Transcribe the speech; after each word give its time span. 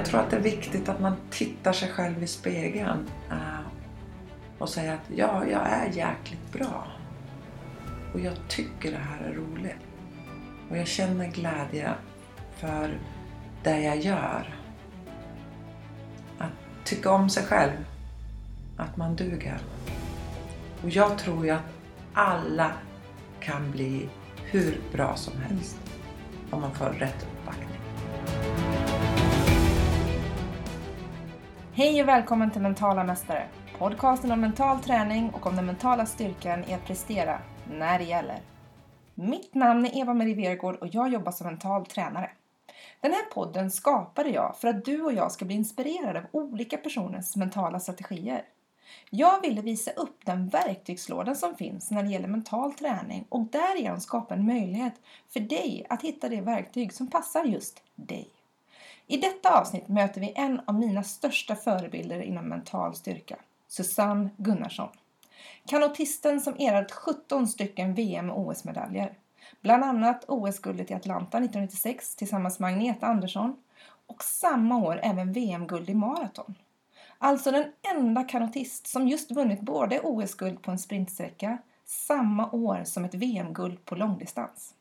jag 0.00 0.06
tror 0.06 0.20
att 0.20 0.30
det 0.30 0.36
är 0.36 0.40
viktigt 0.40 0.88
att 0.88 1.00
man 1.00 1.16
tittar 1.30 1.72
sig 1.72 1.88
själv 1.88 2.22
i 2.22 2.26
spegeln 2.26 3.10
eh, 3.30 3.60
och 4.58 4.68
säger 4.68 4.94
att 4.94 5.10
ja, 5.16 5.44
jag 5.46 5.68
är 5.68 5.86
jäkligt 5.86 6.52
bra. 6.52 6.86
Och 8.14 8.20
jag 8.20 8.34
tycker 8.48 8.90
det 8.90 8.98
här 8.98 9.20
är 9.30 9.32
roligt. 9.32 9.86
Och 10.70 10.76
jag 10.76 10.86
känner 10.86 11.26
glädje 11.26 11.94
för 12.56 12.98
det 13.62 13.80
jag 13.80 13.98
gör. 13.98 14.54
Att 16.38 16.84
tycka 16.84 17.10
om 17.10 17.30
sig 17.30 17.42
själv. 17.42 17.84
Att 18.76 18.96
man 18.96 19.16
duger. 19.16 19.58
Och 20.82 20.90
jag 20.90 21.18
tror 21.18 21.44
ju 21.44 21.50
att 21.50 21.72
alla 22.14 22.72
kan 23.40 23.70
bli 23.70 24.08
hur 24.44 24.80
bra 24.92 25.16
som 25.16 25.34
helst 25.48 25.78
om 26.50 26.60
man 26.60 26.74
får 26.74 26.86
rätt 26.86 27.26
Hej 31.80 32.02
och 32.02 32.08
välkommen 32.08 32.50
till 32.50 32.62
Mentala 32.62 33.04
Mästare! 33.04 33.48
Podcasten 33.78 34.32
om 34.32 34.40
mental 34.40 34.80
träning 34.80 35.30
och 35.30 35.46
om 35.46 35.56
den 35.56 35.66
mentala 35.66 36.06
styrkan 36.06 36.64
i 36.64 36.74
att 36.74 36.84
prestera 36.84 37.38
när 37.70 37.98
det 37.98 38.04
gäller. 38.04 38.40
Mitt 39.14 39.54
namn 39.54 39.86
är 39.86 39.98
Eva-Marie 40.00 40.48
Vergård 40.48 40.76
och 40.76 40.88
jag 40.92 41.12
jobbar 41.12 41.32
som 41.32 41.46
mental 41.46 41.86
tränare. 41.86 42.30
Den 43.00 43.12
här 43.12 43.24
podden 43.34 43.70
skapade 43.70 44.30
jag 44.30 44.56
för 44.56 44.68
att 44.68 44.84
du 44.84 45.02
och 45.02 45.12
jag 45.12 45.32
ska 45.32 45.44
bli 45.44 45.54
inspirerade 45.54 46.18
av 46.18 46.26
olika 46.32 46.76
personers 46.76 47.36
mentala 47.36 47.80
strategier. 47.80 48.44
Jag 49.10 49.40
ville 49.40 49.62
visa 49.62 49.90
upp 49.90 50.20
den 50.24 50.48
verktygslåda 50.48 51.34
som 51.34 51.54
finns 51.54 51.90
när 51.90 52.02
det 52.02 52.10
gäller 52.10 52.28
mental 52.28 52.72
träning 52.72 53.26
och 53.28 53.46
därigenom 53.46 54.00
skapa 54.00 54.34
en 54.34 54.46
möjlighet 54.46 54.94
för 55.28 55.40
dig 55.40 55.86
att 55.88 56.02
hitta 56.02 56.28
det 56.28 56.40
verktyg 56.40 56.92
som 56.92 57.10
passar 57.10 57.44
just 57.44 57.82
dig. 57.94 58.39
I 59.10 59.16
detta 59.16 59.60
avsnitt 59.60 59.88
möter 59.88 60.20
vi 60.20 60.32
en 60.36 60.60
av 60.66 60.74
mina 60.74 61.02
största 61.02 61.56
förebilder 61.56 62.20
inom 62.22 62.48
mental 62.48 62.94
styrka, 62.94 63.36
Susanne 63.68 64.30
Gunnarsson. 64.36 64.88
Kanotisten 65.66 66.40
som 66.40 66.54
erhållit 66.54 66.92
17 66.92 67.48
stycken 67.48 67.94
VM 67.94 68.30
och 68.30 68.40
OS-medaljer. 68.48 69.14
Bland 69.60 69.84
annat 69.84 70.24
OS-guldet 70.28 70.90
i 70.90 70.94
Atlanta 70.94 71.38
1996 71.38 72.16
tillsammans 72.16 72.58
med 72.58 72.68
Agneta 72.68 73.06
Andersson 73.06 73.56
och 74.06 74.24
samma 74.24 74.78
år 74.78 75.00
även 75.02 75.32
VM-guld 75.32 75.90
i 75.90 75.94
maraton. 75.94 76.54
Alltså 77.18 77.50
den 77.50 77.72
enda 77.94 78.24
kanotist 78.24 78.86
som 78.86 79.08
just 79.08 79.30
vunnit 79.30 79.60
både 79.60 80.00
OS-guld 80.00 80.62
på 80.62 80.70
en 80.70 80.78
sprintsträcka 80.78 81.58
samma 81.84 82.50
år 82.50 82.84
som 82.84 83.04
ett 83.04 83.14
VM-guld 83.14 83.84
på 83.84 83.94
långdistans. 83.94 84.74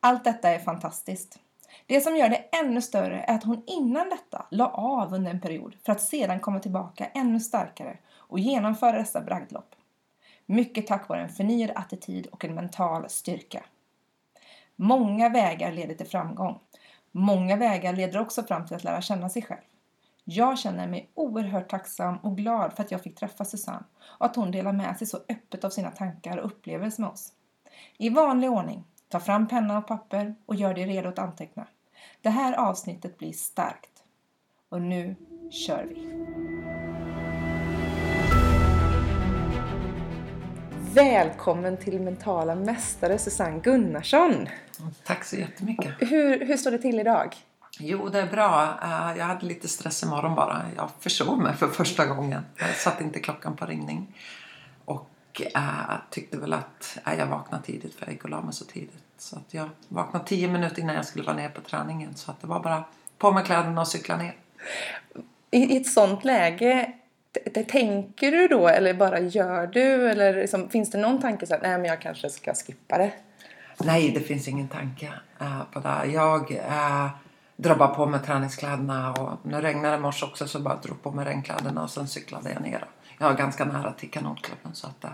Allt 0.00 0.24
detta 0.24 0.50
är 0.50 0.58
fantastiskt. 0.58 1.38
Det 1.86 2.00
som 2.00 2.16
gör 2.16 2.28
det 2.28 2.44
ännu 2.60 2.82
större 2.82 3.20
är 3.20 3.34
att 3.34 3.44
hon 3.44 3.62
innan 3.66 4.08
detta 4.08 4.46
la 4.50 4.68
av 4.68 5.14
under 5.14 5.30
en 5.30 5.40
period 5.40 5.76
för 5.84 5.92
att 5.92 6.00
sedan 6.00 6.40
komma 6.40 6.60
tillbaka 6.60 7.06
ännu 7.14 7.40
starkare 7.40 7.98
och 8.16 8.38
genomföra 8.38 8.98
dessa 8.98 9.20
bragdlopp. 9.20 9.74
Mycket 10.46 10.86
tack 10.86 11.08
vare 11.08 11.22
en 11.22 11.28
förnyad 11.28 11.70
attityd 11.74 12.26
och 12.26 12.44
en 12.44 12.54
mental 12.54 13.08
styrka. 13.08 13.64
Många 14.76 15.28
vägar 15.28 15.72
leder 15.72 15.94
till 15.94 16.06
framgång. 16.06 16.58
Många 17.12 17.56
vägar 17.56 17.92
leder 17.92 18.20
också 18.20 18.42
fram 18.42 18.66
till 18.66 18.76
att 18.76 18.84
lära 18.84 19.02
känna 19.02 19.28
sig 19.28 19.42
själv. 19.42 19.60
Jag 20.24 20.58
känner 20.58 20.88
mig 20.88 21.10
oerhört 21.14 21.68
tacksam 21.68 22.16
och 22.16 22.36
glad 22.36 22.72
för 22.72 22.82
att 22.82 22.90
jag 22.90 23.02
fick 23.02 23.16
träffa 23.16 23.44
Susanne 23.44 23.84
och 24.02 24.26
att 24.26 24.36
hon 24.36 24.50
delar 24.50 24.72
med 24.72 24.98
sig 24.98 25.06
så 25.06 25.18
öppet 25.28 25.64
av 25.64 25.70
sina 25.70 25.90
tankar 25.90 26.38
och 26.38 26.46
upplevelser 26.46 27.02
med 27.02 27.10
oss. 27.10 27.32
I 27.98 28.08
vanlig 28.08 28.50
ordning, 28.50 28.84
ta 29.08 29.20
fram 29.20 29.48
penna 29.48 29.78
och 29.78 29.86
papper 29.86 30.34
och 30.46 30.54
gör 30.54 30.74
dig 30.74 30.86
redo 30.86 31.08
att 31.08 31.18
anteckna. 31.18 31.66
Det 32.22 32.30
här 32.30 32.52
avsnittet 32.52 33.18
blir 33.18 33.32
starkt. 33.32 34.02
Och 34.68 34.82
nu 34.82 35.16
kör 35.50 35.84
vi! 35.84 36.14
Välkommen 40.94 41.76
till 41.76 42.00
mentala 42.00 42.54
mästare 42.54 43.18
Susanne 43.18 43.60
Gunnarsson! 43.60 44.48
Tack 45.04 45.24
så 45.24 45.36
jättemycket! 45.36 45.94
Hur, 45.98 46.46
hur 46.46 46.56
står 46.56 46.70
det 46.70 46.78
till 46.78 47.00
idag? 47.00 47.36
Jo, 47.78 48.08
det 48.08 48.20
är 48.20 48.26
bra. 48.26 48.78
Eh, 48.82 49.18
jag 49.18 49.24
hade 49.24 49.46
lite 49.46 49.68
stress 49.68 50.02
imorgon 50.02 50.34
bara. 50.34 50.62
Jag 50.76 50.90
försov 51.00 51.38
mig 51.38 51.54
för 51.54 51.68
första 51.68 52.06
gången. 52.06 52.42
Jag 52.56 52.74
satte 52.74 53.04
inte 53.04 53.20
klockan 53.20 53.56
på 53.56 53.66
ringning. 53.66 54.18
Och 54.84 55.42
äh, 55.54 55.62
tyckte 56.10 56.36
väl 56.36 56.52
att 56.52 56.98
äh, 57.06 57.14
jag 57.18 57.26
vaknade 57.26 57.64
tidigt 57.64 57.94
för 57.94 58.06
jag 58.06 58.12
gick 58.12 58.24
och 58.24 58.30
la 58.30 58.42
mig 58.42 58.54
så 58.54 58.64
tidigt. 58.64 59.03
Så 59.18 59.36
att 59.36 59.54
jag 59.54 59.68
vaknade 59.88 60.24
tio 60.24 60.48
minuter 60.48 60.82
innan 60.82 60.94
jag 60.94 61.04
skulle 61.04 61.24
vara 61.24 61.36
ner 61.36 61.48
på 61.48 61.60
träningen. 61.60 62.14
Så 62.14 62.30
att 62.30 62.40
det 62.40 62.46
var 62.46 62.60
bara 62.60 62.84
på 63.18 63.32
med 63.32 63.46
kläderna 63.46 63.80
och 63.80 63.88
cykla 63.88 64.16
ner. 64.16 64.34
I, 65.50 65.58
i 65.58 65.76
ett 65.76 65.86
sånt 65.86 66.24
läge, 66.24 66.92
det, 67.54 67.64
tänker 67.64 68.30
du 68.32 68.48
då 68.48 68.68
eller 68.68 68.94
bara 68.94 69.20
gör 69.20 69.66
du? 69.66 70.10
Eller 70.10 70.34
liksom, 70.34 70.68
finns 70.68 70.90
det 70.90 70.98
någon 70.98 71.20
tanke 71.20 71.46
så 71.46 71.54
att 71.54 71.62
nej 71.62 71.78
men 71.78 71.84
jag 71.84 72.00
kanske 72.00 72.30
ska 72.30 72.54
skippa 72.54 72.98
det? 72.98 73.12
Nej, 73.78 74.10
det 74.10 74.20
finns 74.20 74.48
ingen 74.48 74.68
tanke 74.68 75.12
äh, 75.40 75.62
på 75.72 75.80
det. 75.80 76.06
Jag 76.12 76.52
äh, 76.52 77.08
drar 77.56 77.76
bara 77.76 77.88
på 77.88 78.06
mig 78.06 78.20
träningskläderna 78.20 79.12
och 79.12 79.38
det 79.42 79.60
regnade 79.62 79.96
i 79.96 80.00
morse 80.00 80.26
också 80.26 80.48
så 80.48 80.60
bara 80.60 80.76
drog 80.76 81.02
på 81.02 81.10
mig 81.10 81.24
regnkläderna 81.24 81.82
och 81.82 81.90
sen 81.90 82.08
cyklade 82.08 82.52
jag 82.52 82.62
ner. 82.62 82.84
Jag 83.18 83.32
är 83.32 83.36
ganska 83.36 83.64
nära 83.64 83.92
till 83.92 84.10
kanotklubben 84.10 84.74
så 84.74 84.86
att 84.86 85.04
äh, 85.04 85.10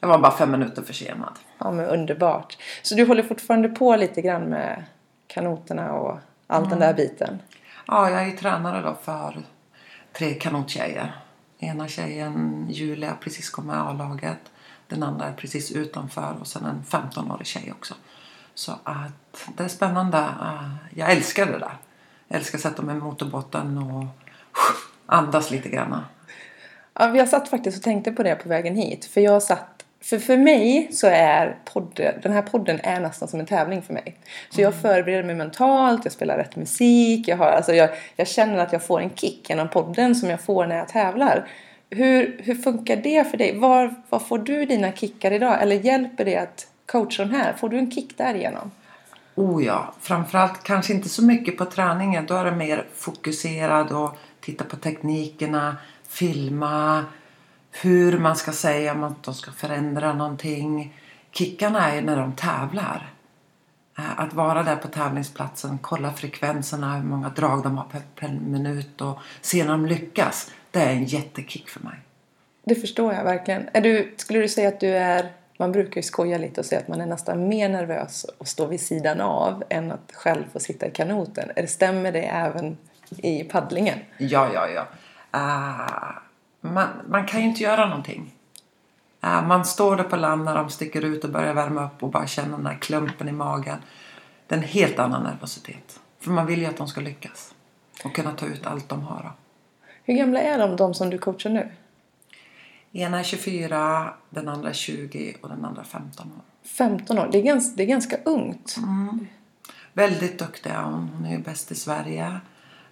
jag 0.00 0.08
var 0.08 0.18
bara 0.18 0.36
fem 0.36 0.50
minuter 0.50 0.82
försenad. 0.82 1.38
Ja 1.58 1.70
men 1.70 1.86
underbart. 1.86 2.56
Så 2.82 2.94
du 2.94 3.06
håller 3.06 3.22
fortfarande 3.22 3.68
på 3.68 3.96
lite 3.96 4.22
grann 4.22 4.42
med 4.42 4.84
kanoterna 5.26 5.92
och 5.92 6.18
all 6.46 6.64
mm. 6.64 6.70
den 6.70 6.78
där 6.78 6.94
biten? 6.94 7.38
Ja, 7.86 8.10
jag 8.10 8.28
är 8.28 8.36
tränare 8.36 8.82
då 8.82 8.96
för 9.02 9.42
tre 10.12 10.34
kanottjejer. 10.34 11.16
Ena 11.58 11.88
tjejen, 11.88 12.66
Julia, 12.70 13.16
precis 13.20 13.50
kom 13.50 13.66
med 13.66 13.80
A-laget. 13.80 14.38
Den 14.86 15.02
andra 15.02 15.26
är 15.26 15.32
precis 15.32 15.72
utanför 15.72 16.36
och 16.40 16.46
sen 16.46 16.64
en 16.64 16.82
15-årig 16.88 17.46
tjej 17.46 17.72
också. 17.72 17.94
Så 18.54 18.72
att 18.84 19.48
det 19.56 19.64
är 19.64 19.68
spännande. 19.68 20.18
Ah, 20.18 20.70
jag 20.94 21.12
älskar 21.12 21.46
det 21.46 21.58
där. 21.58 21.76
Jag 22.28 22.38
älskar 22.38 22.58
att 22.58 22.62
sätta 22.62 22.82
mig 22.82 22.96
i 22.96 22.98
motorbåten 22.98 23.78
och 23.78 24.04
andas 25.06 25.50
lite 25.50 25.68
grann. 25.68 26.00
Ja, 26.94 27.16
jag 27.16 27.28
satt 27.28 27.48
faktiskt 27.48 27.78
och 27.78 27.84
tänkte 27.84 28.12
på 28.12 28.22
det 28.22 28.34
på 28.34 28.48
vägen 28.48 28.76
hit. 28.76 29.04
För 29.04 29.20
jag 29.20 29.42
satt 29.42 29.77
för, 30.00 30.18
för 30.18 30.36
mig 30.36 30.88
så 30.92 31.06
är 31.06 31.56
podden, 31.64 32.14
den 32.22 32.32
här 32.32 32.42
podden 32.42 32.80
är 32.82 33.00
nästan 33.00 33.28
som 33.28 33.40
en 33.40 33.46
tävling 33.46 33.82
för 33.82 33.94
mig. 33.94 34.16
Så 34.50 34.60
jag 34.60 34.72
mm. 34.72 34.82
förbereder 34.82 35.22
mig 35.22 35.34
mentalt, 35.34 36.04
jag 36.04 36.12
spelar 36.12 36.36
rätt 36.36 36.56
musik, 36.56 37.28
jag, 37.28 37.36
har, 37.36 37.46
alltså 37.46 37.74
jag, 37.74 37.90
jag 38.16 38.28
känner 38.28 38.58
att 38.58 38.72
jag 38.72 38.82
får 38.82 39.00
en 39.00 39.10
kick 39.14 39.50
genom 39.50 39.68
podden 39.68 40.14
som 40.14 40.30
jag 40.30 40.40
får 40.40 40.66
när 40.66 40.76
jag 40.76 40.88
tävlar. 40.88 41.48
Hur, 41.90 42.40
hur 42.44 42.54
funkar 42.54 42.96
det 42.96 43.30
för 43.30 43.38
dig? 43.38 43.58
Var, 43.58 43.94
var 44.08 44.18
får 44.18 44.38
du 44.38 44.64
dina 44.64 44.92
kickar 44.92 45.30
idag? 45.30 45.62
Eller 45.62 45.76
hjälper 45.76 46.24
det 46.24 46.36
att 46.36 46.66
coacha 46.86 47.24
de 47.24 47.34
här? 47.34 47.52
Får 47.52 47.68
du 47.68 47.78
en 47.78 47.90
kick 47.90 48.18
därigenom? 48.18 48.70
Oh 49.34 49.64
ja, 49.64 49.94
framförallt 50.00 50.62
kanske 50.62 50.92
inte 50.92 51.08
så 51.08 51.24
mycket 51.24 51.56
på 51.56 51.64
träningen. 51.64 52.26
Då 52.26 52.34
är 52.34 52.44
det 52.44 52.56
mer 52.56 52.86
fokuserad 52.94 53.92
och 53.92 54.18
titta 54.40 54.64
på 54.64 54.76
teknikerna, 54.76 55.76
filma, 56.08 57.04
hur 57.70 58.18
man 58.18 58.36
ska 58.36 58.52
säga 58.52 58.92
om 58.92 59.04
att 59.04 59.22
de 59.22 59.34
ska 59.34 59.52
förändra 59.52 60.12
någonting. 60.12 60.94
Kickarna 61.30 61.92
är 61.92 62.02
när 62.02 62.16
de 62.16 62.32
tävlar. 62.32 63.12
Eh, 63.98 64.20
att 64.20 64.32
vara 64.32 64.62
där 64.62 64.76
på 64.76 64.88
tävlingsplatsen, 64.88 65.78
kolla 65.82 66.12
frekvenserna, 66.12 66.96
hur 66.96 67.04
många 67.04 67.28
drag 67.28 67.62
de 67.62 67.78
har 67.78 67.84
per, 67.84 68.02
per 68.14 68.28
minut 68.28 69.00
och 69.00 69.18
se 69.40 69.64
när 69.64 69.70
de 69.70 69.86
lyckas. 69.86 70.50
Det 70.70 70.80
är 70.80 70.90
en 70.90 71.04
jättekick 71.04 71.68
för 71.68 71.80
mig. 71.80 71.96
Det 72.64 72.74
förstår 72.74 73.14
jag 73.14 73.24
verkligen. 73.24 73.68
Är 73.72 73.80
du, 73.80 74.14
skulle 74.16 74.38
du 74.38 74.48
säga 74.48 74.68
att 74.68 74.80
du 74.80 74.88
är, 74.88 75.32
man 75.58 75.72
brukar 75.72 75.96
ju 75.96 76.02
skoja 76.02 76.38
lite 76.38 76.60
och 76.60 76.66
säga 76.66 76.80
att 76.80 76.88
man 76.88 77.00
är 77.00 77.06
nästan 77.06 77.48
mer 77.48 77.68
nervös 77.68 78.26
att 78.38 78.48
stå 78.48 78.66
vid 78.66 78.80
sidan 78.80 79.20
av 79.20 79.64
än 79.68 79.92
att 79.92 80.12
själv 80.12 80.44
få 80.52 80.60
sitta 80.60 80.86
i 80.86 80.90
kanoten. 80.90 81.68
Stämmer 81.68 82.12
det 82.12 82.22
även 82.22 82.76
i 83.16 83.44
paddlingen? 83.44 83.98
Ja, 84.18 84.50
ja, 84.54 84.68
ja. 84.68 84.86
Uh 85.38 86.27
man, 86.60 86.88
man 87.08 87.26
kan 87.26 87.40
ju 87.40 87.46
inte 87.46 87.62
göra 87.62 87.88
någonting. 87.88 88.34
Man 89.20 89.64
står 89.64 89.96
där 89.96 90.04
på 90.04 90.16
land 90.16 90.44
när 90.44 90.54
de 90.54 90.70
sticker 90.70 91.04
ut 91.04 91.24
och 91.24 91.30
börjar 91.30 91.54
värma 91.54 91.86
upp 91.86 92.02
och 92.02 92.10
bara 92.10 92.26
känner 92.26 92.50
den 92.50 92.64
där 92.64 92.78
klumpen 92.80 93.28
i 93.28 93.32
magen. 93.32 93.78
Det 94.46 94.54
är 94.54 94.58
en 94.58 94.64
helt 94.64 94.98
annan 94.98 95.22
nervositet. 95.22 96.00
För 96.20 96.30
man 96.30 96.46
vill 96.46 96.60
ju 96.60 96.66
att 96.66 96.76
de 96.76 96.88
ska 96.88 97.00
lyckas. 97.00 97.54
Och 98.04 98.14
kunna 98.14 98.32
ta 98.32 98.46
ut 98.46 98.66
allt 98.66 98.88
de 98.88 99.02
har. 99.02 99.32
Hur 100.04 100.14
gamla 100.14 100.40
är 100.40 100.58
de, 100.58 100.76
de 100.76 100.94
som 100.94 101.10
du 101.10 101.18
coachar 101.18 101.50
nu? 101.50 101.68
Ena 102.92 103.18
är 103.18 103.22
24, 103.22 104.14
den 104.30 104.48
andra 104.48 104.68
är 104.68 104.74
20 104.74 105.36
och 105.40 105.48
den 105.48 105.64
andra 105.64 105.84
15 105.84 106.26
år. 106.26 106.68
15 106.68 107.18
år, 107.18 107.28
det 107.32 107.38
är 107.38 107.42
ganska, 107.42 107.76
det 107.76 107.82
är 107.82 107.86
ganska 107.86 108.16
ungt. 108.24 108.76
Mm. 108.76 109.26
Väldigt 109.92 110.38
duktig 110.38 110.70
hon. 110.70 111.08
Hon 111.14 111.24
är 111.24 111.30
ju 111.30 111.38
bäst 111.38 111.72
i 111.72 111.74
Sverige. 111.74 112.40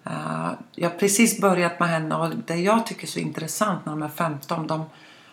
Eh, 0.06 0.52
jag 0.74 0.90
har 0.90 0.98
precis 0.98 1.40
börjat 1.40 1.80
med 1.80 1.88
henne 1.88 2.14
och 2.14 2.36
det 2.36 2.56
jag 2.56 2.86
tycker 2.86 3.02
är 3.02 3.10
så 3.10 3.18
intressant 3.18 3.86
när 3.86 3.92
de 3.92 4.02
är 4.02 4.08
15, 4.08 4.66
de 4.66 4.84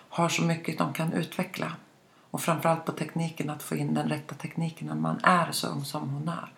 har 0.10 0.30
så 0.30 0.44
mycket 0.44 0.78
de 0.78 0.94
kan 0.94 1.14
utveckla. 1.14 1.72
Och 2.32 2.42
framförallt 2.42 2.86
på 2.86 2.92
tekniken, 2.92 3.50
att 3.50 3.64
få 3.64 3.76
in 3.76 3.94
den 3.94 4.10
rätta 4.10 4.36
tekniken 4.36 4.88
när 4.88 4.96
man 4.96 5.20
är 5.24 5.52
så 5.52 5.68
ung 5.68 5.86
som 5.86 6.10
hon 6.10 6.28
är. 6.28 6.52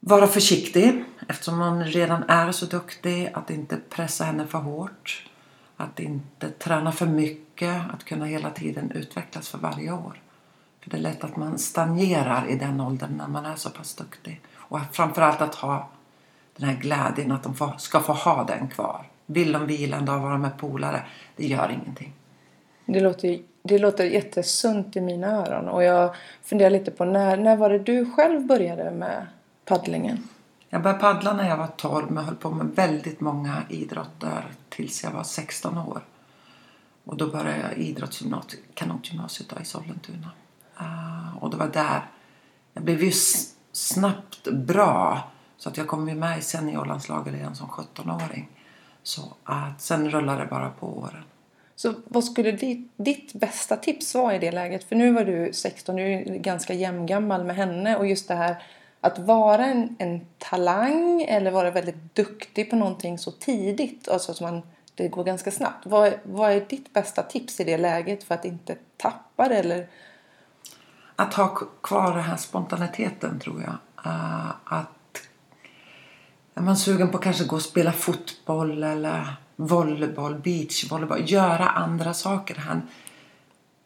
vara 0.00 0.26
försiktig 0.26 1.04
eftersom 1.28 1.58
man 1.58 1.84
redan 1.84 2.22
är 2.22 2.52
så 2.52 2.66
duktig. 2.66 3.30
Att 3.34 3.50
inte 3.50 3.76
pressa 3.76 4.24
henne 4.24 4.46
för 4.46 4.58
hårt. 4.58 5.30
Att 5.76 6.00
inte 6.00 6.50
träna 6.50 6.92
för 6.92 7.06
mycket. 7.06 7.82
Att 7.94 8.04
kunna 8.04 8.24
hela 8.24 8.50
tiden 8.50 8.90
utvecklas 8.90 9.48
för 9.48 9.58
varje 9.58 9.92
år. 9.92 10.20
För 10.80 10.90
det 10.90 10.96
är 10.96 11.00
lätt 11.00 11.24
att 11.24 11.36
man 11.36 11.58
stagnerar 11.58 12.46
i 12.48 12.56
den 12.56 12.80
åldern 12.80 13.16
när 13.16 13.28
man 13.28 13.46
är 13.46 13.56
så 13.56 13.70
pass 13.70 13.94
duktig. 13.94 14.40
Och 14.54 14.80
framförallt 14.92 15.40
att 15.40 15.54
ha 15.54 15.90
den 16.60 16.68
här 16.68 16.76
glädjen 16.76 17.32
att 17.32 17.42
de 17.42 17.54
får, 17.54 17.74
ska 17.78 18.00
få 18.00 18.12
ha 18.12 18.44
den 18.44 18.68
kvar. 18.68 19.06
Vill 19.26 19.52
de 19.52 19.66
vila 19.66 19.96
en 19.96 20.04
dag 20.04 20.18
vara 20.18 20.38
med 20.38 20.58
polare, 20.58 21.02
det 21.36 21.46
gör 21.46 21.70
ingenting. 21.82 22.12
Det 22.86 23.00
låter, 23.00 23.38
det 23.62 23.78
låter 23.78 24.04
jättesunt 24.04 24.96
i 24.96 25.00
mina 25.00 25.26
öron. 25.26 25.68
Och 25.68 25.84
jag 25.84 26.14
funderar 26.42 26.70
lite 26.70 26.90
på 26.90 27.04
när, 27.04 27.36
när 27.36 27.56
var 27.56 27.70
det 27.70 27.78
du 27.78 28.12
själv 28.12 28.46
började 28.46 28.90
med 28.90 29.26
paddlingen? 29.64 30.28
Jag 30.68 30.82
började 30.82 31.00
paddla 31.00 31.32
när 31.32 31.48
jag 31.48 31.56
var 31.56 31.68
12 31.76 32.10
men 32.10 32.24
höll 32.24 32.36
på 32.36 32.50
med 32.50 32.66
väldigt 32.66 33.20
många 33.20 33.62
idrotter 33.68 34.44
tills 34.68 35.04
jag 35.04 35.10
var 35.10 35.22
16 35.22 35.78
år. 35.78 36.00
Och 37.04 37.16
då 37.16 37.26
började 37.26 37.58
jag 37.58 37.78
idrottsgymnasiet, 37.78 38.62
kanotgymnasiet 38.74 39.60
i 39.62 39.64
Sollentuna. 39.64 40.30
Uh, 40.80 41.36
och 41.44 41.50
det 41.50 41.56
var 41.56 41.68
där 41.68 42.06
jag 42.74 42.84
blev 42.84 43.02
ju 43.02 43.12
snabbt 43.72 44.48
bra 44.52 45.30
så 45.60 45.68
att 45.68 45.76
jag 45.76 45.88
kom 45.88 46.08
ju 46.08 46.14
med 46.14 46.38
i 46.38 46.42
seniorlandslaget 46.42 47.34
redan 47.34 47.54
som 47.54 47.68
17-åring. 47.68 48.48
Så 49.02 49.22
att 49.44 49.80
sen 49.80 50.10
rullade 50.10 50.40
det 50.40 50.46
bara 50.46 50.70
på 50.70 50.98
åren. 50.98 51.22
Så 51.76 51.94
vad 52.04 52.24
skulle 52.24 52.52
ditt, 52.52 52.92
ditt 52.96 53.32
bästa 53.32 53.76
tips 53.76 54.14
vara 54.14 54.36
i 54.36 54.38
det 54.38 54.52
läget? 54.52 54.84
För 54.84 54.96
nu 54.96 55.12
var 55.12 55.24
du 55.24 55.52
16, 55.52 55.96
du 55.96 56.02
är 56.02 56.38
ganska 56.38 56.74
jämngammal 56.74 57.44
med 57.44 57.56
henne 57.56 57.96
och 57.96 58.06
just 58.06 58.28
det 58.28 58.34
här 58.34 58.62
att 59.00 59.18
vara 59.18 59.66
en, 59.66 59.96
en 59.98 60.26
talang 60.38 61.22
eller 61.22 61.50
vara 61.50 61.70
väldigt 61.70 62.14
duktig 62.14 62.70
på 62.70 62.76
någonting 62.76 63.18
så 63.18 63.30
tidigt, 63.30 64.08
alltså 64.08 64.32
att 64.32 64.40
man, 64.40 64.62
det 64.94 65.08
går 65.08 65.24
ganska 65.24 65.50
snabbt. 65.50 65.86
Vad, 65.86 66.12
vad 66.22 66.52
är 66.52 66.60
ditt 66.60 66.92
bästa 66.92 67.22
tips 67.22 67.60
i 67.60 67.64
det 67.64 67.78
läget 67.78 68.24
för 68.24 68.34
att 68.34 68.44
inte 68.44 68.76
tappa 68.96 69.48
det? 69.48 69.56
Eller? 69.56 69.88
Att 71.16 71.34
ha 71.34 71.48
kvar 71.82 72.14
den 72.14 72.24
här 72.24 72.36
spontaniteten 72.36 73.40
tror 73.40 73.62
jag. 73.62 73.76
Uh, 74.06 74.50
att 74.64 74.99
är 76.60 76.64
man 76.64 76.76
sugen 76.76 77.08
på 77.10 77.16
att 77.18 77.24
kanske 77.24 77.44
gå 77.44 77.56
och 77.56 77.62
spela 77.62 77.92
fotboll 77.92 78.82
eller 78.82 79.36
volleyboll, 79.56 80.34
beachvolleyboll, 80.34 81.30
göra 81.30 81.68
andra 81.68 82.14
saker. 82.14 82.54
Han, 82.56 82.82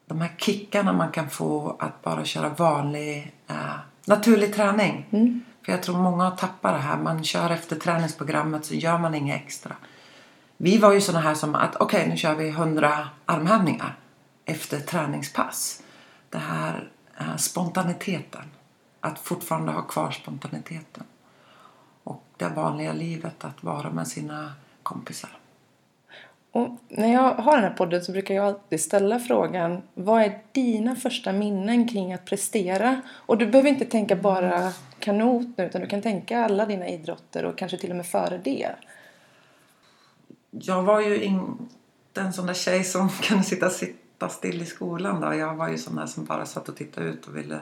de 0.07 0.21
här 0.21 0.33
kickarna 0.39 0.93
man 0.93 1.13
kan 1.13 1.31
få 1.31 1.77
att 1.79 2.03
bara 2.03 2.25
köra 2.25 2.49
vanlig 2.49 3.35
uh, 3.51 3.75
naturlig 4.05 4.55
träning. 4.55 5.07
Mm. 5.11 5.41
För 5.65 5.73
jag 5.73 5.83
tror 5.83 5.99
många 5.99 6.25
har 6.25 6.37
tappat 6.37 6.75
det 6.75 6.79
här. 6.79 6.99
Man 6.99 7.25
kör 7.25 7.51
efter 7.51 7.77
träningsprogrammet 7.77 8.65
så 8.65 8.75
gör 8.75 8.99
man 8.99 9.15
inget 9.15 9.43
extra. 9.43 9.77
Vi 10.57 10.79
var 10.79 10.93
ju 10.93 11.01
såna 11.01 11.21
här 11.21 11.35
som 11.35 11.55
att 11.55 11.77
okej 11.77 12.01
okay, 12.01 12.11
nu 12.11 12.17
kör 12.17 12.35
vi 12.35 12.49
100 12.49 13.09
armhävningar 13.27 13.97
efter 14.45 14.81
träningspass. 14.81 15.83
Det 16.31 16.39
här 16.39 16.91
uh, 17.21 17.37
spontaniteten. 17.37 18.45
Att 19.01 19.19
fortfarande 19.19 19.73
ha 19.73 19.83
kvar 19.83 20.11
spontaniteten. 20.11 21.05
Det 22.37 22.49
vanliga 22.49 22.93
livet 22.93 23.45
att 23.45 23.63
vara 23.63 23.91
med 23.91 24.09
sina 24.09 24.53
kompisar. 24.83 25.39
Och 26.55 26.69
när 26.89 27.13
jag 27.13 27.35
har 27.35 27.55
den 27.55 27.65
här 27.65 27.77
podden 27.77 28.05
så 28.05 28.13
brukar 28.13 28.35
jag 28.35 28.45
alltid 28.47 28.81
ställa 28.81 29.21
frågan 29.21 29.83
Vad 29.95 30.23
är 30.23 30.39
dina 30.53 30.97
första 30.97 31.33
minnen 31.33 31.89
kring 31.89 32.13
att 32.13 32.25
prestera? 32.25 33.01
Och 33.11 33.39
du 33.39 33.47
behöver 33.47 33.69
inte 33.69 33.85
tänka 33.85 34.17
bara 34.17 34.73
kanot 34.99 35.47
nu 35.57 35.67
utan 35.67 35.81
du 35.81 35.87
kan 35.87 36.03
tänka 36.03 36.45
alla 36.45 36.67
dina 36.67 36.89
idrotter 36.89 37.45
och 37.45 37.59
kanske 37.59 37.79
till 37.79 37.91
och 37.91 37.97
med 37.97 38.07
före 38.07 38.41
det. 38.45 38.71
Jag 40.51 40.83
var 40.83 41.01
ju 41.01 41.23
inte 41.23 42.21
en 42.21 42.33
sån 42.33 42.47
där 42.47 42.55
tjej 42.55 42.85
som 42.85 43.09
kunde 43.23 43.45
sitta, 43.45 43.71
sitta 43.71 44.29
still 44.29 44.63
i 44.63 44.67
skolan. 44.67 45.21
Då. 45.21 45.35
Jag 45.35 45.55
var 45.55 45.69
ju 45.69 45.79
sån 45.79 45.97
där 45.97 46.07
som 46.07 46.25
bara 46.25 46.47
satt 46.47 46.69
och 46.69 46.77
tittade 46.77 47.07
ut 47.07 47.27
och 47.27 47.37
ville 47.37 47.61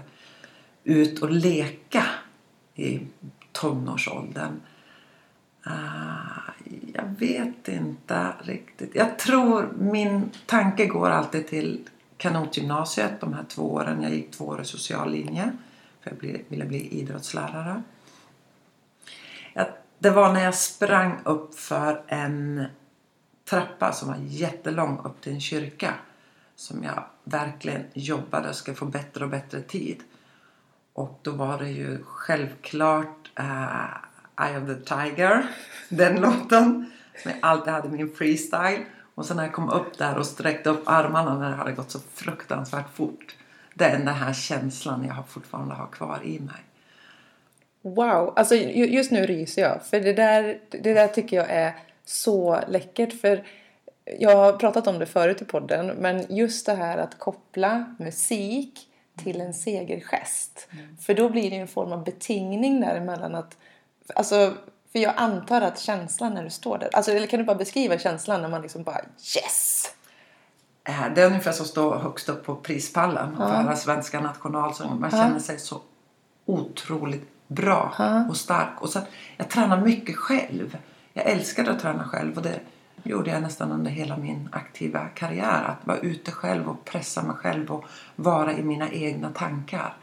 ut 0.84 1.22
och 1.22 1.30
leka 1.30 2.04
i 2.74 3.00
tonårsåldern. 3.52 4.60
Uh, 5.66 6.50
jag 6.94 7.04
vet 7.18 7.68
inte 7.68 8.32
riktigt. 8.42 8.94
Jag 8.94 9.18
tror 9.18 9.72
min 9.78 10.30
tanke 10.46 10.86
går 10.86 11.10
alltid 11.10 11.46
till 11.46 11.88
kanotgymnasiet, 12.16 13.20
de 13.20 13.34
här 13.34 13.44
två 13.48 13.72
åren. 13.72 14.02
Jag 14.02 14.12
gick 14.12 14.30
två 14.30 14.44
år 14.44 14.62
i 14.62 14.64
social 14.64 15.12
linje 15.12 15.52
för 16.00 16.10
jag 16.10 16.44
ville 16.48 16.64
bli 16.64 16.88
idrottslärare. 17.00 17.82
Det 20.02 20.10
var 20.10 20.32
när 20.32 20.44
jag 20.44 20.54
sprang 20.54 21.20
upp 21.24 21.54
för 21.54 22.02
en 22.06 22.64
trappa 23.44 23.92
som 23.92 24.08
var 24.08 24.16
jättelång 24.20 25.00
upp 25.04 25.20
till 25.20 25.32
en 25.32 25.40
kyrka 25.40 25.94
som 26.56 26.84
jag 26.84 27.04
verkligen 27.24 27.84
jobbade 27.94 28.48
och 28.48 28.54
skulle 28.54 28.76
få 28.76 28.84
bättre 28.84 29.24
och 29.24 29.30
bättre 29.30 29.60
tid. 29.60 30.02
Och 30.92 31.18
då 31.22 31.30
var 31.30 31.58
det 31.58 31.70
ju 31.70 31.98
självklart 32.04 33.30
uh, 33.40 34.46
Eye 34.46 34.58
of 34.58 34.66
the 34.66 34.94
Tiger, 34.94 35.46
den 35.88 36.20
låten. 36.20 36.90
Som 37.22 37.30
jag 37.30 37.38
alltid 37.42 37.72
hade 37.72 37.88
min 37.88 38.14
freestyle. 38.14 38.84
Och 39.14 39.26
sen 39.26 39.36
när 39.36 39.44
jag 39.44 39.52
kom 39.52 39.70
upp 39.70 39.98
där 39.98 40.18
och 40.18 40.26
sträckte 40.26 40.70
upp 40.70 40.82
armarna 40.86 41.38
när 41.38 41.50
det 41.50 41.56
hade 41.56 41.72
gått 41.72 41.90
så 41.90 41.98
fruktansvärt 42.14 42.94
fort. 42.94 43.36
Det 43.74 43.84
är 43.84 43.98
den 43.98 44.08
här 44.08 44.32
känslan 44.32 45.04
jag 45.04 45.28
fortfarande 45.28 45.74
har 45.74 45.86
kvar 45.86 46.20
i 46.24 46.40
mig. 46.40 46.62
Wow, 47.82 48.32
alltså 48.36 48.54
just 48.54 49.10
nu 49.10 49.26
ryser 49.26 49.62
jag. 49.62 49.82
För 49.82 50.00
det 50.00 50.12
där, 50.12 50.60
det 50.70 50.94
där 50.94 51.08
tycker 51.08 51.36
jag 51.36 51.50
är 51.50 51.76
så 52.04 52.60
läckert. 52.68 53.20
För 53.20 53.44
jag 54.18 54.36
har 54.36 54.52
pratat 54.52 54.86
om 54.86 54.98
det 54.98 55.06
förut 55.06 55.42
i 55.42 55.44
podden. 55.44 55.86
Men 55.86 56.36
just 56.36 56.66
det 56.66 56.74
här 56.74 56.98
att 56.98 57.18
koppla 57.18 57.94
musik 57.98 58.88
till 59.16 59.40
en 59.40 59.54
segergest. 59.54 60.68
Mm. 60.72 60.96
För 60.96 61.14
då 61.14 61.28
blir 61.28 61.50
det 61.50 61.56
en 61.56 61.68
form 61.68 61.92
av 61.92 62.04
betingning 62.04 62.80
däremellan 62.80 63.34
att 63.34 63.56
Alltså, 64.14 64.54
för 64.92 64.98
jag 64.98 65.14
antar 65.16 65.60
att 65.60 65.78
känslan 65.78 66.34
när 66.34 66.44
du 66.44 66.50
står 66.50 66.78
där, 66.78 66.90
alltså, 66.92 67.12
eller 67.12 67.26
kan 67.26 67.38
du 67.38 67.44
bara 67.44 67.56
beskriva 67.56 67.98
känslan 67.98 68.42
när 68.42 68.48
man 68.48 68.62
liksom 68.62 68.82
bara 68.82 69.00
yes! 69.36 69.94
Äh, 70.84 71.14
det 71.14 71.22
är 71.22 71.26
ungefär 71.26 71.52
som 71.52 71.64
att 71.64 71.68
stå 71.68 71.98
högst 71.98 72.28
upp 72.28 72.44
på 72.44 72.56
prispallen 72.56 73.36
ja. 73.38 73.64
för 73.64 73.74
svenska 73.74 74.20
nationalsången. 74.20 75.00
Man 75.00 75.10
känner 75.10 75.38
sig 75.38 75.58
så 75.58 75.80
otroligt 76.44 77.28
bra 77.46 77.94
ja. 77.98 78.28
och 78.28 78.36
stark. 78.36 78.82
Och 78.82 78.90
sen, 78.90 79.02
jag 79.36 79.50
tränar 79.50 79.80
mycket 79.80 80.16
själv. 80.16 80.78
Jag 81.12 81.26
älskade 81.26 81.70
att 81.70 81.80
träna 81.80 82.04
själv 82.04 82.36
och 82.36 82.42
det 82.42 82.60
gjorde 83.02 83.30
jag 83.30 83.42
nästan 83.42 83.72
under 83.72 83.90
hela 83.90 84.16
min 84.16 84.48
aktiva 84.52 85.08
karriär. 85.08 85.64
Att 85.64 85.86
vara 85.86 85.98
ute 85.98 86.30
själv 86.30 86.68
och 86.68 86.84
pressa 86.84 87.22
mig 87.22 87.36
själv 87.36 87.70
och 87.70 87.84
vara 88.16 88.52
i 88.52 88.62
mina 88.62 88.90
egna 88.90 89.30
tankar. 89.30 89.96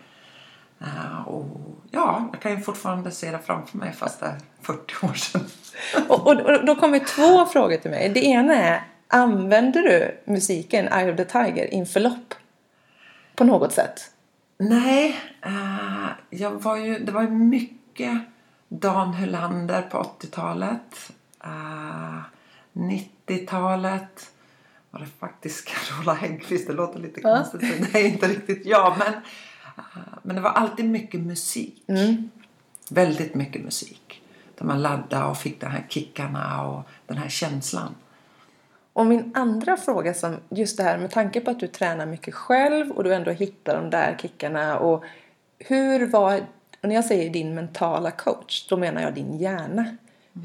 Uh, 0.81 1.27
och 1.27 1.59
ja, 1.91 2.29
jag 2.31 2.41
kan 2.41 2.51
ju 2.51 2.61
fortfarande 2.61 3.11
se 3.11 3.31
det 3.31 3.39
framför 3.39 3.77
mig 3.77 3.93
fast 3.93 4.19
det 4.19 4.25
är 4.25 4.37
40 4.61 5.05
år 5.05 5.13
sedan. 5.13 5.45
och, 6.07 6.27
och, 6.27 6.39
och, 6.39 6.65
då 6.65 6.75
kommer 6.75 6.99
två 6.99 7.45
frågor 7.45 7.77
till 7.77 7.91
mig. 7.91 8.09
Det 8.09 8.25
ena 8.25 8.55
är, 8.55 8.83
använder 9.07 9.81
du 9.81 10.21
musiken 10.25 10.87
Eye 10.87 11.11
of 11.11 11.17
the 11.17 11.25
Tiger 11.25 11.73
inför 11.73 11.99
lopp? 11.99 12.33
På 13.35 13.43
något 13.43 13.73
sätt? 13.73 14.11
Nej, 14.57 15.19
uh, 15.45 16.07
jag 16.29 16.51
var 16.51 16.77
ju, 16.77 16.99
det 16.99 17.11
var 17.11 17.21
ju 17.21 17.29
mycket 17.29 18.21
Dan 18.67 19.13
Hylander 19.13 19.81
på 19.81 19.97
80-talet. 20.19 21.11
Uh, 21.45 22.19
90-talet 22.73 24.31
var 24.91 24.99
det 24.99 25.07
faktiskt 25.19 25.67
Carola 25.67 26.13
Häggkvist. 26.13 26.67
Det 26.67 26.73
låter 26.73 26.99
lite 26.99 27.21
konstigt, 27.21 27.61
men 27.61 27.87
det 27.91 27.99
är 27.99 28.07
inte 28.07 28.27
riktigt 28.27 28.65
jag. 28.65 28.97
Men 28.97 29.13
men 30.23 30.35
det 30.35 30.41
var 30.41 30.49
alltid 30.49 30.85
mycket 30.85 31.21
musik. 31.21 31.83
Mm. 31.87 32.29
Väldigt 32.89 33.35
mycket 33.35 33.61
musik. 33.61 34.21
Där 34.57 34.65
man 34.65 34.81
laddade 34.81 35.25
och 35.25 35.37
fick 35.37 35.61
de 35.61 35.65
här 35.65 35.85
kickarna 35.89 36.67
och 36.67 36.83
den 37.07 37.17
här 37.17 37.29
känslan. 37.29 37.95
Och 38.93 39.05
min 39.05 39.31
andra 39.35 39.77
fråga, 39.77 40.13
som 40.13 40.35
just 40.49 40.77
det 40.77 40.83
här 40.83 40.97
med 40.97 41.11
tanke 41.11 41.41
på 41.41 41.51
att 41.51 41.59
du 41.59 41.67
tränar 41.67 42.05
mycket 42.05 42.33
själv 42.33 42.91
och 42.91 43.03
du 43.03 43.13
ändå 43.13 43.31
hittar 43.31 43.75
de 43.75 43.89
där 43.89 44.17
kickarna. 44.21 44.79
Och 44.79 45.03
hur 45.59 46.07
var, 46.07 46.39
och 46.81 46.89
när 46.89 46.95
jag 46.95 47.05
säger 47.05 47.29
din 47.29 47.55
mentala 47.55 48.11
coach, 48.11 48.67
då 48.67 48.77
menar 48.77 49.01
jag 49.01 49.13
din 49.13 49.37
hjärna. 49.37 49.97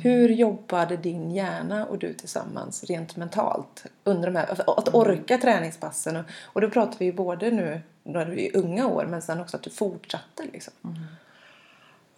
Hur 0.02 0.28
jobbade 0.28 0.96
din 0.96 1.30
hjärna 1.30 1.86
och 1.86 1.98
du 1.98 2.14
tillsammans 2.14 2.84
rent 2.84 3.16
mentalt 3.16 3.86
under 4.04 4.30
de 4.30 4.36
här, 4.38 4.70
att 4.78 4.94
orka 4.94 5.38
träningspassen? 5.38 6.16
Och, 6.16 6.24
och 6.42 6.60
då 6.60 6.70
pratar 6.70 6.98
vi 6.98 7.04
ju 7.04 7.12
både 7.12 7.50
nu 7.50 7.80
när 8.04 8.26
du 8.26 8.40
i 8.40 8.50
unga 8.54 8.86
år 8.86 9.06
men 9.10 9.22
sen 9.22 9.40
också 9.40 9.56
att 9.56 9.62
du 9.62 9.70
fortsatte 9.70 10.42
liksom. 10.52 10.72
Mm. 10.84 10.96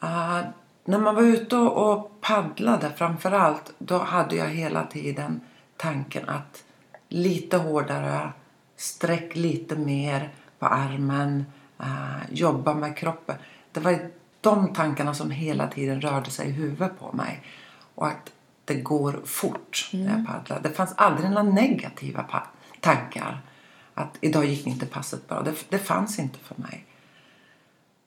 Uh, 0.04 0.46
när 0.84 0.98
man 0.98 1.14
var 1.14 1.22
ute 1.22 1.56
och 1.56 2.20
paddlade 2.20 2.90
framförallt 2.90 3.72
då 3.78 3.98
hade 3.98 4.36
jag 4.36 4.48
hela 4.48 4.86
tiden 4.86 5.40
tanken 5.76 6.28
att 6.28 6.64
lite 7.08 7.56
hårdare, 7.56 8.32
sträck 8.76 9.36
lite 9.36 9.76
mer 9.76 10.30
på 10.58 10.66
armen, 10.66 11.46
uh, 11.80 12.22
jobba 12.30 12.74
med 12.74 12.96
kroppen. 12.96 13.36
Det 13.72 13.80
var 13.80 14.10
de 14.40 14.72
tankarna 14.72 15.14
som 15.14 15.30
hela 15.30 15.68
tiden 15.68 16.00
rörde 16.00 16.30
sig 16.30 16.48
i 16.48 16.52
huvudet 16.52 16.98
på 16.98 17.12
mig. 17.12 17.42
Och 17.96 18.06
att 18.06 18.32
det 18.64 18.74
går 18.74 19.20
fort 19.24 19.90
när 19.92 20.16
jag 20.16 20.26
paddlar. 20.26 20.60
Det 20.60 20.70
fanns 20.70 20.94
aldrig 20.96 21.30
några 21.30 21.42
negativa 21.42 22.46
tankar. 22.80 23.40
Att 23.94 24.18
idag 24.20 24.44
gick 24.44 24.66
inte 24.66 24.86
passet 24.86 25.28
bra. 25.28 25.42
Det, 25.42 25.54
det 25.68 25.78
fanns 25.78 26.18
inte 26.18 26.38
för 26.38 26.54
mig. 26.62 26.84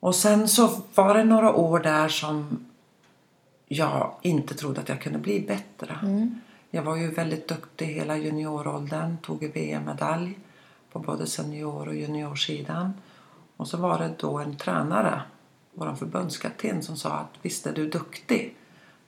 Och 0.00 0.14
sen 0.14 0.48
så 0.48 0.82
var 0.94 1.14
det 1.14 1.24
några 1.24 1.54
år 1.54 1.80
där 1.80 2.08
som 2.08 2.66
jag 3.68 4.14
inte 4.22 4.54
trodde 4.54 4.80
att 4.80 4.88
jag 4.88 5.00
kunde 5.00 5.18
bli 5.18 5.40
bättre. 5.40 5.98
Jag 6.70 6.82
var 6.82 6.96
ju 6.96 7.10
väldigt 7.10 7.48
duktig 7.48 7.86
hela 7.86 8.16
junioråldern. 8.16 9.18
Tog 9.18 9.42
en 9.42 9.52
VM-medalj 9.52 10.38
på 10.92 10.98
både 10.98 11.26
senior 11.26 11.88
och 11.88 11.94
juniorsidan. 11.94 12.92
Och 13.56 13.68
så 13.68 13.76
var 13.76 13.98
det 13.98 14.14
då 14.18 14.38
en 14.38 14.56
tränare, 14.56 15.22
vår 15.74 15.94
förbundskapten, 15.94 16.82
som 16.82 16.96
sa 16.96 17.10
att 17.10 17.38
visst 17.42 17.66
är 17.66 17.72
du 17.72 17.88
duktig. 17.88 18.56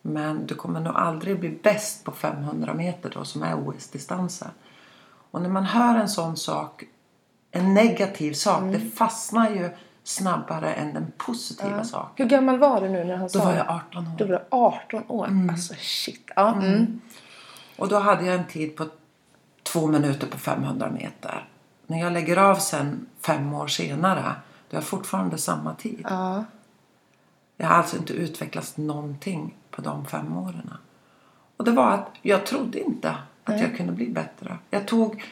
Men 0.03 0.47
du 0.47 0.55
kommer 0.55 0.81
nog 0.81 0.97
aldrig 0.97 1.41
bli 1.41 1.59
bäst 1.63 2.05
på 2.05 2.13
500 2.13 2.75
meter 2.75 3.11
då 3.11 3.25
som 3.25 3.43
är 3.43 3.55
OS-distansen. 3.69 4.51
Och 5.31 5.43
när 5.43 5.49
man 5.49 5.65
hör 5.65 5.99
en 5.99 6.09
sån 6.09 6.37
sak, 6.37 6.85
en 7.51 7.75
negativ 7.75 8.33
sak, 8.33 8.63
det 8.73 8.81
fastnar 8.81 9.51
ju 9.51 9.71
snabbare 10.05 10.73
än 10.73 10.95
den 10.95 11.13
positiva 11.17 11.85
saken. 11.85 12.27
Hur 12.27 12.31
gammal 12.37 12.59
var 12.59 12.81
du 12.81 12.89
nu 12.89 13.05
när 13.05 13.17
han 13.17 13.23
Då 13.23 13.29
sa 13.29 13.45
var 13.45 13.53
det? 13.53 13.59
jag 13.59 13.69
18 13.69 14.07
år. 14.07 14.17
Då 14.19 14.25
var 14.25 14.33
du 14.33 14.45
18 14.51 15.03
år. 15.09 15.29
Alltså 15.51 15.75
shit. 15.79 16.31
Ja. 16.37 16.55
Mm. 16.55 17.01
Och 17.79 17.89
då 17.89 17.99
hade 17.99 18.25
jag 18.25 18.35
en 18.35 18.47
tid 18.47 18.77
på 18.77 18.87
två 19.63 19.87
minuter 19.87 20.27
på 20.27 20.39
500 20.39 20.91
meter. 20.91 21.49
När 21.87 22.01
jag 22.01 22.13
lägger 22.13 22.37
av 22.37 22.57
sen 22.57 23.07
fem 23.21 23.55
år 23.55 23.67
senare, 23.67 24.23
då 24.23 24.77
har 24.77 24.83
jag 24.83 24.85
fortfarande 24.85 25.39
samma 25.39 25.75
tid. 25.75 26.07
Ja. 26.09 26.45
Jag 27.57 27.67
har 27.67 27.75
alltså 27.75 27.97
inte 27.97 28.13
utvecklats 28.13 28.77
någonting 28.77 29.55
på 29.73 29.83
de 29.83 30.07
fem 30.07 30.37
åren. 30.37 30.71
Och 31.57 31.65
det 31.65 31.71
var 31.71 31.91
att 31.91 32.09
jag 32.23 32.47
trodde 32.47 32.81
inte 32.81 33.17
att 33.45 33.61
jag 33.61 33.77
kunde 33.77 33.93
bli 33.93 34.09
bättre. 34.09 34.57
Jag 34.71 34.87
tog 34.87 35.25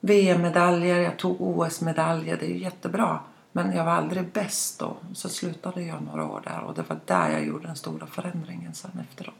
VM-medaljer, 0.00 0.96
jag 1.00 1.16
tog 1.16 1.40
OS-medaljer, 1.40 2.36
det 2.40 2.46
är 2.46 2.50
ju 2.50 2.58
jättebra. 2.58 3.18
Men 3.52 3.72
jag 3.72 3.84
var 3.84 3.92
aldrig 3.92 4.24
bäst 4.24 4.80
då. 4.80 4.96
Så 5.14 5.28
slutade 5.28 5.82
jag 5.82 6.02
några 6.02 6.24
år 6.24 6.42
där 6.44 6.64
och 6.64 6.74
det 6.74 6.82
var 6.88 6.98
där 7.04 7.30
jag 7.30 7.44
gjorde 7.46 7.66
den 7.66 7.76
stora 7.76 8.06
förändringen 8.06 8.74
sen 8.74 8.90
efteråt. 9.10 9.34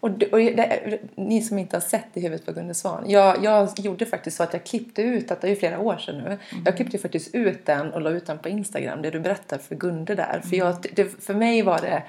Och, 0.00 0.10
det, 0.10 0.32
och 0.32 0.38
det, 0.38 1.00
ni 1.14 1.42
som 1.42 1.58
inte 1.58 1.76
har 1.76 1.80
sett 1.80 2.06
i 2.14 2.20
huvudet 2.20 2.46
på 2.46 2.52
Gunde 2.52 2.74
Svan. 2.74 3.10
Jag, 3.10 3.44
jag 3.44 3.78
gjorde 3.78 4.06
faktiskt 4.06 4.36
så 4.36 4.42
att 4.42 4.52
jag 4.52 4.66
klippte 4.66 5.02
ut, 5.02 5.30
att 5.30 5.40
det 5.40 5.46
är 5.46 5.50
ju 5.50 5.56
flera 5.56 5.78
år 5.78 5.96
sedan 5.96 6.18
nu. 6.18 6.38
Jag 6.64 6.76
klippte 6.76 6.98
faktiskt 6.98 7.34
ut 7.34 7.66
den 7.66 7.92
och 7.92 8.00
la 8.00 8.10
ut 8.10 8.26
den 8.26 8.38
på 8.38 8.48
Instagram. 8.48 9.02
Det 9.02 9.10
du 9.10 9.20
berättar 9.20 9.58
för 9.58 9.74
Gunde 9.74 10.14
där. 10.14 10.40
För, 10.44 10.56
jag, 10.56 10.76
det, 10.94 11.24
för 11.24 11.34
mig 11.34 11.62
var 11.62 11.80
det, 11.80 12.02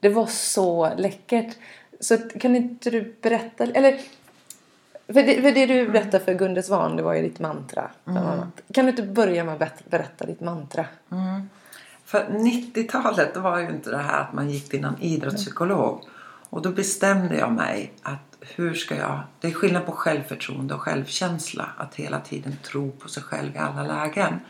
det 0.00 0.08
var 0.08 0.26
så 0.26 0.94
läckert. 0.96 1.56
Så 2.00 2.18
kan 2.18 2.56
inte 2.56 2.90
du 2.90 3.14
berätta, 3.22 3.64
eller 3.64 4.00
för 5.06 5.22
det, 5.22 5.42
för 5.42 5.52
det 5.52 5.66
du 5.66 5.88
berättade 5.88 6.24
för 6.24 6.34
Gunde 6.34 6.62
Svan, 6.62 6.96
det 6.96 7.02
var 7.02 7.14
ju 7.14 7.22
ditt 7.22 7.40
mantra. 7.40 7.90
Annat. 8.04 8.60
Kan 8.72 8.84
du 8.84 8.90
inte 8.90 9.02
börja 9.02 9.44
med 9.44 9.62
att 9.62 9.90
berätta, 9.90 10.26
ditt 10.26 10.40
mantra? 10.40 10.86
För 12.04 12.24
90-talet 12.24 13.34
då 13.34 13.40
var 13.40 13.58
ju 13.58 13.68
inte 13.68 13.90
det 13.90 13.98
här 13.98 14.20
att 14.20 14.32
man 14.32 14.50
gick 14.50 14.68
till 14.68 14.80
någon 14.80 15.00
idrottspsykolog. 15.00 16.00
Och 16.50 16.62
då 16.62 16.70
bestämde 16.70 17.36
jag 17.36 17.52
mig 17.52 17.92
att 18.02 18.38
hur 18.40 18.74
ska 18.74 18.96
jag... 18.96 19.20
Det 19.40 19.48
är 19.48 19.52
skillnad 19.52 19.86
på 19.86 19.92
självförtroende 19.92 20.74
och 20.74 20.80
självkänsla. 20.80 21.68
Att 21.76 21.94
hela 21.94 22.20
tiden 22.20 22.56
tro 22.62 22.90
på 22.90 23.08
sig 23.08 23.22
själv 23.22 23.56
i 23.56 23.58
alla 23.58 23.82
lägen. 23.82 24.40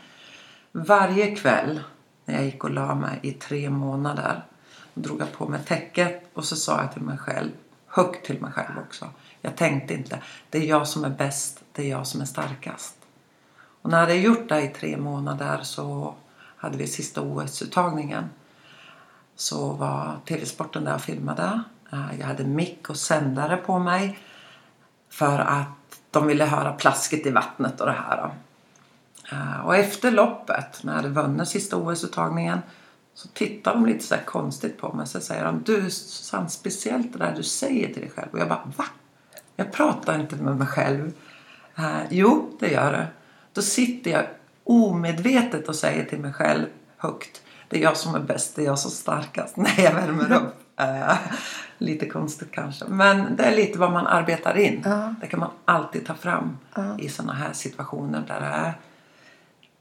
Varje 0.71 1.35
kväll 1.35 1.79
när 2.25 2.35
jag 2.35 2.45
gick 2.45 2.63
och 2.63 2.71
la 2.71 2.95
mig 2.95 3.19
i 3.21 3.31
tre 3.31 3.69
månader. 3.69 4.45
Då 4.97 5.03
drog 5.03 5.21
jag 5.21 5.31
på 5.31 5.47
mig 5.47 5.59
täcket 5.65 6.29
och 6.33 6.45
så 6.45 6.55
sa 6.55 6.81
jag 6.81 6.93
till 6.93 7.01
mig 7.01 7.17
själv, 7.17 7.51
högt 7.87 8.25
till 8.25 8.41
mig 8.41 8.51
själv 8.51 8.79
också. 8.87 9.09
Jag 9.41 9.55
tänkte 9.55 9.93
inte, 9.93 10.21
det 10.49 10.57
är 10.57 10.63
jag 10.63 10.87
som 10.87 11.03
är 11.03 11.09
bäst, 11.09 11.63
det 11.71 11.83
är 11.83 11.89
jag 11.89 12.07
som 12.07 12.21
är 12.21 12.25
starkast. 12.25 12.95
Och 13.81 13.89
när 13.89 13.97
jag 13.97 14.05
hade 14.05 14.19
gjort 14.19 14.49
det 14.49 14.61
i 14.61 14.67
tre 14.67 14.97
månader 14.97 15.59
så 15.63 16.15
hade 16.57 16.77
vi 16.77 16.87
sista 16.87 17.21
OS-uttagningen. 17.21 18.29
Så 19.35 19.71
var 19.73 20.19
TV-sporten 20.25 20.83
där 20.83 20.95
och 20.95 21.01
filmade. 21.01 21.63
Eh, 21.91 22.19
jag 22.19 22.27
hade 22.27 22.43
mick 22.43 22.89
och 22.89 22.97
sändare 22.97 23.57
på 23.57 23.79
mig. 23.79 24.19
För 25.09 25.39
att 25.39 25.99
de 26.11 26.27
ville 26.27 26.45
höra 26.45 26.73
plasket 26.73 27.25
i 27.25 27.31
vattnet 27.31 27.81
och 27.81 27.87
det 27.87 27.97
här. 28.07 28.31
Eh, 29.31 29.65
och 29.65 29.75
efter 29.75 30.11
loppet, 30.11 30.83
när 30.83 30.93
jag 30.93 31.01
hade 31.01 31.21
vunnit 31.21 31.47
sista 31.47 31.77
OS-uttagningen. 31.77 32.61
Så 33.17 33.27
tittar 33.27 33.73
de 33.73 33.85
lite 33.85 34.03
så 34.03 34.15
konstigt 34.25 34.77
på 34.77 34.93
mig. 34.93 35.07
Så 35.07 35.19
säger 35.19 35.45
de, 35.45 35.63
du 35.65 35.89
Susanne, 35.89 36.49
speciellt 36.49 37.13
det 37.13 37.19
där 37.19 37.33
du 37.35 37.43
säger 37.43 37.93
till 37.93 38.01
dig 38.01 38.11
själv. 38.15 38.27
Och 38.31 38.39
jag 38.39 38.47
bara, 38.47 38.71
va? 38.77 38.85
Jag 39.55 39.71
pratar 39.71 40.19
inte 40.19 40.35
med 40.35 40.57
mig 40.57 40.67
själv. 40.67 41.13
Eh, 41.77 41.99
jo, 42.09 42.57
det 42.59 42.71
gör 42.71 42.91
det. 42.91 43.07
Då 43.53 43.61
sitter 43.61 44.11
jag 44.11 44.25
omedvetet 44.63 45.67
och 45.67 45.75
säger 45.75 46.05
till 46.05 46.19
mig 46.19 46.33
själv 46.33 46.65
högt. 46.97 47.41
Det 47.69 47.77
är 47.77 47.83
jag 47.83 47.97
som 47.97 48.15
är 48.15 48.19
bäst, 48.19 48.55
det 48.55 48.61
är 48.61 48.65
jag 48.65 48.79
som 48.79 48.89
är 48.89 48.95
starkast. 48.95 49.57
Nej, 49.57 49.75
jag 49.77 49.93
värmer 49.93 50.33
upp. 50.33 50.79
Eh, 50.79 51.17
lite 51.77 52.09
konstigt 52.09 52.51
kanske. 52.51 52.85
Men 52.85 53.35
det 53.35 53.43
är 53.43 53.55
lite 53.55 53.79
vad 53.79 53.91
man 53.91 54.07
arbetar 54.07 54.57
in. 54.57 54.81
Ja. 54.85 55.13
Det 55.21 55.27
kan 55.27 55.39
man 55.39 55.51
alltid 55.65 56.05
ta 56.05 56.15
fram 56.15 56.57
i 56.99 57.09
sådana 57.09 57.33
här 57.33 57.53
situationer 57.53 58.23
där, 58.27 58.41
är, 58.41 58.73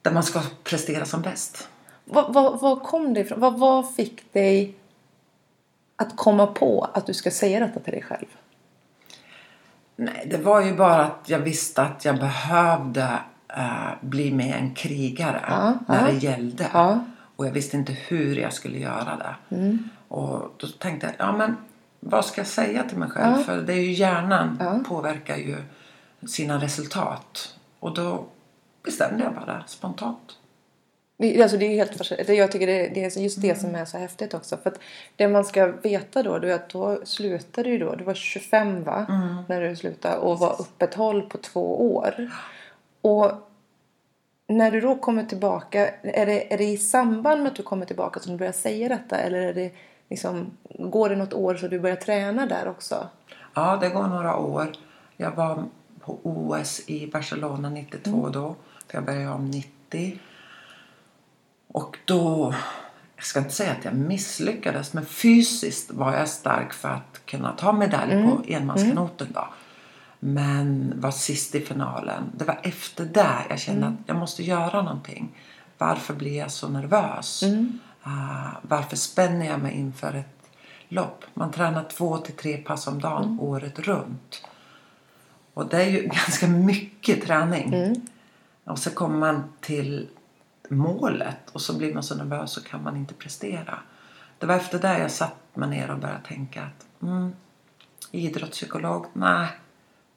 där 0.03 0.13
man 0.13 0.23
ska 0.23 0.41
prestera 0.65 1.05
som 1.05 1.23
bäst. 1.23 1.69
Vad, 2.09 2.35
vad, 2.35 2.61
vad 2.61 2.83
kom 2.83 3.15
det 3.15 3.21
ifrån? 3.21 3.41
Vad, 3.41 3.59
vad 3.59 3.95
fick 3.95 4.33
dig 4.33 4.75
att 5.97 6.17
komma 6.17 6.47
på 6.47 6.89
att 6.95 7.07
du 7.07 7.15
ska 7.15 7.31
säga 7.31 7.61
detta 7.61 7.81
till 7.81 7.93
dig 7.93 8.03
själv? 8.03 8.27
Nej, 9.97 10.27
det 10.31 10.39
var 10.39 10.61
ju 10.61 10.77
bara 10.77 11.05
att 11.05 11.29
jag 11.29 11.39
visste 11.39 11.83
att 11.83 12.05
jag 12.05 12.19
behövde 12.19 13.19
eh, 13.49 13.91
bli 14.01 14.33
med 14.33 14.57
en 14.61 14.75
krigare 14.75 15.45
Ja, 15.49 15.75
när 15.89 16.01
ja. 16.01 16.13
det 16.13 16.19
gällde. 16.19 16.67
Ja. 16.73 17.05
Och 17.37 17.47
jag 17.47 17.53
visste 17.53 17.77
inte 17.77 17.93
hur 17.93 18.37
jag 18.37 18.53
skulle 18.53 18.79
göra 18.79 19.17
det. 19.17 19.57
Mm. 19.57 19.91
Och 20.09 20.55
då 20.57 20.67
tänkte 20.67 21.07
jag, 21.07 21.29
ja 21.29 21.37
men 21.37 21.57
vad 22.01 22.25
ska 22.25 22.41
jag 22.41 22.49
säga 22.49 22.83
till 22.83 22.99
mig 22.99 23.11
själv? 23.11 23.43
För 23.43 23.63
det 23.63 23.73
är 23.73 23.81
ju 23.81 23.93
hjärnan 23.93 24.85
påverkar 24.89 25.37
ju 25.37 25.57
sina 26.27 26.63
resultat. 26.63 27.55
Och 27.81 27.95
då 27.95 28.25
bestämde 28.83 29.25
jag 29.25 29.35
bara 29.35 29.65
spontant. 29.67 30.39
Alltså 31.19 31.57
det 31.57 31.67
är 31.67 31.75
helt 31.75 31.97
fascinerande. 31.97 32.35
Jag 32.35 32.53
tycker 32.53 32.67
det, 32.67 33.05
är 33.05 33.19
just 33.19 33.43
det 33.43 33.61
som 33.61 33.75
är 33.75 33.85
så 33.85 33.99
häftigt 33.99 34.35
också. 34.35 34.57
För 34.57 34.73
det 35.17 35.29
man 35.29 35.45
ska 35.45 35.67
veta 35.67 36.23
då, 36.23 36.35
är 36.35 36.55
att 36.55 36.69
då 36.69 37.01
slutade 37.05 37.71
du 37.71 37.79
då. 37.79 37.95
Du 37.95 38.05
var 38.05 38.15
25 38.15 38.85
va? 38.85 39.07
När 39.49 39.61
du 39.61 39.77
slutade 39.77 40.17
och 40.17 40.39
var 40.39 40.61
uppehåll 40.61 41.23
på 41.23 41.39
två 41.39 41.95
år. 41.97 42.31
Och 43.01 43.33
när 44.49 44.71
du 44.71 44.81
då 44.81 44.95
kommer 44.95 45.25
tillbaka, 45.25 45.89
är 46.03 46.27
det, 46.27 46.53
är 46.53 46.59
det 46.59 46.65
i 46.65 46.77
samband 46.77 47.43
med 47.43 47.51
att 47.51 47.57
du 47.57 47.63
kommer 47.63 47.87
tillbaka 47.87 48.21
som 48.21 48.33
du 48.33 48.39
börjar 48.39 48.53
säga 48.53 48.89
detta? 48.89 49.19
Eller 49.19 49.39
är 49.39 49.55
det 49.55 49.71
liksom, 50.09 50.51
går 50.79 51.09
det 51.09 51.17
något 51.17 51.33
år 51.33 51.55
så 51.55 51.69
du 51.69 51.81
börjar 51.81 51.97
träna 51.97 52.47
där 52.47 52.69
också? 52.69 53.09
Ja, 53.55 53.79
det 53.81 53.89
går 53.89 54.07
några 54.07 54.37
år. 54.37 54.73
Jag 55.17 55.31
var 55.31 55.65
på 56.01 56.19
OS 56.23 56.83
i 56.87 57.07
Barcelona 57.07 57.71
92 57.71 58.29
då. 58.29 58.55
För 58.87 58.99
jag 58.99 59.05
började 59.05 59.31
om 59.31 59.51
90. 59.51 60.19
Och 61.77 61.99
då, 62.05 62.55
jag 63.17 63.25
ska 63.25 63.39
inte 63.39 63.55
säga 63.55 63.73
att 63.73 63.85
jag 63.85 63.95
misslyckades, 63.95 64.93
men 64.93 65.07
fysiskt 65.07 65.91
var 65.91 66.13
jag 66.13 66.29
stark 66.29 66.73
för 66.73 66.89
att 66.89 67.21
kunna 67.27 67.53
ta 67.53 67.73
medalj 67.73 68.13
på 68.13 68.43
enmanskanoten 68.49 69.29
då. 69.35 69.49
Men 70.19 70.93
var 71.01 71.11
sist 71.11 71.55
i 71.55 71.61
finalen. 71.61 72.33
Det 72.37 72.45
var 72.45 72.61
efter 72.63 73.05
det 73.05 73.37
jag 73.49 73.59
kände 73.59 73.87
att 73.87 73.95
jag 74.07 74.17
måste 74.17 74.43
göra 74.43 74.83
någonting. 74.83 75.39
Varför 75.79 76.15
blir 76.15 76.39
jag 76.39 76.51
så 76.51 76.69
nervös? 76.69 77.43
Ah, 78.03 78.51
varför 78.63 78.97
spänner 78.97 79.47
jag 79.47 79.61
mig 79.61 79.75
inför 79.75 80.15
ett 80.15 80.51
lopp? 80.89 81.25
Man 81.35 81.53
tränar 81.53 81.85
två 81.85 82.17
till 82.17 82.35
tre 82.35 82.57
pass 82.57 82.87
om 82.87 83.01
dagen 83.01 83.39
året 83.41 83.79
runt. 83.79 84.47
Och 85.55 85.69
det 85.69 85.83
är 85.83 85.91
ju 85.91 86.03
ganska 86.03 86.47
mycket 86.47 87.27
träning. 87.27 87.95
Och 88.65 88.79
så 88.79 88.91
kommer 88.91 89.19
man 89.19 89.45
till 89.61 90.09
målet 90.71 91.51
och 91.53 91.61
så 91.61 91.79
blir 91.79 91.95
man 91.95 92.03
så 92.03 92.15
nervös 92.15 92.53
så 92.53 92.63
kan 92.63 92.83
man 92.83 92.97
inte 92.97 93.15
prestera. 93.15 93.79
Det 94.39 94.47
var 94.47 94.55
efter 94.55 94.79
det 94.79 94.99
jag 94.99 95.11
satt 95.11 95.57
mig 95.57 95.69
ner 95.69 95.91
och 95.91 95.99
började 95.99 96.25
tänka 96.25 96.63
att 96.63 97.03
mm, 97.03 97.33
idrottspsykolog, 98.11 99.07
nej. 99.13 99.49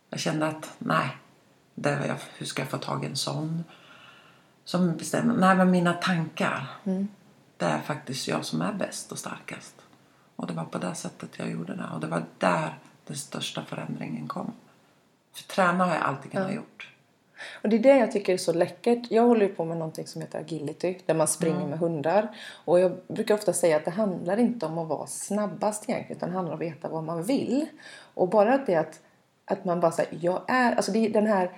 Jag 0.10 0.20
kände 0.20 0.48
att 0.48 0.76
nej, 0.78 1.18
det 1.76 1.90
jag, 1.90 2.16
hur 2.38 2.46
ska 2.46 2.62
jag 2.62 2.70
få 2.70 2.78
tag 2.78 3.04
i 3.04 3.08
en 3.08 3.16
sån? 3.16 3.64
Som 4.66 4.98
bestämmer, 4.98 5.34
nej 5.34 5.56
men 5.56 5.72
mina 5.72 5.94
tankar. 5.94 6.68
Det 7.58 7.66
är 7.66 7.82
faktiskt 7.82 8.28
jag 8.28 8.46
som 8.46 8.62
är 8.62 8.74
bäst 8.74 9.12
och 9.12 9.20
starkast. 9.20 9.76
Och 10.36 10.48
det 10.48 10.54
var 10.54 10.66
på 10.66 10.78
det 10.78 10.96
sättet 10.96 11.30
jag 11.38 11.52
gjorde 11.52 11.76
det. 11.76 11.86
Och 11.94 12.00
det 12.00 12.08
var 12.08 12.24
där 12.38 12.78
den 13.08 13.18
största 13.18 13.64
förändringen 13.64 14.28
kom. 14.28 14.54
För 15.34 15.44
träna 15.44 15.86
har 15.86 15.96
jag 15.96 16.04
alltid 16.04 16.32
kunnat 16.32 16.54
gjort. 16.54 16.90
Och 17.64 17.70
det 17.70 17.76
är 17.76 17.80
det 17.80 17.98
jag 17.98 18.12
tycker 18.12 18.34
är 18.34 18.38
så 18.38 18.54
läckert. 18.54 19.12
Jag 19.12 19.24
håller 19.24 19.42
ju 19.42 19.54
på 19.54 19.66
med 19.66 19.78
någonting 19.78 20.08
som 20.08 20.22
heter 20.22 20.40
agility, 20.40 20.98
där 21.06 21.14
man 21.14 21.28
springer 21.28 21.58
Mm. 21.58 21.70
med 21.70 21.80
hundar. 21.80 22.28
Och 22.66 22.80
jag 22.80 22.92
brukar 23.08 23.36
ofta 23.36 23.54
säga 23.54 23.78
att 23.78 23.86
det 23.86 23.92
handlar 23.92 24.38
inte 24.40 24.66
om 24.66 24.78
att 24.78 24.88
vara 24.88 25.08
snabbast 25.08 25.90
egentligen, 25.90 26.18
utan 26.18 26.30
det 26.30 26.36
handlar 26.36 26.54
om 26.54 26.60
att 26.60 26.66
veta 26.66 26.90
vad 26.90 27.04
man 27.04 27.24
vill. 27.24 27.66
Och 28.14 28.30
bara 28.30 28.58
det 28.58 28.76
att, 28.76 29.00
att 29.46 29.66
man 29.66 29.80
bara 29.80 29.92
säger, 29.92 30.20
jag 30.22 30.42
är, 30.48 30.76
alltså 30.76 30.92
det 30.92 31.06
är 31.06 31.10
den 31.10 31.28
här, 31.28 31.52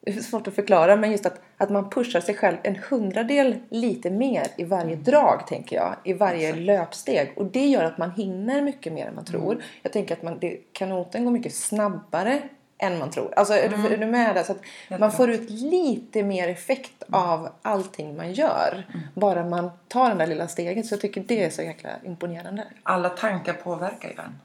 det 0.00 0.10
är 0.10 0.20
svårt 0.20 0.48
att 0.48 0.54
förklara, 0.54 0.96
men 0.96 1.10
just 1.10 1.26
att, 1.26 1.40
att 1.56 1.70
man 1.70 1.90
pushar 1.90 2.20
sig 2.20 2.34
själv 2.34 2.56
en 2.62 2.76
hundradel 2.90 3.56
lite 3.68 4.10
mer 4.10 4.46
i 4.56 4.64
varje 4.64 4.96
drag, 4.96 5.46
tänker 5.46 5.76
jag. 5.76 5.94
I 6.04 6.12
varje 6.12 6.48
Exakt. 6.48 6.62
löpsteg. 6.64 7.32
Och 7.36 7.44
det 7.44 7.66
gör 7.66 7.84
att 7.84 7.98
man 7.98 8.10
hinner 8.10 8.62
mycket 8.62 8.92
mer 8.92 9.06
än 9.06 9.14
man 9.14 9.24
tror. 9.24 9.62
Jag 9.82 9.92
tänker 9.92 10.14
att 10.16 10.22
man, 10.22 10.38
det, 10.40 10.56
kanoten 10.72 11.24
går 11.24 11.32
mycket 11.32 11.54
snabbare 11.54 12.42
än 12.78 12.98
man 12.98 13.10
tror. 13.10 13.32
Alltså 13.36 13.54
är, 13.54 13.68
du, 13.68 13.94
är 13.94 13.96
du 13.96 14.06
med 14.06 14.34
där? 14.34 14.42
Så 14.42 14.52
att 14.52 15.00
man 15.00 15.12
får 15.12 15.30
ut 15.30 15.50
lite 15.50 16.22
mer 16.22 16.48
effekt 16.48 17.02
av 17.10 17.48
allting 17.62 18.16
man 18.16 18.32
gör. 18.32 18.86
Bara 19.14 19.44
man 19.44 19.70
tar 19.88 20.10
det 20.10 20.14
där 20.14 20.26
lilla 20.26 20.48
steget. 20.48 20.86
Så 20.86 20.92
jag 20.92 21.00
tycker 21.00 21.24
det 21.28 21.44
är 21.44 21.50
så 21.50 21.62
jäkla 21.62 21.90
imponerande. 22.04 22.64
Alla 22.82 23.08
tankar 23.08 23.52
påverkar 23.52 24.08
ju 24.08 24.14
en. 24.14 24.38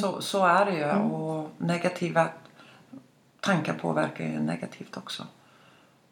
Så, 0.00 0.22
så 0.22 0.46
är 0.46 0.64
det 0.64 0.76
ju. 0.76 0.90
Och 0.90 1.50
negativa 1.58 2.28
tankar 3.40 3.74
påverkar 3.74 4.24
ju 4.24 4.40
negativt 4.40 4.96
också. 4.96 5.26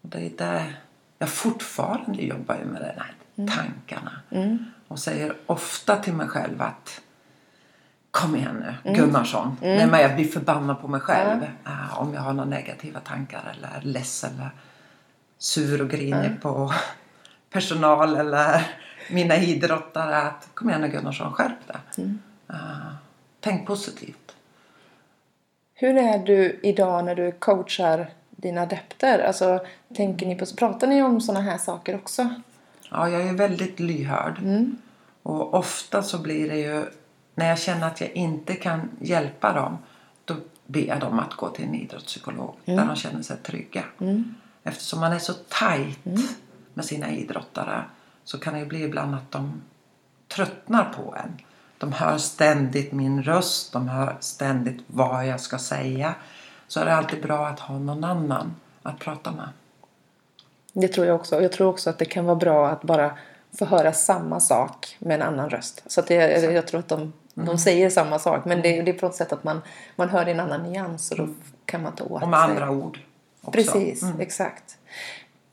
Och 0.03 0.09
det 0.09 0.27
är 0.27 0.31
där 0.31 0.81
jag 1.19 1.29
fortfarande 1.29 2.23
jobbar 2.23 2.57
ju 2.57 2.65
med 2.65 2.81
de 2.83 3.01
här 3.01 3.15
tankarna. 3.57 4.13
Och 4.89 4.99
säger 4.99 5.37
ofta 5.47 5.97
till 5.97 6.13
mig 6.13 6.29
själv 6.29 6.63
att 6.63 7.01
Kom 8.15 8.37
igen 8.37 8.65
nu, 8.83 8.95
Gunnarsson. 8.95 9.57
Nej, 9.61 9.87
men 9.87 10.01
jag 10.01 10.15
blir 10.15 10.25
förbannad 10.25 10.81
på 10.81 10.89
mig 10.89 11.01
själv. 11.01 11.43
eh, 11.67 12.01
om 12.01 12.15
jag 12.15 12.21
har 12.21 12.33
några 12.33 12.51
negativa 12.51 13.01
tankar 13.01 13.55
eller 13.57 13.81
less 13.83 14.25
eller 14.25 14.51
sur 15.39 15.83
och 15.83 15.91
grinig 15.91 16.43
på 16.43 16.73
personal 17.53 18.17
eller 18.17 18.67
mina 19.11 19.37
idrottare. 19.37 20.17
Att, 20.17 20.49
Kom 20.55 20.69
igen 20.69 20.81
nu 20.81 20.89
Gunnarsson, 20.89 21.33
skärp 21.33 21.67
dig. 21.67 22.07
Eh, 22.51 22.57
tänk 23.41 23.67
positivt. 23.67 24.35
Hur 25.75 25.97
är 25.97 26.19
du 26.19 26.61
idag 26.63 27.05
när 27.05 27.15
du 27.15 27.33
coachar 27.33 28.11
dina 28.31 28.63
adepter? 28.63 29.19
Alltså, 29.19 29.61
tänker 29.97 30.27
ni 30.27 30.35
på, 30.35 30.47
pratar 30.57 30.87
ni 30.87 31.03
om 31.03 31.21
såna 31.21 31.41
här 31.41 31.59
saker 31.59 31.95
också? 31.95 32.35
Ja, 32.91 33.09
jag 33.09 33.23
är 33.23 33.33
väldigt 33.33 33.81
lyhörd. 33.81 34.39
Och 35.23 35.55
ofta 35.55 36.03
så 36.03 36.19
blir 36.19 36.49
det 36.51 36.57
ju 36.57 36.85
när 37.35 37.49
jag 37.49 37.59
känner 37.59 37.87
att 37.87 38.01
jag 38.01 38.11
inte 38.11 38.55
kan 38.55 38.91
hjälpa 39.01 39.53
dem 39.53 39.79
då 40.25 40.35
ber 40.67 40.81
jag 40.81 41.01
dem 41.01 41.19
att 41.19 41.35
gå 41.35 41.49
till 41.49 41.65
en 41.65 41.75
idrottspsykolog 41.75 42.55
där 42.65 42.87
de 42.87 42.97
känner 42.97 43.23
sig 43.23 43.37
trygga. 43.37 43.85
Eftersom 44.63 45.01
man 45.01 45.13
är 45.13 45.19
så 45.19 45.33
tajt 45.33 46.05
med 46.75 46.85
sina 46.85 47.11
idrottare 47.11 47.85
så 48.25 48.39
kan 48.39 48.55
det 48.55 48.61
ju 48.61 48.67
bli 48.67 48.83
ibland 48.83 49.15
att 49.15 49.31
de 49.31 49.63
tröttnar 50.29 50.93
på 50.97 51.15
en. 51.25 51.41
De 51.79 51.93
hör 51.93 52.19
ständigt 52.19 52.93
min 52.93 53.23
röst, 53.23 53.73
de 53.73 53.89
hör 53.89 54.17
ständigt 54.21 54.85
vad 54.87 55.27
jag 55.27 55.41
ska 55.41 55.59
säga. 55.59 56.15
Så 56.69 56.81
är 56.81 56.85
det 56.85 56.95
alltid 56.95 57.23
bra 57.23 57.47
att 57.47 57.61
ha 57.61 57.79
någon 57.79 58.05
annan 58.05 58.55
att 58.83 58.99
prata 58.99 59.33
med. 59.33 59.49
Det 60.73 60.89
tror 60.89 61.07
jag 61.07 61.17
också. 61.17 61.43
Jag 61.43 61.53
tror 61.53 61.69
också 61.69 61.91
att 61.91 61.99
det 61.99 62.05
kan 62.05 62.25
vara 62.25 62.37
bra 62.37 62.69
att 62.69 62.83
bara 62.83 63.19
få 63.59 63.65
höra 63.65 63.93
samma 63.93 64.41
sak 64.41 64.97
med 64.99 65.15
en 65.15 65.29
annan 65.29 65.51
röst. 65.51 65.83
Så 65.87 66.01
att 66.01 66.07
det, 66.07 66.15
jag 66.43 66.67
tror 66.67 66.81
att 66.81 66.89
de, 66.89 67.13
de 67.35 67.59
säger 67.59 67.91
samma 67.91 68.19
sak. 68.19 68.45
Men 68.45 68.63
det, 68.63 68.83
det 68.83 68.91
är 68.91 68.99
på 68.99 69.07
något 69.07 69.15
sätt 69.15 69.33
att 69.33 69.45
man, 69.45 69.61
man 69.97 70.09
hör 70.09 70.27
en 70.27 70.41
annan 70.41 70.63
nyans 70.63 71.11
och 71.11 71.17
då 71.17 71.29
kan 71.65 71.83
man 71.83 71.95
ta 71.95 72.05
åt 72.05 72.23
Och 72.23 72.29
med 72.29 72.41
sig. 72.41 72.51
andra 72.51 72.71
ord. 72.71 72.99
Också. 73.41 73.51
Precis, 73.51 74.05
exakt. 74.19 74.79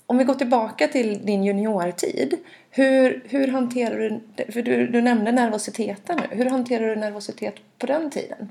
Om 0.05 0.17
vi 0.17 0.23
går 0.23 0.33
tillbaka 0.33 0.87
till 0.87 1.25
din 1.25 1.43
juniortid. 1.43 2.37
Hur, 2.69 3.23
hur 3.29 3.47
hanterar 3.47 3.97
du, 3.97 4.21
för 4.51 4.61
du, 4.61 4.87
du 4.87 5.01
nämnde 5.01 5.31
nervositeten 5.31 6.19
nu. 6.29 6.35
Hur 6.35 6.45
hanterar 6.49 6.87
du 6.87 6.95
nervositet 6.95 7.55
på 7.77 7.85
den 7.85 8.11
tiden? 8.11 8.49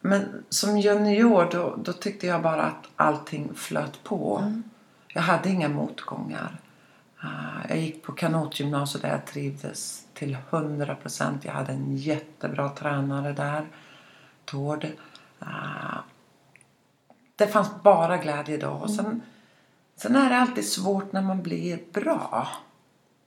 Men 0.00 0.44
som 0.48 0.78
junior 0.78 1.48
då, 1.52 1.76
då 1.76 1.92
tyckte 1.92 2.26
jag 2.26 2.42
bara 2.42 2.62
att 2.62 2.84
allting 2.96 3.54
flöt 3.54 4.04
på. 4.04 4.52
Jag 5.08 5.22
hade 5.22 5.48
inga 5.48 5.68
motgångar. 5.68 6.58
Ah, 7.20 7.28
jag 7.68 7.78
gick 7.78 8.02
på 8.02 8.12
kanotgymnasiet 8.12 9.02
där 9.02 9.08
jag 9.10 9.26
trivdes 9.26 10.04
till 10.20 10.36
100 10.50 10.94
procent. 10.94 11.44
Jag 11.44 11.52
hade 11.52 11.72
en 11.72 11.96
jättebra 11.96 12.68
tränare 12.68 13.32
där. 13.32 13.66
Tord. 14.44 14.86
Ah, 15.38 15.98
det 17.36 17.46
fanns 17.46 17.82
bara 17.82 18.16
glädje 18.16 18.56
då. 18.56 18.70
Och 18.70 18.90
sen, 18.90 19.22
sen 19.96 20.16
är 20.16 20.30
det 20.30 20.36
alltid 20.36 20.68
svårt 20.68 21.12
när 21.12 21.22
man 21.22 21.42
blir 21.42 21.80
bra. 21.92 22.48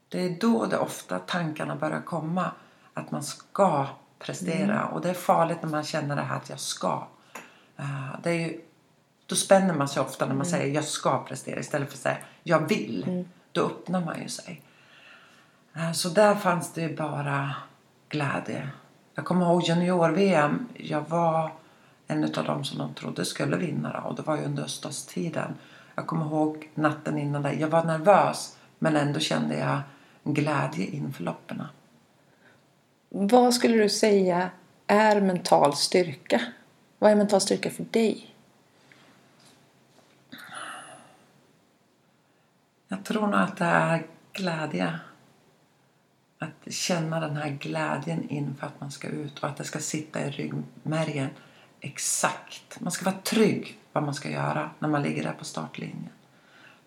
Det 0.10 0.22
är 0.22 0.40
då 0.40 0.66
det 0.66 0.78
ofta 0.78 1.20
tankarna 1.20 1.76
börjar 1.76 2.02
komma. 2.02 2.52
Att 2.94 3.12
man 3.12 3.24
ska 3.24 3.88
prestera. 4.20 4.86
Och 4.86 5.02
det 5.02 5.10
är 5.10 5.14
farligt 5.14 5.58
när 5.62 5.70
man 5.70 5.84
känner 5.84 6.16
det 6.16 6.22
här 6.22 6.38
att 6.38 6.50
jag 6.50 6.60
ska. 6.60 7.08
Eh, 7.78 8.16
det 8.24 8.30
är 8.30 8.40
ju, 8.40 8.62
då 9.26 9.36
spänner 9.36 9.74
man 9.74 9.88
sig 9.88 10.02
ofta 10.02 10.26
när 10.26 10.36
man 10.36 10.46
säger 10.46 10.76
jag 10.76 10.84
ska 10.84 11.24
prestera 11.24 11.60
istället 11.60 11.90
för 11.90 11.96
att 11.96 12.02
säga 12.02 12.18
jag 12.44 12.68
vill. 12.68 13.26
Då 13.52 13.62
öppnar 13.62 14.06
man 14.06 14.22
ju 14.22 14.30
sig. 14.30 14.62
Eh, 15.76 15.92
Så 15.92 16.10
där 16.10 16.36
fanns 16.36 16.74
det 16.74 16.98
bara 16.98 17.56
glädje. 18.10 18.70
Jag 19.16 19.26
kommer 19.26 19.46
ihåg 19.46 19.64
junior-VM. 19.64 20.68
Jag 20.74 21.10
var 21.10 21.52
en 22.08 22.24
av 22.24 22.46
dem 22.46 22.64
som 22.64 22.78
de 22.78 22.94
trodde 22.94 23.26
skulle 23.26 23.58
vinna 23.58 24.02
och 24.02 24.16
det 24.16 24.22
var 24.22 24.38
ju 24.38 24.44
under 24.44 24.64
Öststatstiden. 24.64 25.56
Jag 25.96 26.08
kommer 26.08 26.26
ihåg 26.26 26.70
natten 26.76 27.18
innan 27.18 27.42
det. 27.42 27.54
Jag 27.54 27.68
var 27.68 27.84
nervös 27.84 28.58
men 28.80 28.96
ändå 28.96 29.20
kände 29.20 29.58
jag 29.58 29.82
glädje 30.24 30.86
inför 30.86 31.24
loppen. 31.24 31.64
Vad 33.10 33.54
skulle 33.54 33.78
du 33.78 33.90
säga 33.90 34.50
är 34.88 35.22
mental 35.22 35.76
styrka? 35.76 36.42
Vad 37.00 37.12
är 37.12 37.16
mental 37.16 37.42
styrka 37.42 37.70
för 37.70 37.84
dig? 37.92 38.36
Jag 42.88 43.04
tror 43.04 43.28
nog 43.28 43.40
att 43.40 43.58
det 43.58 43.66
är 43.66 44.06
glädje. 44.34 45.00
Att 46.44 46.74
känna 46.74 47.20
den 47.20 47.38
här 47.38 47.50
glädjen 47.50 48.30
inför 48.30 48.68
att 48.68 48.82
man 48.82 48.92
ska 48.92 49.08
ut 49.08 49.40
och 49.40 49.50
att 49.50 49.58
det 49.58 49.64
ska 49.64 49.80
sitta 49.80 50.26
i 50.26 50.32
ryggmärgen 50.32 51.30
exakt. 51.80 52.80
Man 52.80 52.92
ska 52.92 53.06
vara 53.06 53.22
trygg 53.24 53.80
vad 53.94 54.04
man 54.04 54.14
ska 54.14 54.30
göra 54.30 54.70
när 54.80 54.90
man 54.90 55.02
ligger 55.02 55.24
där 55.24 55.34
på 55.34 55.46
startlinjen. 55.46 56.10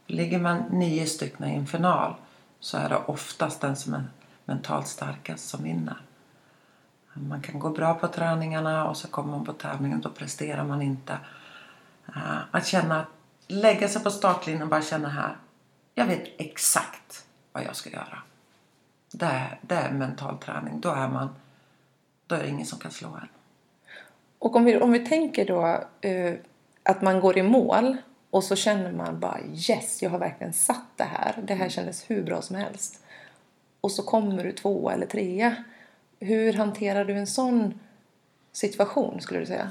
Ligger 0.07 0.38
man 0.38 0.59
nio 0.71 1.07
stycken 1.07 1.47
i 1.47 1.55
en 1.55 1.66
final 1.66 2.14
så 2.61 2.77
är 2.77 2.88
det 2.88 2.97
oftast 2.97 3.61
den 3.61 3.77
som 3.77 3.95
är 3.95 4.05
mentalt 4.45 4.88
starkast 4.88 5.49
som 5.49 5.62
vinner. 5.62 5.97
Man 7.12 7.40
kan 7.40 7.59
gå 7.59 7.71
bra 7.71 7.95
på 7.95 8.09
träningarna 8.09 8.88
och 8.88 8.97
så 8.97 9.09
kommer 9.09 9.31
man 9.31 9.45
på 9.45 9.53
tävlingen 9.53 9.99
och 9.99 10.05
då 10.05 10.11
presterar 10.11 10.64
man 10.64 10.83
inte. 10.83 11.19
Eh, 12.09 12.38
att 12.51 12.66
känna, 12.66 13.01
att 13.01 13.07
lägga 13.47 13.88
sig 13.88 14.03
på 14.03 14.11
startlinjen 14.11 14.62
och 14.62 14.69
bara 14.69 14.83
känna 14.83 15.09
här. 15.09 15.37
Jag 15.95 16.07
vet 16.07 16.25
exakt 16.38 17.27
vad 17.53 17.64
jag 17.64 17.77
ska 17.77 17.90
göra. 17.90 18.23
Det 19.12 19.27
är, 19.27 19.59
det 19.62 19.75
är 19.75 19.92
mental 19.92 20.38
träning. 20.38 20.81
Då 20.81 20.88
är 20.88 21.09
man, 21.09 21.29
då 22.27 22.35
är 22.35 22.42
det 22.42 22.49
ingen 22.49 22.66
som 22.66 22.79
kan 22.79 22.90
slå 22.90 23.09
en. 23.09 23.29
Och 24.38 24.57
om 24.57 24.64
vi, 24.64 24.77
om 24.77 24.92
vi 24.92 25.07
tänker 25.07 25.47
då 25.47 25.85
eh, 26.09 26.35
att 26.83 27.03
man 27.03 27.21
går 27.21 27.38
i 27.38 27.42
mål 27.42 27.97
och 28.31 28.45
så 28.45 28.57
känner 28.57 28.92
man 28.92 29.21
bara 29.21 29.40
yes, 29.40 30.03
jag 30.03 30.11
har 30.11 30.19
verkligen 30.19 30.53
satt 30.53 30.87
det 30.97 31.05
här. 31.05 31.42
Det 31.42 31.55
här 31.55 31.69
kändes 31.69 32.11
hur 32.11 32.23
bra 32.23 32.42
som 32.42 32.57
helst. 32.57 33.05
Och 33.81 33.92
så 33.92 34.03
kommer 34.03 34.45
du 34.45 34.53
tvåa 34.53 34.92
eller 34.92 35.07
trea. 35.07 35.57
Hur 36.21 36.53
hanterar 36.53 37.05
du 37.05 37.19
en 37.19 37.27
sån 37.27 37.81
situation 38.53 39.21
skulle 39.21 39.40
du 39.40 39.47
säga? 39.47 39.71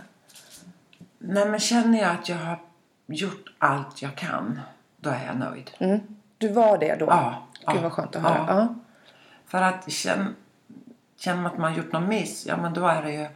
Nej 1.19 1.50
men 1.50 1.60
känner 1.60 2.02
jag 2.02 2.12
att 2.12 2.30
jag 2.30 2.38
har 2.38 2.60
gjort 3.06 3.56
allt 3.58 4.02
jag 4.02 4.15
kan, 4.15 4.60
då 4.98 5.10
är 5.10 5.26
jag 5.26 5.38
nöjd. 5.38 5.71
Mm. 5.80 6.00
Du 6.38 6.48
var 6.48 6.78
det 6.78 6.95
då? 6.95 7.06
Ja, 7.06 7.48
Gud 7.67 7.78
ja, 7.78 7.82
vad 7.82 7.91
skönt 7.91 8.15
att 8.15 8.21
höra. 8.21 8.45
Ja. 8.48 8.76
För 9.56 9.62
att 9.62 9.91
känna, 9.91 10.28
känner 11.18 11.46
att 11.50 11.58
man 11.58 11.76
gjort 11.76 11.91
någon 11.91 12.08
miss, 12.08 12.46
ja 12.46 12.58
men 12.58 12.74
då 12.74 12.88
är 12.88 13.04
det 13.04 13.12
ju, 13.12 13.28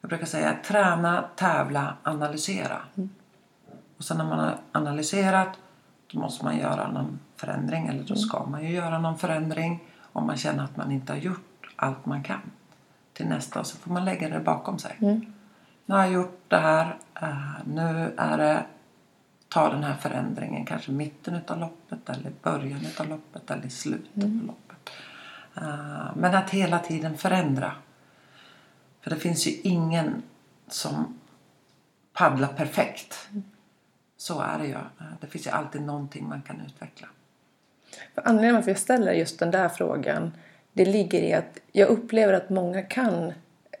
jag 0.00 0.08
brukar 0.08 0.26
säga 0.26 0.56
träna, 0.64 1.24
tävla, 1.36 1.96
analysera. 2.02 2.80
Och 3.98 4.04
sen 4.04 4.18
när 4.18 4.24
man 4.24 4.38
har 4.38 4.56
analyserat, 4.72 5.48
då 6.12 6.18
måste 6.18 6.44
man 6.44 6.58
göra 6.58 6.90
någon 6.90 7.18
förändring, 7.36 7.86
eller 7.86 8.02
då 8.02 8.16
ska 8.16 8.44
man 8.44 8.64
ju 8.64 8.70
göra 8.70 8.98
någon 8.98 9.18
förändring 9.18 9.84
om 10.12 10.26
man 10.26 10.36
känner 10.36 10.64
att 10.64 10.76
man 10.76 10.92
inte 10.92 11.12
har 11.12 11.20
gjort 11.20 11.68
allt 11.76 12.06
man 12.06 12.22
kan 12.22 12.50
till 13.12 13.26
nästa 13.26 13.60
och 13.60 13.66
så 13.66 13.76
får 13.76 13.90
man 13.90 14.04
lägga 14.04 14.28
det 14.28 14.40
bakom 14.40 14.78
sig. 14.78 14.96
Nu 15.86 15.94
har 15.94 16.04
jag 16.04 16.12
gjort 16.12 16.40
det 16.48 16.58
här, 16.58 16.96
eh, 17.22 17.64
nu 17.64 18.14
är 18.16 18.38
det 18.38 18.64
ta 19.48 19.68
den 19.68 19.84
här 19.84 19.96
förändringen 19.96 20.64
kanske 20.64 20.92
mitten 20.92 21.40
av 21.46 21.58
loppet 21.58 22.08
eller 22.08 22.32
början 22.42 22.80
av 23.00 23.08
loppet 23.08 23.50
eller 23.50 23.68
slutet 23.68 24.24
av 24.24 24.30
loppet. 24.46 24.63
Eh, 25.56 26.16
men 26.16 26.34
att 26.34 26.50
hela 26.50 26.78
tiden 26.78 27.18
förändra. 27.18 27.72
För 29.00 29.10
det 29.10 29.16
finns 29.16 29.46
ju 29.46 29.50
ingen 29.50 30.22
som 30.68 31.18
paddlar 32.12 32.48
perfekt. 32.48 33.28
Så 34.16 34.40
är 34.40 34.58
det 34.58 34.66
ju. 34.66 34.72
Eh, 34.72 34.80
det 35.20 35.26
finns 35.26 35.46
ju 35.46 35.50
alltid 35.50 35.82
någonting 35.82 36.28
man 36.28 36.42
kan 36.42 36.60
utveckla. 36.66 37.08
För 38.14 38.22
anledningen 38.28 38.62
till 38.62 38.70
att 38.70 38.76
jag 38.76 38.82
ställer 38.82 39.12
just 39.12 39.38
den 39.38 39.50
där 39.50 39.68
frågan 39.68 40.32
det 40.72 40.84
ligger 40.84 41.22
i 41.22 41.32
att 41.32 41.58
jag 41.72 41.88
upplever 41.88 42.32
att 42.32 42.50
många 42.50 42.82
kan 42.82 43.32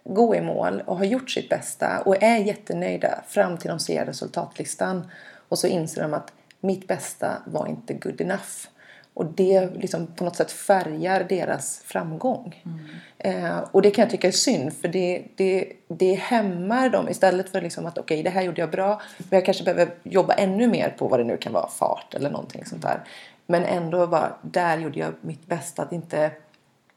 gå 0.04 0.34
i 0.34 0.40
mål 0.40 0.82
och 0.86 0.96
har 0.96 1.04
gjort 1.04 1.30
sitt 1.30 1.48
bästa 1.48 2.00
och 2.00 2.22
är 2.22 2.38
jättenöjda 2.38 3.24
fram 3.28 3.58
till 3.58 3.68
de 3.70 3.78
ser 3.78 4.06
resultatlistan 4.06 5.10
och 5.48 5.58
så 5.58 5.66
inser 5.66 6.02
de 6.02 6.14
att 6.14 6.32
mitt 6.60 6.88
bästa 6.88 7.42
var 7.46 7.66
inte 7.66 7.94
good 7.94 8.20
enough. 8.20 8.68
Och 9.14 9.26
det 9.26 9.74
liksom 9.74 10.06
på 10.06 10.24
något 10.24 10.36
sätt 10.36 10.52
färgar 10.52 11.26
deras 11.28 11.82
framgång. 11.84 12.62
Mm. 12.64 12.78
Eh, 13.18 13.58
och 13.58 13.82
det 13.82 13.90
kan 13.90 14.02
jag 14.02 14.10
tycka 14.10 14.28
är 14.28 14.32
synd 14.32 14.72
för 14.72 14.88
det, 14.88 15.24
det, 15.36 15.72
det 15.88 16.14
hämmar 16.14 16.88
dem 16.88 17.08
istället 17.08 17.48
för 17.48 17.62
liksom 17.62 17.86
att 17.86 17.98
okej 17.98 18.14
okay, 18.14 18.22
det 18.22 18.30
här 18.30 18.42
gjorde 18.42 18.60
jag 18.60 18.70
bra 18.70 19.02
men 19.18 19.36
jag 19.36 19.44
kanske 19.44 19.64
behöver 19.64 19.94
jobba 20.02 20.34
ännu 20.34 20.66
mer 20.66 20.94
på 20.98 21.08
vad 21.08 21.20
det 21.20 21.24
nu 21.24 21.36
kan 21.36 21.52
vara, 21.52 21.68
fart 21.68 22.14
eller 22.14 22.30
någonting 22.30 22.64
sånt 22.64 22.82
där. 22.82 23.04
Men 23.46 23.64
ändå 23.64 24.06
bara, 24.06 24.32
där 24.42 24.78
gjorde 24.78 24.98
jag 24.98 25.14
mitt 25.20 25.46
bästa 25.46 25.82
att 25.82 25.92
inte 25.92 26.32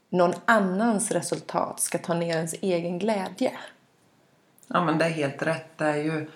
någon 0.09 0.33
annans 0.45 1.11
resultat 1.11 1.79
ska 1.79 1.97
ta 1.97 2.13
ner 2.13 2.35
ens 2.35 2.55
egen 2.61 2.99
glädje. 2.99 3.51
Ja 4.67 4.83
men 4.83 4.97
det 4.97 5.05
är 5.05 5.09
helt 5.09 5.41
rätt. 5.41 5.77
Det 5.77 5.85
är 5.85 5.97
ju 5.97 6.27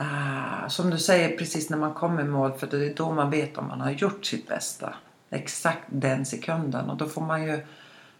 uh, 0.00 0.68
som 0.68 0.90
du 0.90 0.98
säger 0.98 1.36
precis 1.36 1.70
när 1.70 1.78
man 1.78 1.94
kommer 1.94 2.22
i 2.22 2.24
mål 2.24 2.52
för 2.52 2.66
det 2.66 2.86
är 2.86 2.94
då 2.94 3.12
man 3.12 3.30
vet 3.30 3.58
om 3.58 3.68
man 3.68 3.80
har 3.80 3.90
gjort 3.90 4.26
sitt 4.26 4.48
bästa. 4.48 4.94
Exakt 5.30 5.84
den 5.88 6.24
sekunden 6.24 6.90
och 6.90 6.96
då 6.96 7.08
får 7.08 7.22
man 7.22 7.42
ju 7.42 7.66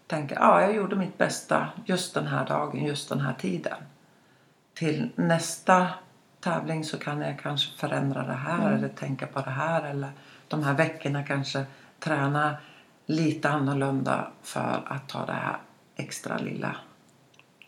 tänka 0.07 0.35
ja 0.35 0.41
ah, 0.41 0.61
jag 0.61 0.75
gjorde 0.75 0.97
mitt 0.97 1.19
bästa 1.19 1.69
just 1.85 2.15
den 2.15 2.27
här 2.27 2.47
dagen, 2.47 2.85
just 2.85 3.09
den 3.09 3.21
här 3.21 3.35
tiden. 3.35 3.77
Till 4.75 5.11
nästa 5.15 5.89
tävling 6.41 6.85
så 6.85 6.99
kan 6.99 7.21
jag 7.21 7.39
kanske 7.39 7.79
förändra 7.79 8.23
det 8.27 8.33
här 8.33 8.67
mm. 8.67 8.75
eller 8.75 8.89
tänka 8.89 9.27
på 9.27 9.41
det 9.41 9.51
här 9.51 9.83
eller 9.83 10.11
de 10.49 10.63
här 10.65 10.75
veckorna 10.75 11.23
kanske 11.23 11.65
träna 11.99 12.57
lite 13.07 13.49
annorlunda 13.49 14.31
för 14.43 14.83
att 14.87 15.09
ta 15.09 15.27
det 15.27 15.33
här 15.33 15.57
extra 15.97 16.39
lilla 16.39 16.77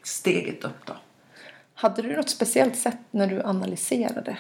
steget 0.02 0.64
upp 0.64 0.86
då. 0.86 0.94
Hade 1.74 2.02
du 2.02 2.16
något 2.16 2.30
speciellt 2.30 2.76
sätt 2.76 2.98
när 3.10 3.26
du 3.26 3.42
analyserade? 3.42 4.38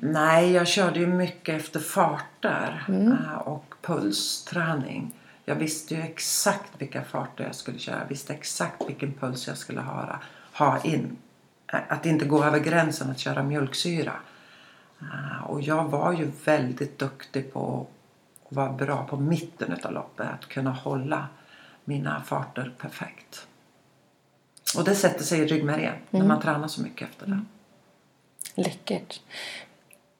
Nej, 0.00 0.52
jag 0.52 0.68
körde 0.68 1.00
ju 1.00 1.06
mycket 1.06 1.60
efter 1.60 1.80
farter 1.80 2.84
mm. 2.88 3.12
Eh, 3.12 3.34
och 3.34 3.74
pulsträning. 3.82 5.14
Jag 5.44 5.54
visste 5.54 5.94
ju 5.94 6.00
exakt 6.00 6.72
vilka 6.78 7.04
farter 7.04 7.44
jag 7.44 7.54
skulle 7.54 7.78
köra. 7.78 7.98
Jag 7.98 8.08
visste 8.08 8.34
exakt 8.34 8.88
vilken 8.88 9.12
puls 9.12 9.46
jag 9.46 9.58
skulle 9.58 9.80
ha, 9.80 10.20
ha 10.52 10.82
in. 10.82 11.16
Eh, 11.72 11.80
att 11.88 12.06
inte 12.06 12.24
gå 12.24 12.44
över 12.44 12.58
gränsen 12.58 13.10
att 13.10 13.18
köra 13.18 13.42
mjölksyra. 13.42 14.12
Eh, 15.00 15.44
och 15.44 15.60
jag 15.60 15.84
var 15.84 16.12
ju 16.12 16.30
väldigt 16.44 16.98
duktig 16.98 17.52
på 17.52 17.86
att 18.46 18.56
vara 18.56 18.72
bra 18.72 19.06
på 19.06 19.16
mitten 19.16 19.76
av 19.84 19.92
loppet. 19.92 20.26
Att 20.26 20.48
kunna 20.48 20.70
hålla 20.70 21.26
mina 21.84 22.22
farter 22.22 22.72
perfekt. 22.78 23.46
Och 24.76 24.84
det 24.84 24.94
sätter 24.94 25.24
sig 25.24 25.40
i 25.40 25.46
ryggmärgen 25.46 25.94
mm. 25.94 26.02
när 26.10 26.26
man 26.26 26.42
tränar 26.42 26.68
så 26.68 26.82
mycket 26.82 27.08
efter 27.08 27.26
det. 27.26 27.32
Mm. 27.32 27.46
Läckert. 28.54 29.20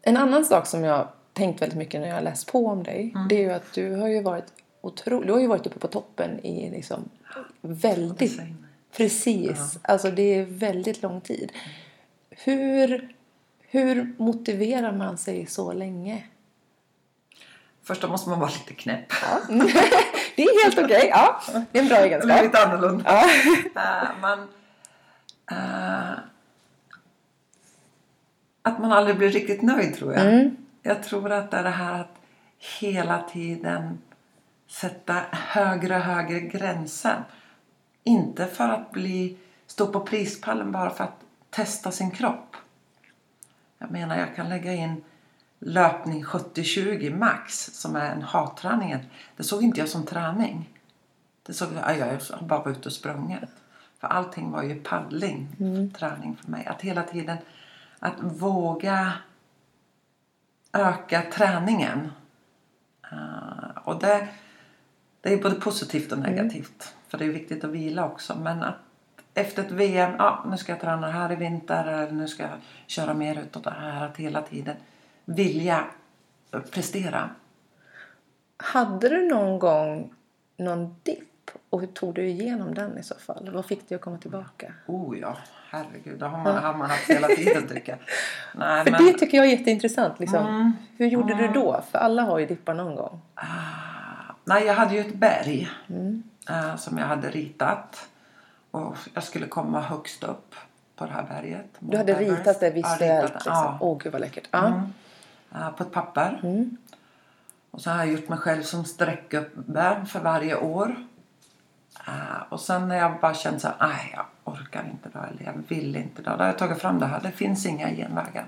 En 0.09 0.17
annan 0.17 0.45
sak 0.45 0.67
som 0.67 0.85
jag 0.85 1.09
tänkt 1.33 1.63
väldigt 1.63 1.79
mycket 1.79 2.01
när 2.01 2.09
jag 2.09 2.25
läst 2.25 2.53
på 2.53 2.67
om 2.67 2.83
dig. 2.83 3.13
Mm. 3.15 3.29
Det 3.29 3.35
är 3.35 3.41
ju 3.41 3.53
att 3.53 3.73
du 3.73 3.95
har 3.95 4.09
ju 4.09 4.23
varit 4.23 4.45
otro, 4.81 5.21
du 5.21 5.33
har 5.33 5.41
ju 5.41 5.47
varit 5.47 5.67
uppe 5.67 5.79
på 5.79 5.89
toppen 5.89 6.47
i 6.47 6.71
liksom 6.71 7.09
väldigt... 7.61 8.41
Precis. 8.97 9.79
Alltså 9.83 10.11
det 10.11 10.23
är 10.23 10.45
väldigt 10.45 11.03
lång 11.03 11.21
tid. 11.21 11.53
Hur, 12.31 13.15
hur 13.61 14.15
motiverar 14.19 14.93
man 14.93 15.19
sig 15.19 15.47
så 15.47 15.73
länge? 15.73 16.25
Först 17.83 18.03
då 18.03 18.09
måste 18.09 18.31
man 18.31 18.41
vara 18.41 18.51
lite 18.51 18.75
knäpp. 18.75 19.13
Ja. 19.23 19.55
det 20.37 20.43
är 20.43 20.65
helt 20.65 20.79
okej. 20.79 20.97
Okay. 20.97 21.09
Ja, 21.09 21.43
det 21.73 21.79
är 21.79 21.83
en 21.83 21.89
bra 21.89 21.99
egenskap. 21.99 22.43
Lite 22.43 22.59
annorlunda. 22.59 23.05
Ja. 23.05 23.25
uh, 23.83 24.21
man, 24.21 24.39
uh, 25.53 26.19
att 28.69 28.79
man 28.79 28.93
aldrig 28.93 29.17
blir 29.19 29.31
riktigt 29.31 29.63
nöjd 29.63 29.95
tror 29.95 30.13
jag. 30.13 30.27
Mm. 30.27 30.57
Jag 30.83 31.03
tror 31.03 31.33
att 31.33 31.51
det 31.51 31.57
är 31.57 31.65
det 31.65 31.71
här 31.71 32.01
att 32.01 32.15
hela 32.81 33.23
tiden 33.23 33.99
sätta 34.67 35.23
högre 35.31 35.97
och 35.97 36.03
högre 36.03 36.41
gränser. 36.41 37.25
Inte 38.05 38.47
för 38.47 38.69
att 38.69 38.91
bli, 38.91 39.37
stå 39.67 39.87
på 39.87 40.01
prispallen 40.01 40.73
bara 40.73 40.91
för 40.91 41.05
att 41.05 41.21
testa 41.51 41.91
sin 41.91 42.11
kropp. 42.11 42.57
Jag 43.79 43.91
menar 43.91 44.19
jag 44.19 44.37
kan 44.37 44.49
lägga 44.49 44.75
in 44.75 45.05
löpning 45.59 46.25
70-20 46.25 47.19
max 47.19 47.71
som 47.73 47.97
är 47.97 48.13
en 48.13 48.23
hatträningen. 48.23 49.01
Det 49.37 49.43
såg 49.43 49.63
inte 49.63 49.81
jag 49.81 49.89
som 49.89 50.07
träning. 50.07 50.69
Det 51.47 51.53
såg 51.53 51.69
jag, 51.87 51.99
jag 51.99 52.19
bara 52.41 52.63
var 52.63 52.73
ute 52.73 52.89
och 52.89 52.93
sprungit. 52.93 53.41
För 54.01 54.09
allting 54.09 54.51
var 54.51 54.63
ju 54.63 54.83
paddling, 54.83 55.49
mm. 55.61 55.91
träning 55.91 56.37
för 56.37 56.51
mig. 56.51 56.67
Att 56.67 56.83
hela 56.83 57.03
tiden 57.03 57.37
att 57.99 58.23
våga 58.23 59.13
öka 60.73 61.23
träningen. 61.33 62.13
Uh, 63.13 63.79
och 63.85 64.01
det, 64.01 64.29
det 65.21 65.33
är 65.33 65.43
både 65.43 65.55
positivt 65.55 66.13
och 66.13 66.19
negativt. 66.19 66.93
Mm. 66.93 66.95
För 67.09 67.19
det 67.19 67.25
är 67.25 67.29
viktigt 67.29 67.65
att 67.65 67.71
vila 67.71 68.07
också. 68.07 68.39
Men 68.39 68.63
att 68.63 68.77
efter 69.35 69.65
ett 69.65 69.71
VM, 69.71 70.13
ja 70.19 70.45
nu 70.51 70.57
ska 70.57 70.73
jag 70.73 70.81
träna 70.81 71.11
här 71.11 71.33
i 71.33 71.37
vinter 71.37 71.85
eller 71.85 72.13
nu 72.13 72.29
ska 72.29 72.43
jag 72.43 72.59
köra 72.87 73.15
mer 73.15 73.41
utåt 73.41 73.65
det 73.65 73.71
här. 73.71 74.07
Att 74.07 74.17
hela 74.17 74.43
tiden 74.43 74.77
vilja 75.25 75.85
prestera. 76.71 77.31
Hade 78.57 79.09
du 79.09 79.29
någon 79.29 79.59
gång 79.59 80.15
någon 80.57 80.97
dipp? 81.03 81.28
Och 81.71 81.81
hur 81.81 81.87
tog 81.87 82.15
du 82.15 82.29
igenom 82.29 82.75
den 82.75 82.99
i 82.99 83.03
så 83.03 83.15
fall? 83.15 83.51
Vad 83.53 83.67
fick 83.67 83.89
dig 83.89 83.97
att 83.97 84.03
komma 84.03 84.19
tillbaka? 84.19 84.73
Oh 84.87 85.19
ja, 85.19 85.37
herregud. 85.71 86.19
Det 86.19 86.27
har 86.27 86.39
man, 86.39 86.65
har 86.65 86.75
man 86.75 86.91
haft 86.91 87.11
hela 87.11 87.27
tiden 87.27 87.69
tycker 87.69 87.93
jag. 87.93 87.99
Nej, 88.55 88.85
För 88.85 88.91
men... 88.91 89.05
det 89.05 89.13
tycker 89.13 89.37
jag 89.37 89.47
är 89.47 89.51
jätteintressant. 89.51 90.21
Liksom. 90.21 90.47
Mm. 90.47 90.73
Hur 90.97 91.07
gjorde 91.07 91.33
mm. 91.33 91.47
du 91.47 91.61
då? 91.61 91.85
För 91.91 91.99
alla 91.99 92.23
har 92.23 92.39
ju 92.39 92.47
dippar 92.47 92.75
någon 92.75 92.97
gång. 92.97 93.21
Ah, 93.35 93.45
nej, 94.45 94.65
jag 94.65 94.75
hade 94.75 94.95
ju 94.95 95.01
ett 95.01 95.15
berg 95.15 95.69
mm. 95.89 96.23
uh, 96.51 96.77
som 96.77 96.99
jag 96.99 97.07
hade 97.07 97.31
ritat. 97.31 98.09
Och 98.71 98.97
jag 99.15 99.25
skulle 99.25 99.47
komma 99.47 99.81
högst 99.81 100.25
upp 100.25 100.55
på 100.97 101.07
det 101.07 101.13
här 101.13 101.23
berget. 101.23 101.77
Du 101.79 101.97
hade 101.97 102.15
ritat 102.15 102.61
det 102.61 102.71
visuellt? 102.71 103.31
Åh, 103.31 103.35
liksom. 103.35 103.53
ja. 103.53 103.79
oh, 103.81 103.99
gud 103.99 104.13
vad 104.13 104.21
läckert. 104.21 104.49
Ja. 104.51 104.67
Mm. 104.67 104.93
Uh, 105.55 105.71
på 105.71 105.83
ett 105.83 105.93
papper. 105.93 106.41
Mm. 106.43 106.77
Och 107.71 107.81
så 107.81 107.91
har 107.91 107.99
jag 107.99 108.13
gjort 108.13 108.29
mig 108.29 108.39
själv 108.39 108.63
som 108.63 108.85
sträckgubbe 108.85 110.07
för 110.07 110.21
varje 110.21 110.57
år. 110.57 111.08
Eh, 112.07 112.43
och 112.49 112.61
sen 112.61 112.89
när 112.89 112.97
jag 112.97 113.21
bara 113.21 113.35
kände 113.35 113.61
så 113.61 113.69
här, 113.69 113.77
nej 113.89 114.15
jag 114.17 114.55
orkar 114.55 114.85
inte 114.91 115.09
då 115.13 115.19
eller 115.19 115.45
jag 115.45 115.63
vill 115.69 115.97
inte 115.97 116.23
då. 116.23 116.31
Då 116.31 116.37
har 116.37 116.47
jag 116.47 116.59
tagit 116.59 116.81
fram 116.81 116.99
det 116.99 117.07
här. 117.07 117.21
Det 117.21 117.31
finns 117.33 117.67
inga 117.67 117.91
genvägar. 117.91 118.47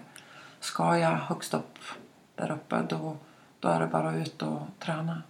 Ska 0.60 0.98
jag 0.98 1.10
högst 1.10 1.54
upp 1.54 1.78
där 2.36 2.50
uppe 2.50 2.82
då, 2.88 3.16
då 3.60 3.68
är 3.68 3.80
det 3.80 3.86
bara 3.86 4.14
ut 4.14 4.42
och 4.42 4.62
träna. 4.78 5.22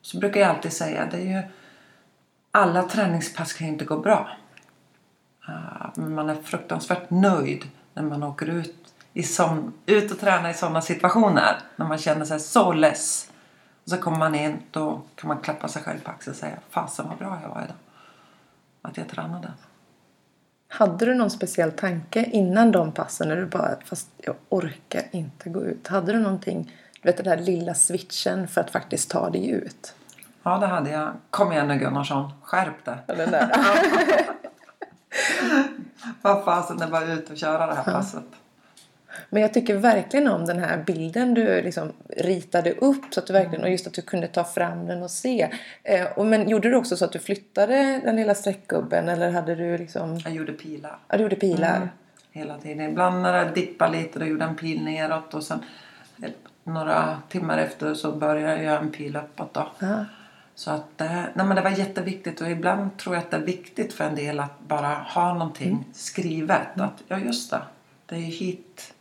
Så 0.00 0.18
brukar 0.18 0.40
jag 0.40 0.50
alltid 0.50 0.72
säga, 0.72 1.08
det 1.10 1.16
är 1.16 1.42
ju 1.42 1.42
alla 2.50 2.82
träningspass 2.82 3.52
kan 3.52 3.66
ju 3.66 3.72
inte 3.72 3.84
gå 3.84 3.98
bra. 3.98 4.30
Eh, 5.48 5.90
men 5.94 6.14
man 6.14 6.30
är 6.30 6.42
fruktansvärt 6.42 7.10
nöjd 7.10 7.70
när 7.94 8.02
man 8.02 8.22
åker 8.22 8.46
ut, 8.46 8.94
i 9.12 9.22
som, 9.22 9.72
ut 9.86 10.12
och 10.12 10.18
tränar 10.18 10.50
i 10.50 10.54
sådana 10.54 10.82
situationer. 10.82 11.58
När 11.76 11.86
man 11.86 11.98
känner 11.98 12.24
sig 12.24 12.40
så 12.40 12.72
less 12.72 13.30
och 13.86 13.90
så 13.90 13.98
kommer 13.98 14.18
man 14.18 14.34
in, 14.34 14.62
då 14.70 15.02
kan 15.14 15.28
man 15.28 15.38
klappa 15.38 15.68
sig 15.68 15.82
själv 15.82 16.00
på 16.00 16.10
axeln 16.10 16.34
och 16.34 16.38
säga 16.38 16.56
Fasen 16.70 17.08
vad 17.08 17.18
bra 17.18 17.38
jag 17.42 17.48
var 17.48 17.62
idag. 17.62 17.76
Att 18.82 18.96
jag 18.96 19.08
tränade. 19.08 19.52
Hade 20.68 21.06
du 21.06 21.14
någon 21.14 21.30
speciell 21.30 21.72
tanke 21.72 22.24
innan 22.24 22.72
de 22.72 22.92
passen 22.92 23.28
när 23.28 23.36
du 23.36 23.46
bara, 23.46 23.76
fast 23.84 24.08
jag 24.16 24.34
orkar 24.48 25.02
inte 25.10 25.50
gå 25.50 25.64
ut. 25.64 25.88
Hade 25.88 26.12
du 26.12 26.18
någonting, 26.18 26.74
du 27.02 27.08
vet 27.08 27.16
den 27.16 27.26
där 27.26 27.38
lilla 27.38 27.74
switchen 27.74 28.48
för 28.48 28.60
att 28.60 28.70
faktiskt 28.70 29.10
ta 29.10 29.30
dig 29.30 29.50
ut? 29.50 29.94
Ja 30.42 30.58
det 30.58 30.66
hade 30.66 30.90
jag. 30.90 31.12
Kom 31.30 31.52
igen 31.52 31.68
nu 31.68 31.78
Gunnarsson, 31.78 32.30
skärp 32.42 32.84
dig. 32.84 32.96
Vad 36.22 36.44
fasen 36.44 36.76
det 36.78 36.86
var 36.86 37.12
ut 37.12 37.30
och 37.30 37.36
köra 37.36 37.66
det 37.66 37.74
här 37.74 37.84
passet. 37.84 38.24
Men 39.30 39.42
jag 39.42 39.54
tycker 39.54 39.74
verkligen 39.74 40.28
om 40.28 40.46
den 40.46 40.58
här 40.58 40.84
bilden 40.86 41.34
du 41.34 41.62
liksom 41.62 41.92
ritade 42.16 42.72
upp. 42.72 43.04
Så 43.10 43.20
att 43.20 43.26
du 43.26 43.32
verkligen, 43.32 43.64
och 43.64 43.70
just 43.70 43.86
att 43.86 43.94
du 43.94 44.02
kunde 44.02 44.26
ta 44.28 44.44
fram 44.44 44.86
den 44.86 45.02
och 45.02 45.10
se. 45.10 45.48
Eh, 45.82 46.06
och, 46.14 46.26
men 46.26 46.48
gjorde 46.48 46.70
du 46.70 46.76
också 46.76 46.96
så 46.96 47.04
att 47.04 47.12
du 47.12 47.18
flyttade 47.18 48.00
den 48.04 48.16
lilla 48.16 48.34
streckgubben? 48.34 49.08
Eller 49.08 49.30
hade 49.30 49.54
du 49.54 49.78
liksom... 49.78 50.20
Jag 50.24 50.34
gjorde 50.34 50.52
pilar. 50.52 50.98
Ja, 51.08 51.16
du 51.16 51.22
gjorde 51.22 51.36
pilar. 51.36 51.76
Mm. 51.76 51.88
Hela 52.32 52.58
tiden. 52.58 52.90
Ibland 52.90 53.22
när 53.22 53.44
det 53.44 53.50
dippade 53.50 53.98
lite 53.98 54.18
då 54.18 54.24
gjorde 54.24 54.44
jag 54.44 54.50
en 54.50 54.56
pil 54.56 54.84
neråt. 54.84 55.34
Och 55.34 55.42
sen 55.42 55.58
några 56.64 57.18
timmar 57.28 57.58
efter 57.58 57.94
så 57.94 58.12
började 58.12 58.54
jag 58.54 58.64
göra 58.64 58.78
en 58.78 58.90
pil 58.90 59.16
uppåt 59.16 59.54
då. 59.54 59.68
Aha. 59.82 60.04
Så 60.54 60.70
att 60.70 60.98
nej 60.98 61.32
men 61.34 61.56
det 61.56 61.62
var 61.62 61.70
jätteviktigt 61.70 62.40
och 62.40 62.50
ibland 62.50 62.96
tror 62.96 63.14
jag 63.14 63.24
att 63.24 63.30
det 63.30 63.36
är 63.36 63.40
viktigt 63.40 63.92
för 63.92 64.04
en 64.04 64.14
del 64.14 64.40
att 64.40 64.60
bara 64.60 64.88
ha 64.88 65.32
någonting 65.32 65.68
mm. 65.68 65.84
skrivet. 65.92 66.80
Att 66.80 67.02
ja 67.08 67.18
just 67.18 67.50
det, 67.50 67.62
det 68.06 68.14
är 68.14 68.20
hit 68.20 68.94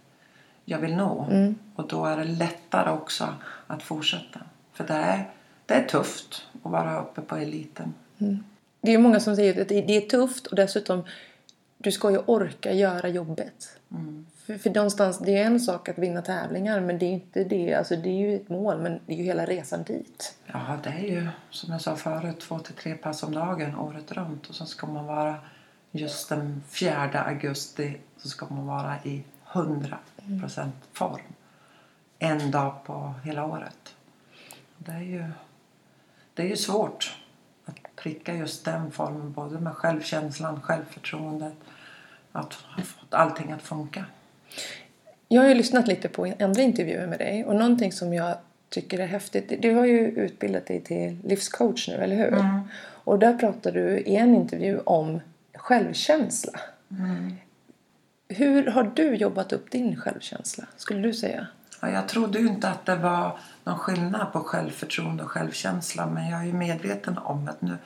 jag 0.66 0.80
vill 0.80 0.96
nå. 0.96 1.28
Mm. 1.32 1.56
Och 1.76 1.88
då 1.88 2.06
är 2.06 2.18
det 2.18 2.24
lättare 2.24 2.92
också 2.92 3.28
att 3.68 3.84
fortsätta. 3.84 4.40
För 4.74 4.84
det 4.84 4.94
är, 4.94 5.30
det 5.66 5.74
är 5.74 5.84
tufft 5.84 6.48
att 6.64 6.72
vara 6.72 7.02
uppe 7.02 7.22
på 7.22 7.36
eliten. 7.36 7.94
Det 8.82 8.92
är 8.92 8.98
många 8.98 9.20
som 9.20 9.36
säger 9.36 9.62
att 9.62 9.70
det 9.70 9.98
är 9.98 10.02
tufft 10.02 10.48
och 10.48 10.56
dessutom 10.56 11.04
du 11.78 11.92
ska 11.92 12.12
ju 12.12 12.18
orka 12.18 12.74
göra 12.74 13.08
jobbet. 13.08 13.80
För, 14.46 14.58
för 14.58 14.70
någonstans, 14.70 15.20
det 15.20 15.38
är 15.38 15.46
en 15.46 15.60
sak 15.60 15.90
att 15.90 15.98
vinna 15.98 16.22
tävlingar 16.22 16.80
men 16.80 17.00
det 17.00 17.06
är 17.06 17.12
inte 17.12 17.44
det. 17.44 17.74
Alltså 17.74 17.96
det 17.96 18.10
är 18.10 18.30
ju 18.30 18.36
ett 18.36 18.50
mål 18.50 18.82
men 18.82 19.00
det 19.06 19.14
är 19.14 19.18
ju 19.18 19.24
hela 19.24 19.46
resan 19.46 19.84
dit. 19.84 20.36
Ja, 20.46 20.78
det 20.84 20.90
är 20.90 21.22
ju 21.22 21.28
som 21.50 21.72
jag 21.72 21.82
sa 21.82 21.96
förut, 21.96 22.40
två 22.40 22.60
till 22.60 22.74
tre 22.74 22.96
pass 22.96 23.24
om 23.24 23.34
dagen 23.34 23.76
året 23.76 24.12
runt. 24.12 24.48
Och 24.50 24.56
så 24.56 24.66
ska 24.66 24.88
man 24.88 25.06
vara 25.06 25.36
just 25.92 26.30
den 26.30 26.64
4 26.70 27.24
augusti 27.24 27.98
så 28.18 28.30
ska 28.30 28.46
man 28.46 28.66
vara 28.66 28.96
i 29.04 29.24
100 29.54 29.98
procent 30.42 30.76
form. 30.94 31.22
En 32.20 32.52
dag 32.52 32.84
på 32.86 33.14
hela 33.24 33.46
året. 33.46 33.96
Det 34.78 34.92
är 34.92 35.02
ju, 35.02 35.24
det 36.34 36.44
är 36.44 36.48
ju 36.48 36.58
svårt 36.58 37.18
att 37.66 37.76
pricka 37.96 38.36
just 38.36 38.66
den 38.66 38.92
formen 38.92 39.32
både 39.32 39.60
med 39.60 39.74
självkänslan, 39.74 40.62
självförtroendet, 40.62 41.54
att 42.32 42.54
ha 42.54 42.84
fått 42.84 43.14
allting 43.14 43.52
att 43.52 43.62
funka. 43.62 44.06
Jag 45.28 45.42
har 45.42 45.50
ju 45.50 45.56
lyssnat 45.56 45.88
lite 45.88 46.10
på 46.10 46.34
andra 46.40 46.62
intervjuer 46.62 47.08
med 47.08 47.20
dig 47.20 47.46
och 47.46 47.56
någonting 47.56 47.92
som 47.92 48.14
jag 48.14 48.38
tycker 48.70 49.00
är 49.00 49.08
häftigt. 49.08 49.62
Du 49.62 49.74
har 49.74 49.86
ju 49.86 50.00
utbildat 50.00 50.68
dig 50.68 50.82
till 50.82 51.18
livscoach 51.24 51.88
nu, 51.88 51.94
eller 51.94 52.16
hur? 52.16 52.60
Och 53.04 53.20
där 53.20 53.38
pratar 53.38 53.72
du 53.72 53.98
i 53.98 54.16
en 54.16 54.36
intervju 54.36 54.80
om 54.80 55.20
självkänsla. 55.54 56.60
Hur 58.28 58.68
har 58.68 58.84
du 58.84 59.16
jobbat 59.16 59.54
upp 59.54 59.72
din 59.72 60.02
självkänsla, 60.02 60.66
skulle 60.78 61.02
du 61.02 61.14
säga? 61.14 61.48
Ja, 61.82 61.90
jag 61.90 62.08
trodde 62.08 62.40
ju 62.40 62.48
inte 62.48 62.70
att 62.70 62.86
det 62.86 62.96
var 62.96 63.38
någon 63.64 63.80
skillnad 63.80 64.34
på 64.34 64.40
självförtroende 64.40 65.24
och 65.24 65.32
självkänsla 65.32 66.06
men 66.06 66.30
jag 66.30 66.42
är 66.42 66.46
ju 66.46 66.54
medveten 66.54 67.18
om 67.18 67.48
att 67.48 67.62
nu 67.62 67.78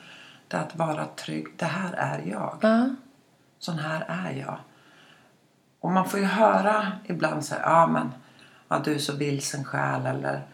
det 0.48 0.56
är 0.56 0.60
att 0.60 0.76
vara 0.76 1.06
trygg. 1.06 1.46
Det 1.56 1.64
här 1.64 1.92
är 1.92 2.22
jag. 2.30 2.58
Ja. 2.60 2.88
Sån 3.58 3.78
här 3.78 4.04
är 4.08 4.40
jag. 4.40 4.58
Och 5.80 5.90
man 5.90 6.08
får 6.08 6.20
ju 6.20 6.26
höra 6.26 6.92
ibland 7.04 7.44
så 7.44 7.54
här, 7.54 7.62
ja 7.62 7.86
men 7.86 8.12
ja, 8.68 8.78
du 8.84 8.94
är 8.94 8.98
så 8.98 9.16
vilsen 9.16 9.64
själ 9.64 10.06
eller 10.06 10.46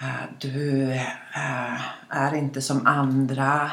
eh, 0.00 0.24
du 0.38 0.92
eh, 0.92 1.80
är 2.08 2.34
inte 2.34 2.62
som 2.62 2.86
andra. 2.86 3.70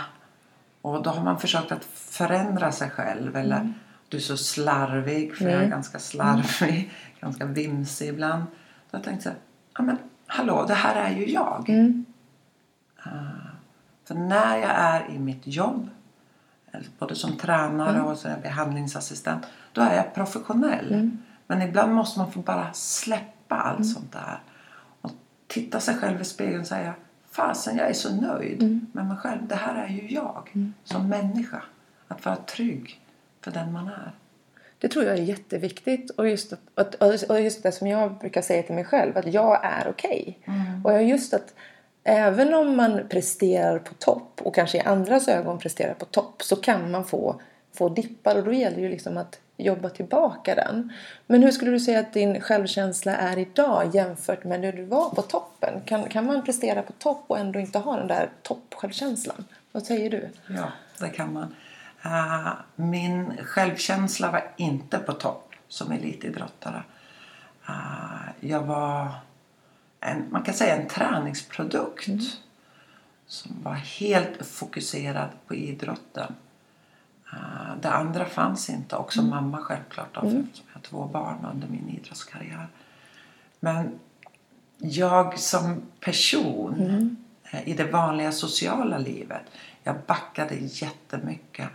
Och 0.82 1.04
då 1.04 1.10
har 1.10 1.24
man 1.24 1.40
försökt 1.40 1.72
att 1.72 1.86
förändra 1.94 2.72
sig 2.72 2.90
själv 2.90 3.36
eller 3.36 3.74
du 4.10 4.18
är 4.18 4.22
så 4.22 4.38
slarvig, 4.38 5.36
för 5.36 5.50
jag 5.50 5.64
är 5.64 5.68
ganska 5.68 6.00
slarvig, 6.00 6.92
ganska 7.22 7.46
vimsig 7.46 8.08
ibland. 8.08 8.44
Då 8.92 8.98
har 8.98 9.00
jag 9.00 9.04
tänkt 9.04 9.24
så 9.24 9.30
här, 9.30 9.38
ja 9.78 9.84
men 9.84 9.98
hallå, 10.28 10.66
det 10.68 10.74
här 10.74 10.96
är 10.96 11.16
ju 11.16 11.30
jag. 11.32 11.70
Eh, 13.06 13.50
för 14.06 14.16
när 14.16 14.58
jag 14.58 14.72
är 14.72 15.10
i 15.10 15.20
mitt 15.20 15.48
jobb, 15.48 15.90
både 17.00 17.16
som 17.16 17.38
tränare 17.38 18.02
och 18.02 18.18
som 18.18 18.32
behandlingsassistent, 18.42 19.46
då 19.74 19.82
är 19.82 19.96
jag 19.96 20.14
professionell. 20.14 21.12
Men 21.48 21.62
ibland 21.62 21.94
måste 21.94 22.20
man 22.20 22.32
få 22.32 22.40
bara 22.40 22.74
släppa 22.74 23.56
allt 23.56 23.88
sånt 23.88 24.12
där. 24.12 24.40
Och 25.02 25.12
titta 25.48 25.80
sig 25.80 25.96
själv 25.96 26.22
i 26.22 26.26
spegeln 26.26 26.62
och 26.62 26.68
säga, 26.68 26.94
fasen 27.32 27.78
jag 27.78 27.90
är 27.90 27.94
så 27.94 28.16
nöjd 28.16 28.88
med 28.92 29.06
mig 29.06 29.18
själv. 29.18 29.48
Det 29.48 29.56
här 29.56 29.76
är 29.76 29.88
ju 29.88 30.14
jag 30.14 30.50
som 30.84 31.10
människa. 31.10 31.62
Att 32.08 32.26
vara 32.26 32.36
trygg 32.36 33.02
för 33.42 33.52
den 33.52 33.74
man 33.74 33.88
är. 33.88 34.12
Det 34.80 34.88
tror 34.88 35.06
jag 35.06 35.14
är 35.18 35.22
jätteviktigt. 35.22 36.10
Och 36.10 36.30
just, 36.30 36.54
att, 36.76 36.96
och 37.30 37.42
just 37.42 37.64
det 37.64 37.72
som 37.72 37.88
jag 37.88 38.18
brukar 38.18 38.42
säga 38.42 38.64
till 38.64 38.76
mig 38.76 38.84
själv, 38.84 39.18
att 39.18 39.34
jag 39.34 39.66
är 39.66 39.88
okej. 39.90 40.40
Och 40.84 41.04
just 41.04 41.34
att 41.34 41.54
även 42.04 42.54
om 42.54 42.78
man 42.78 43.08
presterar 43.10 43.80
på 43.80 43.94
topp 43.94 44.42
och 44.44 44.56
kanske 44.56 44.78
i 44.78 44.82
andras 44.82 45.28
ögon 45.28 45.60
presterar 45.60 45.94
på 45.94 46.06
topp 46.06 46.44
så 46.44 46.56
kan 46.56 46.92
man 46.92 47.06
få, 47.06 47.42
få 47.74 47.90
dippar 47.90 48.36
och 48.36 48.44
då 48.44 48.54
gäller 48.54 48.76
det 48.76 48.82
ju 48.82 48.90
liksom 48.90 49.18
att 49.18 49.40
jobba 49.58 49.90
tillbaka 49.90 50.56
den. 50.56 50.94
Men 51.28 51.44
hur 51.44 51.52
skulle 51.52 51.72
du 51.72 51.80
säga 51.80 52.00
att 52.00 52.14
din 52.14 52.42
självkänsla 52.42 53.16
är 53.16 53.38
idag 53.38 53.96
jämfört 53.96 54.44
med 54.44 54.62
när 54.62 54.72
du 54.72 54.86
var 54.86 55.10
på 55.10 55.22
toppen? 55.22 55.82
Kan, 55.86 56.04
kan 56.04 56.26
man 56.26 56.44
prestera 56.44 56.82
på 56.82 56.94
topp 56.94 57.24
och 57.28 57.40
ändå 57.40 57.60
inte 57.60 57.80
ha 57.80 57.98
den 57.98 58.08
där 58.08 58.30
toppsjälvkänslan? 58.42 59.46
Vad 59.72 59.84
säger 59.84 60.10
du? 60.10 60.30
Ja, 60.48 60.72
det 61.00 61.10
kan 61.10 61.34
man. 61.34 61.56
Eh, 62.02 62.52
min 62.76 63.38
självkänsla 63.46 64.32
var 64.32 64.52
inte 64.58 64.98
på 64.98 65.14
topp 65.14 65.54
som 65.68 65.92
elitidrottare. 65.92 66.84
Eh, 67.68 68.30
jag 68.50 68.62
var 68.62 69.12
en, 70.00 70.32
man 70.32 70.44
kan 70.44 70.54
säga 70.54 70.76
en 70.76 70.88
träningsprodukt 70.88 72.08
som 73.28 73.64
var 73.64 73.74
helt 73.74 74.46
fokuserad 74.46 75.30
på 75.48 75.56
idrotten. 75.56 76.36
Eh, 77.34 77.76
det 77.82 77.90
andra 77.90 78.26
fanns 78.26 78.70
inte. 78.70 78.96
Också 78.96 79.22
mamma 79.22 79.58
självklart 79.58 80.14
då, 80.14 80.22
för 80.22 80.30
jag 80.30 80.74
har 80.74 80.82
två 80.82 81.06
barn 81.06 81.48
under 81.54 81.68
min 81.68 81.90
idrottskarriär. 81.90 82.68
Men 83.60 84.00
jag 84.78 85.40
som 85.40 85.82
person 86.00 87.18
eh, 87.52 87.68
i 87.68 87.74
det 87.74 87.84
vanliga 87.84 88.32
sociala 88.32 88.98
livet. 88.98 89.42
Jag 89.84 89.96
backade 90.08 90.56
jättemycket. 90.56 91.70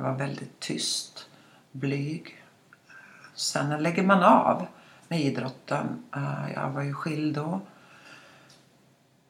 Jag 0.00 0.10
var 0.10 0.18
väldigt 0.18 0.60
tyst, 0.60 1.26
blyg. 1.72 2.42
Sen 3.34 3.82
lägger 3.82 4.02
man 4.02 4.22
av 4.22 4.66
med 5.08 5.20
idrotten. 5.20 6.04
Eh, 6.16 6.52
Jag 6.54 6.70
var 6.70 6.82
ju 6.82 6.94
skild 6.94 7.34
då. 7.34 7.60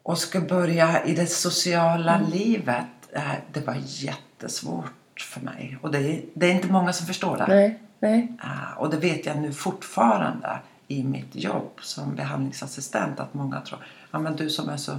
Och 0.02 0.18
ska 0.18 0.40
börja 0.40 1.04
i 1.04 1.14
det 1.14 1.26
sociala 1.26 2.20
livet. 2.32 2.86
eh, 3.12 3.32
Det 3.52 3.66
var 3.66 3.76
jättesvårt 3.86 5.20
för 5.34 5.40
mig. 5.40 5.78
Och 5.82 5.90
det 5.90 5.98
är, 5.98 6.22
det 6.34 6.46
är 6.50 6.54
inte 6.54 6.68
många 6.72 6.92
som 6.92 7.06
förstår 7.06 7.36
det. 7.36 7.46
Nej, 7.48 7.78
nej. 7.98 8.32
Ah, 8.40 8.74
Och 8.76 8.90
det 8.90 8.96
vet 8.96 9.26
jag 9.26 9.38
nu 9.38 9.52
fortfarande 9.52 10.58
i 10.88 11.04
mitt 11.04 11.34
jobb 11.34 11.70
som 11.80 12.14
behandlingsassistent 12.14 13.20
att 13.20 13.34
många 13.34 13.60
tror 13.60 13.80
ja 14.10 14.18
men 14.18 14.36
du 14.36 14.50
som 14.50 14.68
är 14.68 14.76
så 14.76 14.92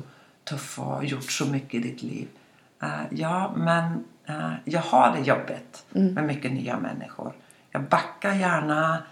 tuff 0.44 0.80
och 0.80 0.86
har 0.86 1.04
gjort 1.04 1.32
så 1.32 1.46
mycket 1.46 1.74
i 1.74 1.80
ditt 1.80 2.02
liv. 2.04 2.28
Ja, 3.10 3.54
men 3.58 4.04
jag 4.66 4.82
har 4.82 5.16
det 5.16 5.22
jobbigt 5.22 5.86
med 5.90 6.24
mycket 6.24 6.52
nya 6.52 6.80
människor. 6.80 7.34
Jag 7.72 7.84
backar 7.84 8.34
gärna, 8.34 9.04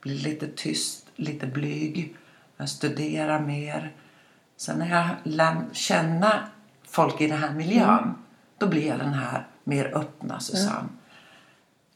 blir 0.00 0.18
lite 0.18 0.46
tyst, 0.46 1.06
lite 1.16 1.46
blyg, 1.46 2.16
jag 2.56 2.68
studerar 2.68 3.40
mer. 3.40 3.92
Sen 4.56 4.78
när 4.78 4.90
jag 4.90 5.08
lär 5.22 5.56
känna 5.72 6.48
folk 6.84 7.20
i 7.20 7.26
den 7.26 7.38
här 7.38 7.52
miljön 7.52 8.14
då 8.58 8.66
blir 8.66 8.86
jag 8.86 8.98
den 8.98 9.12
här 9.12 9.46
mer 9.64 9.96
öppna 9.96 10.40
Susanne. 10.40 10.88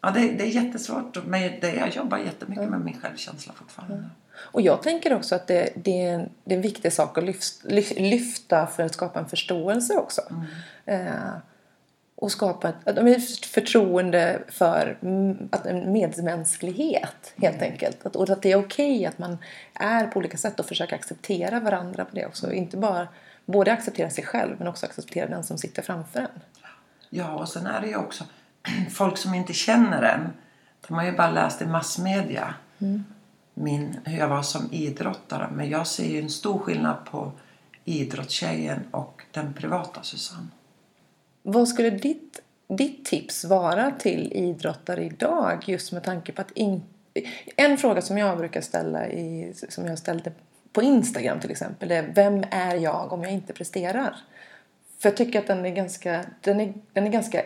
Ja, 0.01 0.11
det, 0.11 0.21
det 0.21 0.45
är 0.45 0.63
jättesvårt. 0.63 1.27
Men 1.27 1.61
det, 1.61 1.75
jag 1.75 1.97
jobbar 1.97 2.19
jättemycket 2.19 2.69
med 2.69 2.81
min 2.81 3.01
självkänsla 3.01 3.53
fortfarande. 3.53 4.09
Och 4.35 4.61
jag 4.61 4.83
tänker 4.83 5.15
också 5.15 5.35
att 5.35 5.47
det, 5.47 5.73
det, 5.77 6.03
är, 6.03 6.15
en, 6.15 6.31
det 6.45 6.55
är 6.55 6.57
en 6.57 6.63
viktig 6.63 6.93
sak 6.93 7.19
att 7.19 7.25
lyfta, 7.25 7.69
lyfta 7.97 8.67
för 8.67 8.83
att 8.83 8.95
skapa 8.95 9.21
en 9.21 9.29
förståelse 9.29 9.97
också. 9.97 10.23
Eh, 10.85 11.31
och 12.23 12.33
skapa 12.33 12.69
ett, 12.69 12.87
ett 12.87 13.47
förtroende 13.47 14.43
för 14.49 14.99
mm, 15.03 15.49
att 15.53 15.67
en 15.67 15.93
medmänsklighet 15.93 17.35
helt 17.37 17.63
enkelt. 17.63 18.07
Att, 18.07 18.17
och 18.17 18.31
att 18.31 18.43
det 18.43 18.53
är 18.53 18.57
okej 18.57 19.07
att 19.07 19.19
man 19.19 19.39
är 19.75 20.07
på 20.07 20.19
olika 20.19 20.37
sätt 20.37 20.61
och 20.61 20.67
försöka 20.67 20.95
acceptera 20.95 21.61
varandra 21.61 22.05
på 22.05 22.17
det 22.17 22.27
också. 22.27 22.53
Inte 22.53 22.77
bara 22.77 23.09
både 23.47 23.73
acceptera 23.73 24.11
sig 24.11 24.25
själv 24.25 24.57
men 24.59 24.69
också 24.69 24.87
acceptera 24.87 25.29
den 25.29 25.45
som 25.45 25.59
sitter 25.59 25.83
framför 25.83 26.21
en. 26.21 26.41
Ja, 27.11 27.35
och 27.35 27.49
sen 27.49 27.67
är 27.67 27.81
det 27.81 27.87
ju 27.87 27.97
också 27.97 28.25
folk 28.91 29.19
som 29.19 29.35
inte 29.35 29.53
känner 29.53 30.03
en. 30.03 30.33
De 30.89 30.95
har 30.95 31.05
ju 31.05 31.13
bara 31.13 31.31
läst 31.31 31.63
i 31.63 31.67
massmedia 31.67 32.55
min, 33.55 34.01
hur 34.05 34.19
jag 34.19 34.29
var 34.29 34.43
som 34.43 34.73
idrottare. 34.73 35.49
Men 35.53 35.71
jag 35.71 35.87
ser 35.87 36.09
ju 36.09 36.21
en 36.21 36.31
stor 36.31 36.59
skillnad 36.59 36.97
på 37.11 37.33
idrottstjejen 37.85 38.81
och 38.91 39.23
den 39.33 39.55
privata 39.55 40.03
Susanne. 40.03 40.49
Vad 41.43 41.69
skulle 41.69 41.91
ditt, 41.91 42.43
ditt 42.69 43.05
tips 43.05 43.45
vara 43.45 43.91
till 43.91 44.33
idrottare 44.33 45.05
idag 45.05 45.65
just 45.67 45.93
med 45.93 46.05
tanke 46.05 46.33
på 46.33 46.41
att 46.41 46.51
in, 46.51 46.83
en 47.57 47.79
fråga 47.79 48.03
som 48.03 48.19
jag 48.19 48.39
brukar 48.39 48.61
ställa 48.61 49.09
i, 49.09 49.55
som 49.69 49.87
jag 49.87 49.99
ställde 49.99 50.33
på 50.73 50.83
Instagram 50.83 51.41
till 51.41 51.51
exempel 51.51 51.91
är 51.91 52.13
vem 52.15 52.45
är 52.51 52.75
jag 52.75 53.13
om 53.13 53.23
jag 53.23 53.33
inte 53.33 53.53
presterar? 53.53 54.17
För 54.99 55.09
jag 55.09 55.17
tycker 55.17 55.39
att 55.39 55.47
den 55.47 55.67
är 55.67 55.71
ganska, 55.71 56.25
den 56.41 56.61
är, 56.61 56.75
den 56.93 57.07
är 57.07 57.11
ganska 57.11 57.43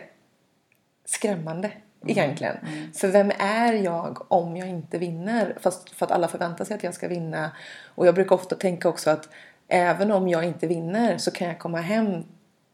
skrämmande 1.05 1.71
egentligen. 2.05 2.57
För 2.93 3.07
vem 3.07 3.31
är 3.39 3.73
jag 3.73 4.31
om 4.31 4.57
jag 4.57 4.69
inte 4.69 4.97
vinner? 4.97 5.57
Fast 5.59 5.89
för 5.89 6.05
att 6.05 6.11
alla 6.11 6.27
förväntar 6.27 6.65
sig 6.65 6.75
att 6.75 6.83
jag 6.83 6.93
ska 6.93 7.07
vinna. 7.07 7.51
Och 7.85 8.07
jag 8.07 8.15
brukar 8.15 8.35
ofta 8.35 8.55
tänka 8.55 8.89
också 8.89 9.09
att 9.09 9.29
även 9.67 10.11
om 10.11 10.27
jag 10.27 10.43
inte 10.43 10.67
vinner 10.67 11.17
så 11.17 11.31
kan 11.31 11.47
jag 11.47 11.59
komma 11.59 11.81
hem 11.81 12.23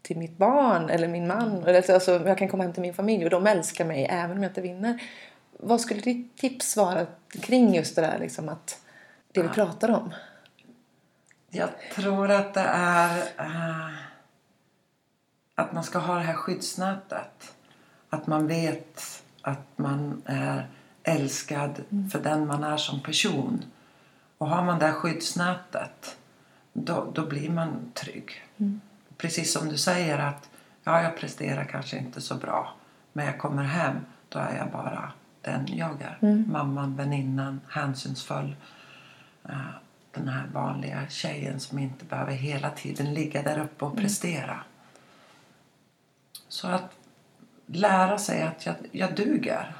till 0.03 0.17
mitt 0.17 0.37
barn 0.37 0.89
eller 0.89 1.07
min 1.07 1.27
man. 1.27 1.63
Eller 1.63 1.93
Alltså, 1.93 2.11
jag 2.11 2.37
kan 2.37 2.47
komma 2.47 2.63
hem 2.63 2.73
till 2.73 2.81
min 2.81 2.93
familj 2.93 3.23
och 3.23 3.29
de 3.29 3.47
älskar 3.47 3.85
mig 3.85 4.07
även 4.09 4.37
om 4.37 4.43
jag 4.43 4.49
inte 4.49 4.61
vinner. 4.61 5.03
Vad 5.59 5.81
skulle 5.81 6.01
ditt 6.01 6.37
tips 6.37 6.77
vara 6.77 7.05
kring 7.41 7.75
just 7.75 7.95
det 7.95 8.01
där 8.01 8.19
liksom 8.19 8.49
att 8.49 8.81
det 9.31 9.41
vi 9.41 9.49
pratar 9.49 9.91
om? 9.91 10.13
Jag 11.49 11.69
tror 11.95 12.31
att 12.31 12.53
det 12.53 12.65
är 12.73 13.17
eh, 13.37 13.93
att 15.55 15.73
man 15.73 15.83
ska 15.83 15.99
ha 15.99 16.15
det 16.15 16.21
här 16.21 16.33
skyddsnätet. 16.33 17.55
Att 18.09 18.27
man 18.27 18.47
vet 18.47 19.23
att 19.41 19.77
man 19.77 20.21
är 20.25 20.67
älskad 21.03 21.83
för 22.11 22.19
den 22.19 22.47
man 22.47 22.63
är 22.63 22.77
som 22.77 23.03
person. 23.03 23.65
Och 24.37 24.49
har 24.49 24.63
man 24.63 24.79
det 24.79 24.85
här 24.85 24.93
skyddsnätet 24.93 26.17
då, 26.73 27.11
då 27.13 27.25
blir 27.25 27.49
man 27.49 27.91
trygg. 27.93 28.45
Precis 29.23 29.53
som 29.53 29.69
du 29.69 29.77
säger 29.77 30.19
att 30.19 30.49
ja, 30.83 31.01
jag 31.03 31.17
presterar 31.17 31.65
kanske 31.65 31.97
inte 31.97 32.21
så 32.21 32.35
bra 32.35 32.73
men 33.13 33.25
jag 33.25 33.39
kommer 33.39 33.63
hem 33.63 33.95
då 34.29 34.39
är 34.39 34.57
jag 34.57 34.71
bara 34.71 35.11
den 35.41 35.67
jag 35.67 36.01
är. 36.01 36.17
Mamman, 36.47 36.95
väninnan, 36.95 37.61
hänsynsfull. 37.69 38.55
Eh, 39.49 39.55
den 40.11 40.27
här 40.27 40.47
vanliga 40.53 41.09
tjejen 41.09 41.59
som 41.59 41.79
inte 41.79 42.05
behöver 42.05 42.31
hela 42.31 42.69
tiden 42.69 43.13
ligga 43.13 43.41
där 43.41 43.59
uppe 43.59 43.85
och 43.85 43.97
prestera. 43.97 44.63
Så 46.47 46.67
att 46.67 46.91
lära 47.65 48.17
sig 48.17 48.41
att 48.41 48.65
jag, 48.65 48.75
jag 48.91 49.15
duger. 49.15 49.75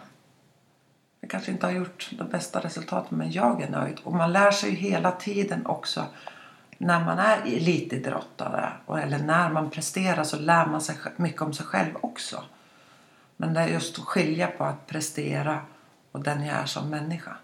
Jag 1.20 1.30
kanske 1.30 1.52
inte 1.52 1.66
har 1.66 1.74
gjort 1.74 2.10
det 2.18 2.24
bästa 2.24 2.60
resultatet 2.60 3.12
men 3.12 3.32
jag 3.32 3.62
är 3.62 3.70
nöjd. 3.70 4.00
Och 4.04 4.14
man 4.14 4.34
lär 4.34 4.52
sig 4.52 4.72
hela 4.72 5.12
tiden 5.12 5.66
också 5.66 6.06
när 6.84 7.06
man 7.06 7.20
är 7.20 7.38
elitidrottare 7.46 8.70
och- 8.86 9.00
eller 9.00 9.20
när 9.20 9.50
man 9.50 9.70
presterar 9.70 10.24
så 10.24 10.40
lär 10.40 10.66
man 10.66 10.82
sig 10.82 10.96
mycket 11.18 11.42
om 11.42 11.54
sig 11.54 11.66
själv 11.66 11.92
också. 12.02 12.44
Men 13.38 13.54
det 13.54 13.60
är 13.62 13.68
just 13.68 14.00
att 14.00 14.06
skilja 14.06 14.48
på 14.48 14.64
att 14.64 14.88
prestera 14.88 15.60
och 16.12 16.24
den 16.24 16.46
jag 16.46 16.58
är 16.58 16.66
som 16.66 16.90
människa. 16.90 17.36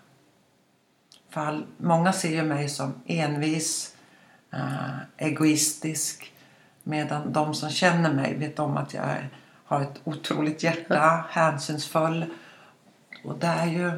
För 1.30 1.66
många 1.78 2.14
ser 2.14 2.30
ju 2.30 2.44
mig 2.44 2.70
som 2.70 2.94
envis, 3.06 3.96
eh, 4.52 4.98
egoistisk. 5.18 6.34
Medan 6.84 7.34
de 7.34 7.54
som 7.54 7.70
känner 7.70 8.14
mig 8.14 8.36
vet 8.38 8.60
om 8.60 8.78
att 8.78 8.94
jag 8.94 9.04
har 9.66 9.82
ett 9.82 10.02
otroligt 10.04 10.64
hjärta, 10.64 11.26
hänsynsfull. 11.30 12.26
Och 13.24 13.38
det 13.40 13.48
är 13.48 13.66
ju 13.68 13.92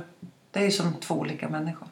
det 0.52 0.66
är 0.66 0.70
som 0.72 0.94
två 0.94 1.16
olika 1.16 1.50
människor. 1.50 1.88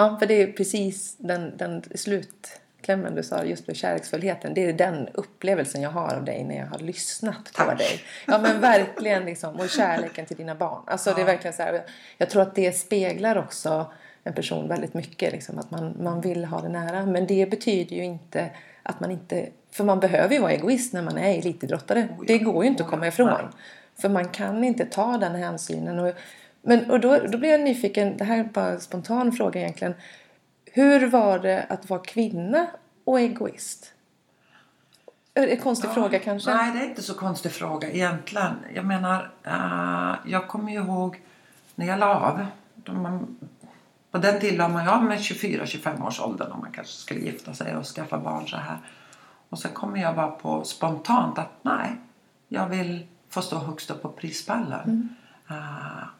Ja, 0.00 0.16
för 0.18 0.26
det 0.26 0.42
är 0.42 0.52
precis 0.52 1.16
den, 1.18 1.56
den 1.56 1.82
slutklämmen 1.94 3.14
du 3.14 3.22
sa 3.22 3.44
just 3.44 3.66
med 3.66 3.76
kärleksfullheten. 3.76 4.54
Det 4.54 4.64
är 4.64 4.72
den 4.72 5.08
upplevelsen 5.14 5.82
jag 5.82 5.90
har 5.90 6.14
av 6.14 6.24
dig 6.24 6.44
när 6.44 6.56
jag 6.56 6.66
har 6.66 6.78
lyssnat 6.78 7.44
på 7.44 7.64
Tack. 7.64 7.78
dig. 7.78 8.00
Ja 8.26 8.38
men 8.38 8.60
verkligen 8.60 9.24
liksom. 9.24 9.54
Och 9.56 9.68
kärleken 9.68 10.26
till 10.26 10.36
dina 10.36 10.54
barn. 10.54 10.82
Alltså 10.86 11.12
det 11.14 11.20
är 11.20 11.26
verkligen 11.26 11.54
så 11.54 11.62
här. 11.62 11.82
Jag 12.18 12.30
tror 12.30 12.42
att 12.42 12.54
det 12.54 12.72
speglar 12.72 13.36
också 13.36 13.92
en 14.24 14.32
person 14.32 14.68
väldigt 14.68 14.94
mycket. 14.94 15.32
Liksom, 15.32 15.58
att 15.58 15.70
man, 15.70 15.96
man 16.00 16.20
vill 16.20 16.44
ha 16.44 16.60
det 16.60 16.68
nära. 16.68 17.06
Men 17.06 17.26
det 17.26 17.50
betyder 17.50 17.96
ju 17.96 18.04
inte 18.04 18.50
att 18.82 19.00
man 19.00 19.10
inte... 19.10 19.48
För 19.70 19.84
man 19.84 20.00
behöver 20.00 20.34
ju 20.34 20.40
vara 20.40 20.52
egoist 20.52 20.92
när 20.92 21.02
man 21.02 21.18
är 21.18 21.38
elitidrottare. 21.38 22.08
ja. 22.18 22.24
Det 22.26 22.38
går 22.38 22.64
ju 22.64 22.70
inte 22.70 22.82
att 22.82 22.86
Oh, 22.86 22.90
komma 22.90 23.04
ja. 23.04 23.08
ifrån. 23.08 23.28
Nej. 23.28 23.46
För 23.98 24.08
man 24.08 24.28
kan 24.28 24.64
inte 24.64 24.84
ta 24.84 25.18
den 25.18 25.34
hänsynen. 25.34 25.98
Och, 25.98 26.14
men, 26.62 26.90
och 26.90 27.00
då, 27.00 27.18
då 27.18 27.38
blir 27.38 27.50
jag 27.50 27.60
nyfiken, 27.60 28.16
det 28.16 28.24
här 28.24 28.38
är 28.38 28.44
bara 28.44 28.70
en 28.70 28.80
spontan 28.80 29.32
fråga 29.32 29.60
egentligen. 29.60 29.94
Hur 30.64 31.06
var 31.06 31.38
det 31.38 31.66
att 31.68 31.90
vara 31.90 32.00
kvinna 32.00 32.66
och 33.04 33.20
egoist? 33.20 33.92
En 35.34 35.56
konstig 35.56 35.88
Ja, 35.88 35.94
fråga 35.94 36.18
kanske? 36.18 36.54
Nej, 36.54 36.72
det 36.72 36.78
är 36.78 36.88
inte 36.88 37.02
så 37.02 37.14
konstig 37.14 37.52
fråga 37.52 37.90
egentligen. 37.90 38.54
Jag 38.74 38.84
menar, 38.84 39.30
eh, 39.42 40.14
jag 40.26 40.48
kommer 40.48 40.72
ihåg 40.72 41.20
när 41.74 41.86
jag 41.86 41.98
la 41.98 42.14
av. 42.14 42.46
Då 42.74 42.92
man, 42.92 43.36
på 44.10 44.18
den 44.18 44.40
tiden 44.40 44.58
la 44.58 44.68
man 44.68 44.84
ju 44.84 44.90
av 44.90 45.04
med 45.04 45.18
24-25 45.18 46.06
års 46.06 46.20
åldern 46.20 46.52
om 46.52 46.60
man 46.60 46.72
kanske 46.72 46.92
skulle 46.92 47.20
gifta 47.20 47.54
sig 47.54 47.76
och 47.76 47.84
skaffa 47.86 48.18
barn 48.18 48.48
så 48.48 48.56
här. 48.56 48.78
Och 49.48 49.58
sen 49.58 49.72
kommer 49.72 50.00
jag 50.02 50.16
bara 50.16 50.30
på 50.30 50.64
spontant 50.64 51.38
att 51.38 51.52
nej, 51.62 51.96
jag 52.48 52.68
vill 52.68 53.06
få 53.28 53.42
stå 53.42 53.58
högst 53.58 53.90
upp 53.90 54.02
på 54.02 54.08
prispallen. 54.08 55.16
Eh, 55.50 55.56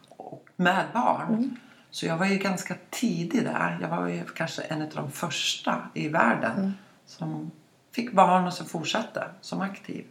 med 0.61 0.85
barn. 0.93 1.59
Så 1.89 2.05
jag 2.05 2.17
var 2.17 2.25
ju 2.25 2.37
ganska 2.37 2.75
tidig 2.89 3.43
där. 3.43 3.77
Jag 3.81 3.89
var 3.89 4.07
ju 4.07 4.25
kanske 4.25 4.61
en 4.61 4.81
av 4.81 4.89
de 4.89 5.11
första 5.11 5.89
i 5.93 6.07
världen 6.07 6.73
som 7.05 7.51
fick 7.91 8.11
barn 8.13 8.47
och 8.47 8.53
så 8.53 8.65
fortsatte 8.65 9.27
som 9.41 9.61
aktiv. 9.61 10.05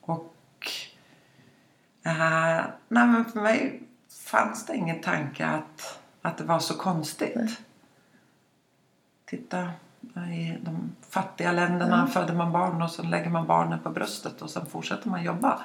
Och 0.00 0.34
eh, 2.04 2.64
nej 2.88 3.06
men 3.06 3.24
för 3.24 3.40
mig 3.40 3.82
fanns 4.26 4.66
det 4.66 4.76
ingen 4.76 5.00
tanke 5.00 5.46
att, 5.46 6.00
att 6.22 6.38
det 6.38 6.44
var 6.44 6.58
så 6.58 6.74
konstigt. 6.74 7.60
Titta, 9.24 9.70
i 10.32 10.58
de 10.62 10.92
fattiga 11.10 11.52
länderna 11.52 12.06
föder 12.06 12.34
man 12.34 12.52
barn 12.52 12.82
och 12.82 12.90
så 12.90 13.02
lägger 13.02 13.30
man 13.30 13.46
barnen 13.46 13.78
på 13.78 13.90
bröstet 13.90 14.42
och 14.42 14.50
sen 14.50 14.66
fortsätter 14.66 15.08
man 15.08 15.24
jobba. 15.24 15.60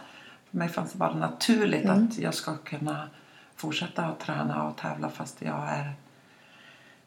För 0.49 0.57
mig 0.57 0.69
fanns 0.69 0.91
det 0.91 0.97
bara 0.97 1.15
naturligt 1.15 1.89
att 1.89 2.17
jag 2.17 2.33
ska 2.33 2.57
kunna 2.57 3.09
fortsätta 3.55 4.05
att 4.05 4.19
träna 4.19 4.67
och 4.67 4.77
tävla 4.77 5.09
fast 5.09 5.41
jag 5.41 5.69
är, 5.69 5.93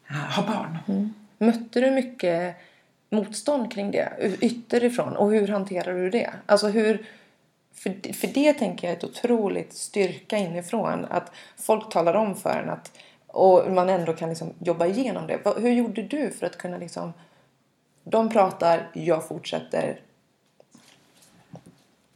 eh, 0.09 0.15
har 0.15 0.43
barn. 0.43 0.77
Mm. 0.87 1.13
Mötte 1.37 1.81
du 1.81 1.91
mycket 1.91 2.55
motstånd 3.09 3.73
kring 3.73 3.91
det 3.91 4.37
ytterifrån? 4.41 5.15
Och 5.15 5.31
hur 5.31 5.47
hanterar 5.47 5.93
du 5.93 6.09
det? 6.09 6.33
Alltså 6.45 6.67
hur... 6.67 7.05
För, 7.73 8.13
för 8.13 8.27
det 8.27 8.53
tänker 8.53 8.87
jag 8.87 8.93
är 8.93 8.97
ett 8.97 9.03
otroligt 9.03 9.73
styrka 9.73 10.37
inifrån. 10.37 11.05
Att 11.09 11.31
folk 11.57 11.91
talar 11.91 12.13
om 12.13 12.35
för 12.35 12.61
en 12.63 12.69
att... 12.69 12.91
Och 13.27 13.71
man 13.71 13.89
ändå 13.89 14.13
kan 14.13 14.29
liksom 14.29 14.53
jobba 14.59 14.85
igenom 14.85 15.27
det. 15.27 15.39
Hur 15.57 15.71
gjorde 15.71 16.01
du 16.01 16.31
för 16.31 16.45
att 16.45 16.57
kunna 16.57 16.77
liksom... 16.77 17.13
De 18.03 18.29
pratar, 18.29 18.89
jag 18.93 19.27
fortsätter. 19.27 19.99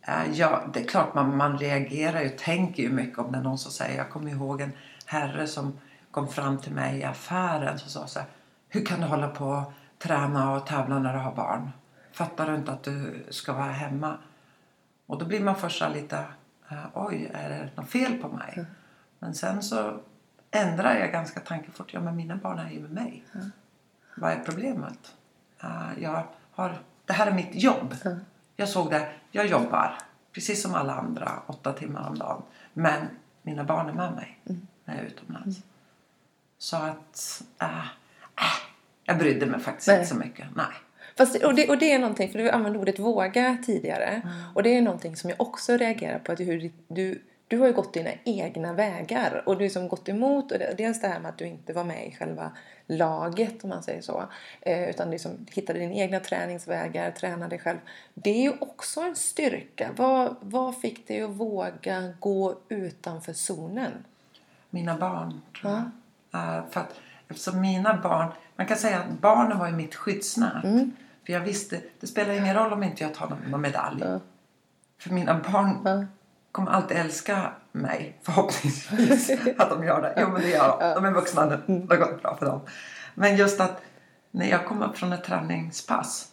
Eh, 0.08 0.32
Ja, 0.32 0.64
det 0.74 0.80
är 0.80 0.88
klart 0.88 1.14
man, 1.14 1.38
man 1.38 1.58
reagerar 1.58 2.22
ju 2.22 2.30
tänker 2.30 2.84
ju 2.84 2.90
mycket 2.90 3.20
om 3.20 3.32
det 3.32 3.38
är 3.38 3.42
någon 3.42 3.58
som 3.58 3.72
säger. 3.72 3.98
Jag 3.98 4.10
kommer 4.10 4.32
ihåg 4.32 4.62
en 4.62 4.72
herre 5.06 5.48
som 5.48 5.80
kom 6.12 6.28
fram 6.28 6.58
till 6.58 6.72
mig 6.74 7.00
i 7.00 7.04
affären 7.04 7.74
och 7.74 7.80
sa 7.80 8.08
så 8.08 8.20
här. 8.20 8.28
Hur 8.70 8.86
kan 8.86 9.02
du 9.02 9.08
hålla 9.08 9.28
på 9.28 9.46
och 9.46 9.74
träna 10.00 10.52
och 10.56 10.66
tävla 10.66 11.00
när 11.00 11.14
du 11.14 11.20
har 11.20 11.36
barn? 11.36 11.72
Fattar 12.12 12.48
du 12.48 12.56
inte 12.56 12.72
att 12.72 12.84
du 12.84 13.26
ska 13.30 13.54
vara 13.54 13.72
hemma? 13.72 14.18
Och 15.06 15.18
då 15.20 15.26
blir 15.26 15.44
man 15.44 15.56
först 15.56 15.84
lite, 15.94 16.26
eh, 16.70 16.86
oj, 16.94 17.32
är 17.34 17.50
det 17.50 17.70
något 17.76 17.90
fel 17.90 18.18
på 18.18 18.28
mig? 18.28 18.66
Men 19.20 19.34
sen 19.34 19.64
så 19.64 20.00
ändrar 20.52 20.96
jag 20.96 21.12
ganska 21.12 21.40
tankefort. 21.40 21.94
Ja, 21.94 22.00
men 22.00 22.16
mina 22.16 22.36
barn 22.36 22.60
är 22.60 22.70
ju 22.70 22.80
med 22.80 22.92
mig. 22.92 23.24
Vad 24.18 24.32
är 24.32 24.40
problemet? 24.46 25.16
Eh, 25.64 25.90
jag 26.00 26.24
har, 26.52 26.78
det 27.06 27.14
här 27.14 27.28
är 27.28 27.32
mitt 27.32 27.56
jobb. 27.56 27.96
Jag 28.56 28.70
såg 28.70 28.92
det. 28.92 29.10
Jag 29.36 29.48
jobbar 29.48 29.98
precis 30.32 30.62
som 30.62 30.74
alla 30.74 30.94
andra 30.94 31.32
åtta 31.48 31.74
timmar 31.74 32.10
om 32.10 32.18
dagen. 32.18 32.42
Men 32.74 33.08
mina 33.42 33.64
barn 33.64 33.90
är 33.90 33.94
med 33.94 34.14
mig 34.14 34.40
när 34.86 34.96
jag 34.96 35.04
är 35.04 35.08
utomlands. 35.08 35.62
Så 36.58 36.78
att... 36.78 37.44
Äh, 37.62 37.78
äh, 37.78 37.84
jag 39.04 39.18
brydde 39.18 39.46
mig 39.46 39.60
faktiskt 39.60 39.88
Nej. 39.88 39.98
inte 39.98 40.10
så 40.10 40.16
mycket. 40.16 40.46
Nej. 40.56 40.66
Fast, 41.18 41.44
och, 41.44 41.56
det, 41.56 41.70
och 41.70 41.78
det 41.78 41.92
är 41.92 42.00
någonting, 42.00 42.32
för 42.32 42.40
du 42.40 42.50
använde 42.50 42.80
ordet 42.80 43.00
våga 43.00 43.58
tidigare. 43.66 44.22
Och 44.56 44.64
det 44.64 44.78
är 44.78 44.82
någonting 44.82 45.16
som 45.16 45.30
jag 45.30 45.42
också 45.42 45.78
reagerar 45.78 46.20
på. 46.20 46.32
Att 46.32 46.40
hur 46.40 46.72
du, 46.88 47.22
du 47.48 47.58
har 47.58 47.68
ju 47.68 47.74
gått 47.74 47.94
dina 47.94 48.12
egna 48.24 48.74
vägar. 48.74 49.44
Och 49.46 49.54
du 49.54 49.58
har 49.58 49.64
liksom 49.64 49.88
gått 49.88 50.10
emot. 50.10 50.52
Och 50.52 50.60
det, 50.60 50.74
dels 50.78 51.02
det 51.02 51.08
här 51.08 51.20
med 51.20 51.30
att 51.30 51.38
du 51.38 51.46
inte 51.46 51.74
var 51.74 51.84
med 51.84 52.08
i 52.08 52.12
själva 52.12 52.52
laget 52.88 53.64
om 53.64 53.70
man 53.70 53.84
säger 53.84 54.02
så. 54.02 54.24
Eh, 54.62 54.90
utan 54.90 55.12
liksom 55.12 55.46
hittade 55.52 55.80
dina 55.80 55.94
egna 55.94 56.20
träningsvägar, 56.20 57.12
tränade 57.12 57.58
själv. 57.58 57.78
Det 58.14 58.30
är 58.30 58.42
ju 58.42 58.54
också 58.60 59.02
en 59.02 59.16
styrka. 59.16 59.90
Vad, 59.96 60.36
vad 60.42 60.78
fick 60.78 61.08
dig 61.08 61.22
att 61.22 61.30
våga 61.30 62.14
gå 62.20 62.56
utanför 62.70 63.34
zonen? 63.34 63.92
Mina 64.70 64.98
barn, 64.98 65.42
tror 65.62 65.74
jag. 65.74 65.82
Eh, 66.42 66.66
för 66.70 66.80
att, 66.80 66.94
eftersom 67.28 67.62
mina 67.62 68.00
barn... 68.04 68.32
Man 68.56 68.68
kan 68.68 68.78
säga 68.78 69.00
att 69.00 69.22
barnen 69.22 69.60
var 69.60 69.68
ju 69.68 69.74
mitt 69.74 69.96
skyddsnät. 69.96 70.62
För 71.26 71.34
jag 71.34 71.40
visste, 71.40 71.82
det 72.00 72.08
spelar 72.08 72.34
ingen 72.34 72.56
roll 72.56 72.74
om 72.74 72.84
inte 72.84 73.04
jag 73.04 73.14
tar 73.14 73.38
någon 73.50 73.62
medalj. 73.62 74.04
För 74.98 75.10
mina 75.10 75.40
barn 75.52 76.08
kommer 76.52 76.72
alltid 76.72 76.98
älska 76.98 77.54
mig, 77.74 78.20
förhoppningsvis. 78.22 79.30
att 79.58 79.70
de 79.70 79.84
gör 79.84 80.02
det. 80.02 80.14
Jo, 80.18 80.30
men 80.30 80.42
det 80.42 80.50
gör 80.50 80.80
de. 80.80 80.94
De 80.94 81.06
är 81.06 81.12
vuxna 81.12 81.46
nu. 81.46 81.80
Det 81.80 81.96
har 81.96 82.12
gått 82.12 82.22
bra 82.22 82.36
för 82.36 82.46
dem. 82.46 82.62
Men 83.16 83.38
just 83.38 83.60
att 83.60 83.82
när 84.32 84.46
jag 84.46 84.66
kom 84.66 84.82
upp 84.82 84.98
från 84.98 85.14
ett 85.14 85.24
träningspass 85.24 86.32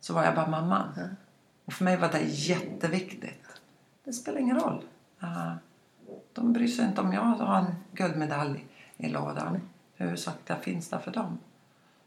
så 0.00 0.14
var 0.14 0.24
jag 0.24 0.34
bara 0.34 0.46
mamman. 0.46 1.16
Och 1.64 1.72
för 1.72 1.84
mig 1.84 1.96
var 1.96 2.08
det 2.08 2.22
jätteviktigt. 2.22 3.60
Det 4.04 4.12
spelar 4.12 4.38
ingen 4.38 4.60
roll. 4.60 4.84
Eh, 5.22 5.52
de 6.32 6.52
bryr 6.52 6.68
sig 6.68 6.84
inte 6.84 7.00
om 7.00 7.12
jag 7.12 7.20
har 7.20 7.58
en 7.58 7.74
guldmedalj 7.92 8.66
i 8.96 9.08
lådan. 9.08 9.60
Huvudsaken 9.96 10.60
finns 10.60 10.88
där 10.88 10.98
för 10.98 11.10
dem. 11.10 11.38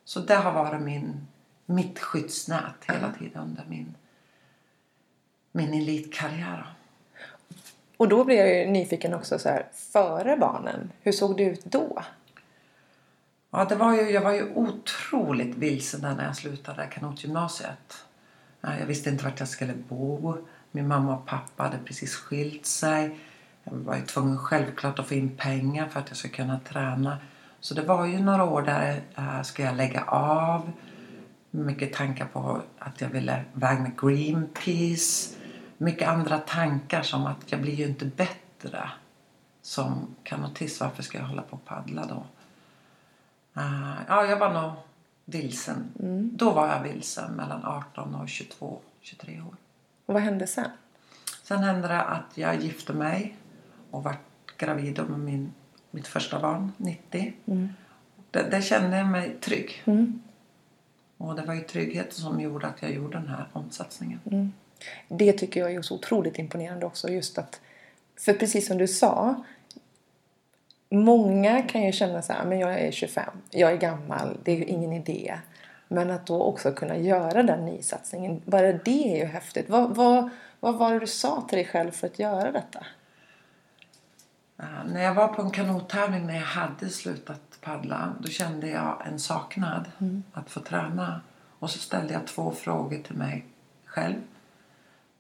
Så 0.03 0.19
det 0.19 0.35
har 0.35 0.51
varit 0.51 0.81
min, 0.81 1.27
mitt 1.65 1.99
skyddsnät 1.99 2.85
hela 2.87 3.11
tiden 3.11 3.41
under 3.41 3.65
min, 3.67 3.95
min 5.51 5.73
elitkarriär. 5.73 6.74
Och 7.97 8.07
då 8.09 8.23
blir 8.23 8.37
jag 8.37 8.49
ju 8.49 8.71
nyfiken 8.71 9.13
också 9.13 9.39
så 9.39 9.49
här, 9.49 9.65
före 9.73 10.37
barnen. 10.37 10.91
Hur 11.01 11.11
såg 11.11 11.37
det 11.37 11.43
ut 11.43 11.65
då? 11.65 12.01
Ja, 13.51 13.65
det 13.65 13.75
var 13.75 13.93
ju, 13.93 14.01
jag 14.09 14.21
var 14.21 14.31
ju 14.31 14.53
otroligt 14.55 15.55
vilsen 15.55 16.01
där 16.01 16.15
när 16.15 16.25
jag 16.25 16.35
slutade 16.35 16.85
kanotgymnasiet. 16.85 18.05
Jag 18.61 18.85
visste 18.85 19.09
inte 19.09 19.23
vart 19.23 19.39
jag 19.39 19.49
skulle 19.49 19.73
bo. 19.73 20.37
Min 20.71 20.87
mamma 20.87 21.17
och 21.17 21.25
pappa 21.25 21.63
hade 21.63 21.77
precis 21.85 22.15
skilt 22.15 22.65
sig. 22.65 23.19
Jag 23.63 23.73
var 23.73 23.95
ju 23.95 24.01
tvungen 24.01 24.37
självklart 24.37 24.99
att 24.99 25.07
få 25.07 25.13
in 25.13 25.37
pengar 25.37 25.87
för 25.87 25.99
att 25.99 26.09
jag 26.09 26.17
skulle 26.17 26.33
kunna 26.33 26.59
träna. 26.59 27.17
Så 27.59 27.73
det 27.73 27.81
var 27.81 28.05
ju 28.05 28.19
några 28.19 28.43
år 28.43 28.61
där 28.61 29.01
äh, 29.17 29.41
ska 29.41 29.63
jag 29.63 29.75
lägga 29.75 30.03
av. 30.03 30.71
Mycket 31.51 31.93
tankar 31.93 32.25
på 32.25 32.61
att 32.79 33.01
jag 33.01 33.09
ville 33.09 33.43
iväg 33.55 33.79
med 33.79 33.91
Greenpeace. 34.01 35.34
Mycket 35.77 36.07
andra 36.07 36.37
tankar 36.37 37.01
som 37.01 37.25
att 37.25 37.51
jag 37.51 37.61
blir 37.61 37.73
ju 37.73 37.85
inte 37.85 38.05
bättre 38.05 38.89
som 39.61 40.15
kanotist. 40.23 40.81
Varför 40.81 41.03
ska 41.03 41.17
jag 41.17 41.25
hålla 41.25 41.41
på 41.41 41.55
och 41.55 41.65
paddla 41.65 42.05
då? 42.05 42.25
Uh, 43.61 43.93
ja, 44.07 44.25
jag 44.25 44.39
var 44.39 44.53
nog 44.53 44.71
vilsen. 45.25 45.91
Då 46.33 46.51
var 46.51 46.67
jag 46.67 46.83
vilsen 46.83 47.31
mellan 47.31 47.65
18 47.65 48.15
och 48.15 48.29
22, 48.29 48.79
23 49.01 49.41
år. 49.41 49.55
Och 50.05 50.13
vad 50.13 50.23
hände 50.23 50.47
sen? 50.47 50.69
Sen 51.43 51.63
hände 51.63 51.87
det 51.87 52.01
att 52.01 52.37
jag 52.37 52.61
gifte 52.63 52.93
mig 52.93 53.37
och 53.91 54.03
var 54.03 54.15
gravid 54.57 54.99
med 55.09 55.19
min, 55.19 55.53
mitt 55.91 56.07
första 56.07 56.39
barn 56.39 56.71
90. 56.77 57.33
Det, 58.31 58.49
det 58.51 58.61
kände 58.61 58.97
jag 58.97 59.07
mig 59.07 59.37
trygg. 59.41 59.83
Och 61.17 61.35
det 61.35 61.41
var 61.41 61.53
ju 61.53 61.61
tryggheten 61.61 62.11
som 62.11 62.41
gjorde 62.41 62.67
att 62.67 62.81
jag 62.81 62.93
gjorde 62.93 63.17
den 63.17 63.27
här 63.27 63.47
omsatsningen. 63.53 64.19
Det 65.07 65.33
tycker 65.33 65.59
jag 65.59 65.73
är 65.73 65.81
så 65.81 65.95
otroligt 65.95 66.39
imponerande 66.39 66.85
också. 66.85 67.09
Just 67.09 67.37
att, 67.37 67.61
för 68.19 68.33
precis 68.33 68.67
som 68.67 68.77
du 68.77 68.87
sa. 68.87 69.43
Många 70.89 71.61
kan 71.61 71.83
ju 71.83 71.91
känna 71.91 72.21
så 72.21 72.33
här, 72.33 72.45
men 72.45 72.59
jag 72.59 72.79
är 72.79 72.91
25, 72.91 73.29
jag 73.49 73.71
är 73.71 73.77
gammal, 73.77 74.37
det 74.43 74.51
är 74.51 74.55
ju 74.55 74.65
ingen 74.65 74.93
idé. 74.93 75.39
Men 75.87 76.11
att 76.11 76.27
då 76.27 76.43
också 76.43 76.71
kunna 76.71 76.97
göra 76.97 77.43
den 77.43 77.65
nysatsningen, 77.65 78.41
bara 78.45 78.73
det 78.73 79.13
är 79.13 79.17
ju 79.17 79.25
häftigt. 79.25 79.69
Vad, 79.69 79.95
vad, 79.95 80.29
vad 80.59 80.75
var 80.75 80.93
det 80.93 80.99
du 80.99 81.07
sa 81.07 81.45
till 81.49 81.57
dig 81.57 81.65
själv 81.65 81.91
för 81.91 82.07
att 82.07 82.19
göra 82.19 82.51
detta? 82.51 82.85
När 84.85 85.03
jag 85.03 85.13
var 85.13 85.27
på 85.27 85.41
en 85.41 85.51
kanottävling 85.51 86.27
när 86.27 86.35
jag 86.35 86.41
hade 86.41 86.89
slutat 86.89 87.41
paddla 87.61 88.13
då 88.19 88.27
kände 88.27 88.69
jag 88.69 89.03
en 89.07 89.19
saknad 89.19 89.85
att 90.33 90.49
få 90.49 90.59
träna. 90.59 91.21
Och 91.59 91.69
så 91.69 91.79
ställde 91.79 92.13
jag 92.13 92.27
två 92.27 92.51
frågor 92.51 92.97
till 92.97 93.15
mig 93.15 93.45
själv. 93.85 94.15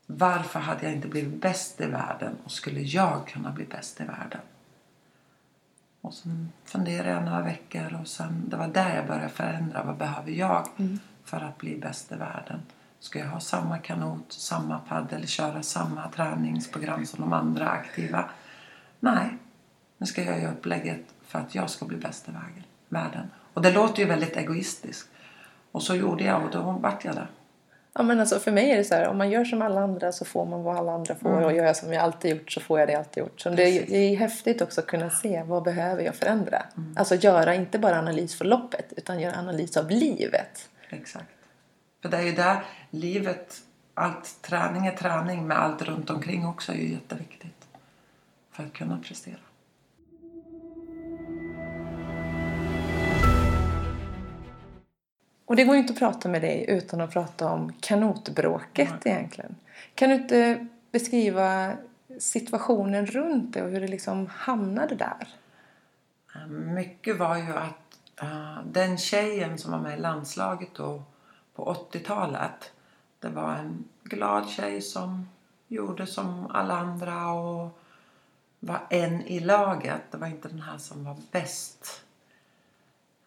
Varför 0.05 0.59
hade 0.59 0.85
jag 0.85 0.93
inte 0.93 1.07
blivit 1.07 1.41
bäst 1.41 1.81
i 1.81 1.85
världen 1.85 2.35
och 2.43 2.51
skulle 2.51 2.81
jag 2.81 3.27
kunna 3.27 3.51
bli 3.51 3.65
bäst 3.65 4.01
i 4.01 4.03
världen? 4.03 4.41
Och 6.01 6.13
sen 6.13 6.51
funderade 6.65 7.09
jag 7.09 7.23
några 7.23 7.41
veckor 7.41 7.99
och 8.01 8.07
sen, 8.07 8.49
det 8.49 8.57
var 8.57 8.67
där 8.67 8.95
jag 8.95 9.07
började 9.07 9.29
förändra. 9.29 9.83
Vad 9.83 9.97
behöver 9.97 10.31
jag 10.31 10.67
för 11.23 11.41
att 11.41 11.57
bli 11.57 11.77
bäst 11.77 12.11
i 12.11 12.15
världen? 12.15 12.61
Ska 12.99 13.19
jag 13.19 13.27
ha 13.27 13.39
samma 13.39 13.77
kanot, 13.77 14.33
samma 14.33 14.79
paddel, 14.79 15.27
köra 15.27 15.63
samma 15.63 16.09
träningsprogram 16.09 17.05
som 17.05 17.21
de 17.21 17.33
andra 17.33 17.69
aktiva? 17.69 18.29
Nej, 18.99 19.37
nu 19.97 20.05
ska 20.05 20.23
jag 20.23 20.41
göra 20.41 20.51
upplägget 20.51 21.13
för 21.21 21.39
att 21.39 21.55
jag 21.55 21.69
ska 21.69 21.85
bli 21.85 21.97
bäst 21.97 22.29
i 22.29 22.31
världen. 22.89 23.31
Och 23.53 23.61
det 23.61 23.71
låter 23.71 23.99
ju 23.99 24.09
väldigt 24.09 24.37
egoistiskt. 24.37 25.09
Och 25.71 25.83
så 25.83 25.95
gjorde 25.95 26.23
jag 26.23 26.43
och 26.43 26.51
då 26.51 26.71
vart 26.71 27.05
jag 27.05 27.15
det. 27.15 27.27
Ja, 27.97 28.03
men 28.03 28.19
alltså 28.19 28.39
för 28.39 28.51
mig 28.51 28.71
är 28.71 28.77
det 28.77 28.83
så 28.83 28.95
här, 28.95 29.07
om 29.07 29.17
man 29.17 29.29
gör 29.29 29.45
som 29.45 29.61
alla 29.61 29.81
andra 29.81 30.11
så 30.11 30.25
får 30.25 30.45
man 30.45 30.63
vad 30.63 30.77
alla 30.77 30.91
andra 30.91 31.15
får. 31.15 31.41
Och 31.41 31.53
gör 31.53 31.65
jag 31.65 31.75
som 31.75 31.93
jag 31.93 32.03
alltid 32.03 32.31
gjort 32.31 32.51
så 32.51 32.59
får 32.61 32.79
jag 32.79 32.87
det 32.87 32.91
jag 32.91 32.99
alltid 32.99 33.23
gjort. 33.23 33.41
Så 33.41 33.49
det, 33.49 33.63
är, 33.63 33.85
det 33.87 33.97
är 33.97 34.15
häftigt 34.15 34.61
också 34.61 34.81
att 34.81 34.87
kunna 34.87 35.09
se 35.09 35.43
vad 35.43 35.63
behöver 35.63 36.03
jag 36.03 36.15
förändra. 36.15 36.65
Alltså 36.95 37.15
göra 37.15 37.55
inte 37.55 37.79
bara 37.79 37.99
analys 37.99 38.35
för 38.35 38.45
loppet 38.45 38.93
utan 38.97 39.19
göra 39.19 39.35
analys 39.35 39.77
av 39.77 39.89
livet. 39.89 40.69
Exakt. 40.89 41.29
För 42.01 42.09
det 42.09 42.17
är 42.17 42.21
ju 42.21 42.31
där 42.31 42.63
livet, 42.89 43.57
allt 43.93 44.41
träning 44.41 44.87
är 44.87 44.91
träning 44.91 45.47
med 45.47 45.57
allt 45.59 45.81
runt 45.81 46.09
omkring 46.09 46.45
också 46.47 46.71
är 46.71 46.75
ju 46.75 46.91
jätteviktigt. 46.91 47.67
För 48.51 48.63
att 48.63 48.73
kunna 48.73 48.99
prestera. 49.07 49.44
Och 55.45 55.55
det 55.55 55.63
går 55.63 55.75
ju 55.75 55.81
inte 55.81 55.93
att 55.93 55.99
prata 55.99 56.29
med 56.29 56.41
dig 56.41 56.65
utan 56.67 57.01
att 57.01 57.11
prata 57.11 57.51
om 57.51 57.73
kanotbråket 57.79 59.05
egentligen. 59.05 59.55
Kan 59.95 60.09
du 60.09 60.15
inte 60.15 60.67
beskriva 60.91 61.73
situationen 62.19 63.05
runt 63.05 63.53
det 63.53 63.63
och 63.63 63.69
hur 63.69 63.81
det 63.81 63.87
liksom 63.87 64.27
hamnade 64.27 64.95
där? 64.95 65.27
Mycket 66.47 67.17
var 67.17 67.37
ju 67.37 67.53
att 67.55 67.99
eh, 68.21 68.59
den 68.65 68.97
tjejen 68.97 69.57
som 69.57 69.71
var 69.71 69.79
med 69.79 69.97
i 69.97 70.01
landslaget 70.01 70.69
då 70.75 71.03
på 71.55 71.87
80-talet. 71.91 72.71
Det 73.19 73.29
var 73.29 73.53
en 73.53 73.83
glad 74.03 74.49
tjej 74.49 74.81
som 74.81 75.29
gjorde 75.67 76.07
som 76.07 76.47
alla 76.51 76.77
andra 76.77 77.31
och 77.31 77.79
var 78.59 78.81
en 78.89 79.21
i 79.21 79.39
laget. 79.39 80.01
Det 80.11 80.17
var 80.17 80.27
inte 80.27 80.47
den 80.47 80.61
här 80.61 80.77
som 80.77 81.05
var 81.05 81.17
bäst. 81.31 82.04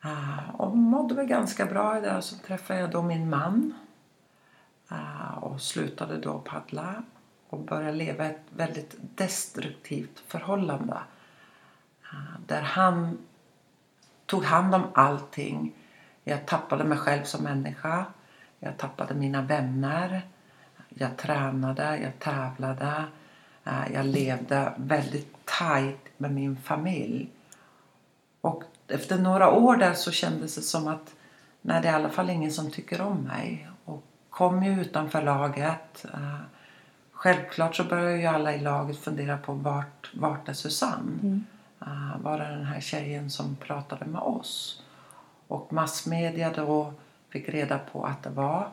Eh, 0.04 0.50
och 0.56 0.76
mådde 0.76 1.14
väl 1.14 1.26
ganska 1.26 1.66
bra 1.66 1.98
i 1.98 2.00
det. 2.00 2.22
Så 2.22 2.36
träffade 2.36 2.80
jag 2.80 2.90
då 2.90 3.02
min 3.02 3.30
man. 3.30 3.74
Eh, 4.90 5.38
och 5.38 5.60
slutade 5.60 6.18
då 6.18 6.38
paddla. 6.38 7.02
Och 7.48 7.58
började 7.58 7.96
leva 7.96 8.24
ett 8.24 8.42
väldigt 8.50 8.94
destruktivt 8.98 10.22
förhållande. 10.26 10.98
Eh, 12.12 12.40
där 12.46 12.62
han 12.62 13.18
tog 14.26 14.44
hand 14.44 14.74
om 14.74 14.82
allting. 14.94 15.74
Jag 16.24 16.46
tappade 16.46 16.84
mig 16.84 16.98
själv 16.98 17.24
som 17.24 17.44
människa. 17.44 18.04
Jag 18.58 18.76
tappade 18.76 19.14
mina 19.14 19.42
vänner. 19.42 20.22
Jag 20.88 21.16
tränade, 21.16 21.98
jag 21.98 22.18
tävlade. 22.18 23.04
Jag 23.92 24.06
levde 24.06 24.72
väldigt 24.76 25.36
tajt 25.44 26.04
med 26.16 26.32
min 26.32 26.56
familj. 26.56 27.30
Och 28.40 28.64
efter 28.88 29.18
några 29.18 29.50
år 29.50 29.76
där 29.76 29.94
så 29.94 30.10
kändes 30.10 30.54
det 30.54 30.62
som 30.62 30.88
att 30.88 31.14
nej, 31.62 31.82
det 31.82 31.88
är 31.88 31.92
i 31.92 31.94
alla 31.94 32.08
fall 32.08 32.30
ingen 32.30 32.52
som 32.52 32.70
tycker 32.70 33.00
om 33.00 33.16
mig. 33.16 33.68
Och 33.84 34.04
kom 34.30 34.62
ju 34.62 34.80
utanför 34.80 35.22
laget. 35.22 36.04
Eh, 36.14 36.40
Självklart 37.18 37.76
så 37.76 37.84
började 37.84 38.16
ju 38.16 38.26
alla 38.26 38.54
i 38.54 38.60
laget 38.60 38.98
fundera 38.98 39.38
på 39.38 39.52
vart, 39.52 40.10
vart 40.14 40.48
är 40.48 40.52
Susanne? 40.52 41.40
Uh, 41.82 42.22
var 42.22 42.38
är 42.38 42.50
den 42.50 42.64
här 42.64 42.80
tjejen 42.80 43.30
som 43.30 43.56
pratade 43.56 44.04
med 44.04 44.20
oss? 44.20 44.82
Och 45.48 45.72
massmedia 45.72 46.52
då 46.52 46.92
fick 47.30 47.48
reda 47.48 47.78
på 47.78 48.04
att 48.04 48.22
det 48.22 48.30
var 48.30 48.68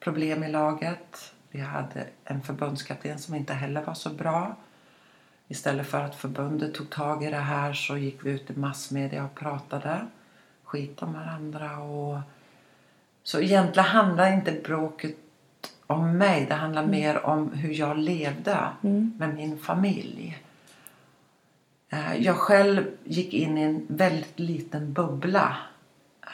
problem 0.00 0.44
i 0.44 0.50
laget. 0.50 1.32
Vi 1.50 1.60
hade 1.60 2.06
en 2.24 2.42
förbundskapten 2.42 3.18
som 3.18 3.34
inte 3.34 3.54
heller 3.54 3.82
var 3.82 3.94
så 3.94 4.10
bra. 4.10 4.56
Istället 5.48 5.86
för 5.86 6.00
att 6.00 6.14
förbundet 6.14 6.74
tog 6.74 6.90
tag 6.90 7.24
i 7.24 7.30
det 7.30 7.36
här 7.36 7.72
så 7.72 7.96
gick 7.96 8.24
vi 8.26 8.30
ut 8.30 8.50
i 8.50 8.58
massmedia 8.58 9.24
och 9.24 9.34
pratade 9.34 10.06
skit 10.64 11.02
om 11.02 11.12
varandra. 11.12 11.78
Och... 11.78 12.20
Så 13.22 13.40
egentligen 13.40 13.88
handlar 13.88 14.32
inte 14.32 14.52
bråket 14.52 15.16
om 15.86 16.18
mig. 16.18 16.46
Det 16.48 16.54
handlar 16.54 16.86
mer 16.86 17.26
om 17.26 17.52
hur 17.52 17.74
jag 17.74 17.98
levde 17.98 18.68
med 19.18 19.34
min 19.34 19.58
familj. 19.58 20.38
Eh, 21.88 22.16
Jag 22.16 22.36
själv 22.36 22.84
gick 23.04 23.34
in 23.34 23.58
i 23.58 23.62
en 23.62 23.86
väldigt 23.88 24.38
liten 24.38 24.92
bubbla 24.92 25.56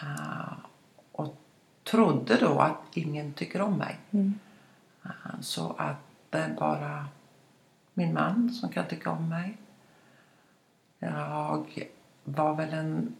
eh, 0.03 0.53
och 1.13 1.37
trodde 1.91 2.37
då 2.37 2.59
att 2.59 2.81
ingen 2.95 3.33
tycker 3.33 3.61
om 3.61 3.77
mig. 3.77 3.99
Eh, 5.05 5.11
Så 5.41 5.75
att 5.79 5.97
det 6.31 6.57
bara 6.59 7.07
min 8.01 8.15
man 8.15 8.51
som 8.51 8.69
kan 8.69 8.87
tycka 8.87 9.11
om 9.11 9.29
mig. 9.29 9.57
Jag 10.99 11.89
var 12.25 12.55
väl 12.55 12.73
en 12.73 13.17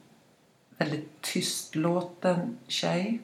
väldigt 0.79 1.21
tystlåten 1.21 2.59
tjej. 2.67 3.21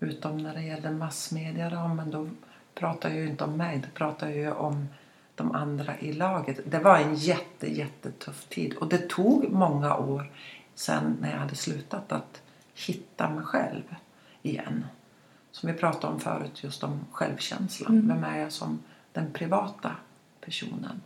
Utom 0.00 0.38
när 0.38 0.54
det 0.54 0.62
gällde 0.62 0.90
massmedia 0.90 1.70
då, 1.70 1.88
men 1.88 2.10
då 2.10 2.28
pratar 2.74 3.08
jag 3.08 3.18
ju 3.18 3.28
inte 3.28 3.44
om 3.44 3.56
mig. 3.56 3.78
Då 3.78 3.88
pratar 3.94 4.28
jag 4.28 4.36
ju 4.36 4.52
om 4.52 4.88
de 5.34 5.52
andra 5.52 5.98
i 5.98 6.12
laget. 6.12 6.60
Det 6.70 6.78
var 6.78 6.98
en 6.98 7.14
jätte, 7.14 7.72
jättetuff 7.76 8.48
tid. 8.48 8.74
Och 8.74 8.88
det 8.88 9.08
tog 9.08 9.52
många 9.52 9.96
år 9.96 10.32
sen 10.74 11.16
när 11.20 11.30
jag 11.30 11.38
hade 11.38 11.54
slutat 11.54 12.12
att 12.12 12.42
hitta 12.74 13.30
mig 13.30 13.44
själv 13.44 13.94
igen. 14.42 14.86
Som 15.50 15.72
vi 15.72 15.78
pratade 15.78 16.12
om 16.12 16.20
förut, 16.20 16.64
just 16.64 16.84
om 16.84 17.00
självkänslan. 17.12 18.08
Vem 18.08 18.24
är 18.24 18.38
jag 18.38 18.52
som 18.52 18.78
den 19.12 19.32
privata 19.32 19.96
personen? 20.50 21.02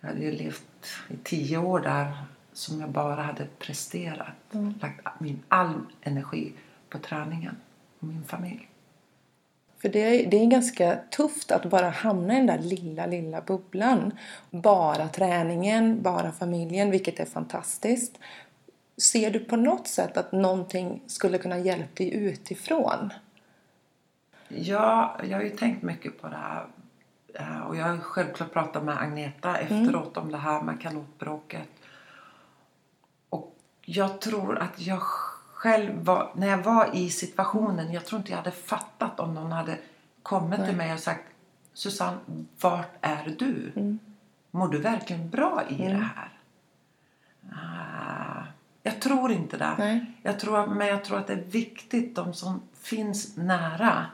Jag 0.00 0.08
hade 0.08 0.20
ju 0.20 0.32
levt 0.32 0.86
i 1.08 1.16
tio 1.24 1.58
år 1.58 1.80
där 1.80 2.12
som 2.52 2.80
jag 2.80 2.90
bara 2.90 3.22
hade 3.22 3.46
presterat. 3.58 4.34
Lagt 4.80 5.20
min 5.20 5.42
all 5.48 5.80
energi 6.02 6.52
på 6.88 6.98
träningen 6.98 7.56
och 7.98 8.06
min 8.06 8.24
familj. 8.24 8.68
För 9.78 9.88
det 9.88 10.00
är, 10.00 10.30
det 10.30 10.36
är 10.36 10.46
ganska 10.46 10.98
tufft 11.10 11.50
att 11.50 11.64
bara 11.64 11.90
hamna 11.90 12.32
i 12.32 12.36
den 12.36 12.46
där 12.46 12.58
lilla, 12.58 13.06
lilla 13.06 13.40
bubblan. 13.40 14.12
Bara 14.50 15.08
träningen, 15.08 16.02
bara 16.02 16.32
familjen, 16.32 16.90
vilket 16.90 17.20
är 17.20 17.24
fantastiskt. 17.24 18.18
ser 18.96 19.30
du 19.30 19.38
på 19.38 19.56
något 19.56 19.88
sätt 19.88 20.16
att 20.16 20.32
någonting 20.32 21.02
skulle 21.06 21.38
kunna 21.38 21.58
hjälpa 21.58 21.94
dig 21.96 22.14
utifrån? 22.14 23.12
Ja, 24.48 25.20
jag 25.28 25.36
har 25.38 25.44
ju 25.44 25.50
tänkt 25.50 25.82
mycket 25.82 26.20
på 26.20 26.28
det 26.28 26.36
här. 26.36 26.66
Eh, 27.40 27.60
Och 27.66 27.76
jag 27.76 27.84
har 27.84 27.98
självklart 27.98 28.52
pratat 28.52 28.84
med 28.84 28.98
Agneta 29.02 29.58
efteråt 29.58 30.16
om 30.16 30.32
det 30.32 30.38
här 30.38 30.62
med 30.62 30.80
kanotbråket. 30.80 31.68
Och 33.30 33.56
jag 33.80 34.20
tror 34.20 34.58
att 34.58 34.80
jag 34.80 35.00
själv 35.02 36.04
var, 36.04 36.32
när 36.34 36.46
jag 36.48 36.58
var 36.58 36.96
i 36.96 37.10
situationen, 37.10 37.92
jag 37.92 38.04
tror 38.06 38.18
inte 38.18 38.30
jag 38.32 38.36
hade 38.38 38.50
fattat 38.50 39.20
om 39.20 39.34
någon 39.34 39.52
hade 39.52 39.78
kommit 40.22 40.64
till 40.64 40.76
mig 40.76 40.92
och 40.92 41.00
sagt 41.00 41.22
Susanne, 41.72 42.18
vart 42.60 42.90
är 43.00 43.34
du? 43.38 43.72
Mår 44.50 44.68
du 44.68 44.78
verkligen 44.80 45.30
bra 45.30 45.62
i 45.68 45.76
det 45.88 46.08
här? 46.16 46.38
Ah, 47.52 48.42
jag 48.82 49.00
tror 49.00 49.32
inte 49.32 49.56
det. 49.56 49.74
Nej. 49.78 50.12
Jag 50.22 50.38
tror, 50.40 50.66
men 50.66 50.86
jag 50.86 51.04
tror 51.04 51.18
att 51.18 51.26
det 51.26 51.32
är 51.32 51.44
viktigt, 51.44 52.14
de 52.16 52.34
som 52.34 52.62
finns 52.74 53.36
nära, 53.36 54.06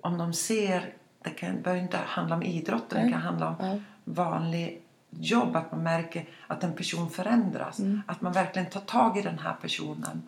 om 0.00 0.18
de 0.18 0.32
ser, 0.32 0.94
det 1.24 1.30
kan, 1.30 1.62
behöver 1.62 1.82
inte 1.82 1.96
handla 1.96 2.36
om 2.36 2.42
idrotten, 2.42 2.98
det 2.98 3.02
Nej. 3.04 3.12
kan 3.12 3.20
handla 3.22 3.48
om 3.48 3.54
Ja. 3.66 3.78
vanlig 4.04 4.80
jobb, 5.10 5.56
att 5.56 5.72
man 5.72 5.82
märker 5.82 6.28
att 6.46 6.64
en 6.64 6.72
person 6.72 7.10
förändras. 7.10 7.78
Mm. 7.78 8.02
Att 8.06 8.20
man 8.20 8.32
verkligen 8.32 8.70
tar 8.70 8.80
tag 8.80 9.18
i 9.18 9.22
den 9.22 9.38
här 9.38 9.54
personen 9.60 10.22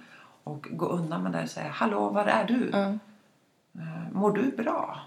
och 0.45 0.67
går 0.71 0.89
undan 0.93 1.23
med 1.23 1.33
det 1.33 1.43
och 1.43 1.51
säger 1.51 1.69
Hallå, 1.69 2.09
var 2.11 2.25
är 2.25 2.45
du? 2.45 2.71
Eh, 2.71 2.93
Mår 4.13 4.33
du 4.33 4.51
bra? 4.57 5.01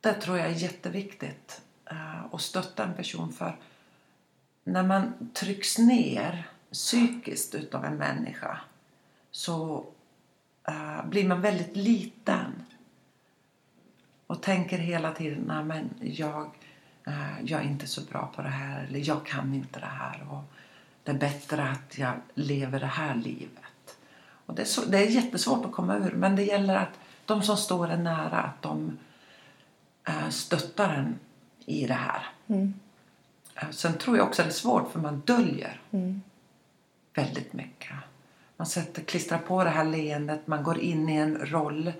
Det 0.00 0.12
tror 0.12 0.38
jag 0.38 0.46
är 0.46 0.54
jätteviktigt. 0.54 1.60
eh, 1.90 2.24
Att 2.34 2.40
stötta 2.40 2.84
en 2.84 2.94
person 2.94 3.32
för 3.32 3.56
när 4.64 4.82
man 4.82 5.30
trycks 5.34 5.78
ner 5.78 6.48
psykiskt 6.72 7.54
utav 7.54 7.84
en 7.84 7.94
människa 7.96 8.60
så 9.30 9.84
eh, 10.68 11.06
blir 11.06 11.28
man 11.28 11.40
väldigt 11.40 11.76
liten. 11.76 12.62
Och 14.30 14.40
tänker 14.40 14.78
hela 14.78 15.12
tiden, 15.12 15.44
nej 15.46 15.64
men 15.64 15.90
jag, 16.00 16.50
eh, 17.06 17.44
jag 17.44 17.60
är 17.60 17.64
inte 17.64 17.86
så 17.86 18.00
bra 18.00 18.32
på 18.36 18.42
det 18.42 18.48
här 18.48 18.84
eller 18.84 19.08
jag 19.08 19.26
kan 19.26 19.54
inte 19.54 19.80
det 19.80 19.86
här. 19.86 20.26
Och 20.30 20.42
det 21.02 21.10
är 21.10 21.18
bättre 21.18 21.62
att 21.68 21.98
jag 21.98 22.12
lever 22.34 22.80
det 22.80 22.86
här 22.86 23.14
livet. 23.14 23.96
Och 24.46 24.54
det, 24.54 24.62
är 24.62 24.66
så, 24.66 24.84
det 24.84 24.98
är 24.98 25.10
jättesvårt 25.10 25.64
att 25.64 25.72
komma 25.72 25.96
ur 25.96 26.12
men 26.12 26.36
det 26.36 26.42
gäller 26.42 26.76
att 26.76 26.98
de 27.26 27.42
som 27.42 27.56
står 27.56 27.88
en 27.88 28.04
nära 28.04 28.38
att 28.38 28.62
de 28.62 28.98
eh, 30.08 30.28
stöttar 30.28 30.94
en 30.94 31.18
i 31.66 31.86
det 31.86 31.94
här. 31.94 32.22
Eh, 33.54 33.70
Sen 33.70 33.98
tror 33.98 34.16
jag 34.16 34.28
också 34.28 34.42
att 34.42 34.48
det 34.48 34.52
är 34.52 34.54
svårt 34.54 34.92
för 34.92 35.00
man 35.00 35.20
döljer 35.20 35.80
väldigt 37.14 37.52
mycket. 37.52 37.96
Man 38.56 38.66
sätter, 38.66 39.02
klistrar 39.02 39.38
på 39.38 39.64
det 39.64 39.70
här 39.70 39.84
leendet, 39.84 40.46
man 40.46 40.62
går 40.62 40.78
in 40.78 41.08
i 41.08 41.16
en 41.16 41.38
roll 41.38 41.92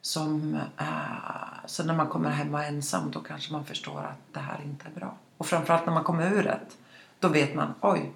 som... 0.00 0.54
Uh, 0.80 1.66
så 1.66 1.84
när 1.84 1.94
man 1.94 2.08
kommer 2.08 2.30
hemma 2.30 2.66
ensam 2.66 3.10
då 3.10 3.20
kanske 3.20 3.52
man 3.52 3.64
förstår 3.64 4.00
att 4.00 4.34
det 4.34 4.40
här 4.40 4.60
inte 4.64 4.86
är 4.86 5.00
bra. 5.00 5.16
Och 5.36 5.46
framförallt 5.46 5.86
när 5.86 5.92
man 5.92 6.04
kommer 6.04 6.32
ur 6.32 6.42
det, 6.42 6.60
då 7.18 7.28
vet 7.28 7.54
man 7.54 7.74
oj, 7.80 8.12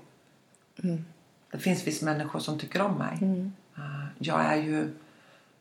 det 1.51 1.59
finns 1.59 1.87
visst 1.87 2.03
människor 2.03 2.39
som 2.39 2.59
tycker 2.59 2.83
om 2.83 2.99
mig. 2.99 3.19
Eh, 3.77 4.07
jag 4.19 4.45
är 4.45 4.57
ju 4.57 4.83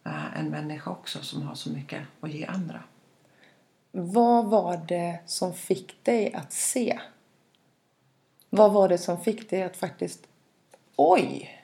eh, 0.03 0.39
en 0.39 0.49
människa 0.49 0.91
också 0.91 1.19
som 1.21 1.41
har 1.41 1.55
så 1.55 1.69
mycket 1.69 2.01
att 2.21 2.31
ge 2.31 2.45
andra. 2.45 2.79
Vad 3.91 4.45
var 4.45 4.77
det 4.77 5.19
som 5.25 5.53
fick 5.53 6.03
dig 6.03 6.33
att 6.33 6.53
se? 6.53 6.99
Vad 8.49 8.71
var 8.71 8.89
det 8.89 8.97
som 8.97 9.23
fick 9.23 9.49
dig 9.49 9.63
att 9.63 9.77
faktiskt... 9.77 10.27
Oj! 10.95 11.59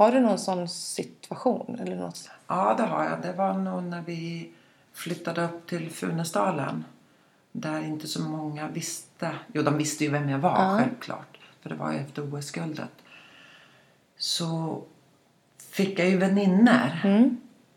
Har 0.00 0.12
du 0.12 0.20
någon 0.20 0.38
sån 0.38 0.68
situation? 0.68 1.78
Eller 1.80 1.96
något? 1.96 2.30
Ja, 2.46 2.74
det 2.76 2.82
har 2.82 3.04
jag. 3.04 3.22
Det 3.22 3.32
var 3.32 3.54
nog 3.54 3.82
när 3.82 4.02
vi 4.02 4.52
flyttade 4.92 5.44
upp 5.44 5.66
till 5.66 5.90
Funäsdalen. 5.90 6.84
Där 7.52 7.80
inte 7.84 8.06
så 8.08 8.22
många 8.22 8.68
visste. 8.68 9.34
Jo, 9.52 9.62
de 9.62 9.76
visste 9.78 10.04
ju 10.04 10.10
vem 10.10 10.28
jag 10.28 10.38
var 10.38 10.50
Ja. 10.50 10.78
självklart. 10.78 11.38
För 11.60 11.68
det 11.68 11.74
var 11.74 11.92
ju 11.92 11.98
efter 11.98 12.34
OS-guldet. 12.34 12.90
Så 14.16 14.82
fick 15.70 15.98
jag 15.98 16.08
ju 16.08 16.18
vänner 16.18 17.00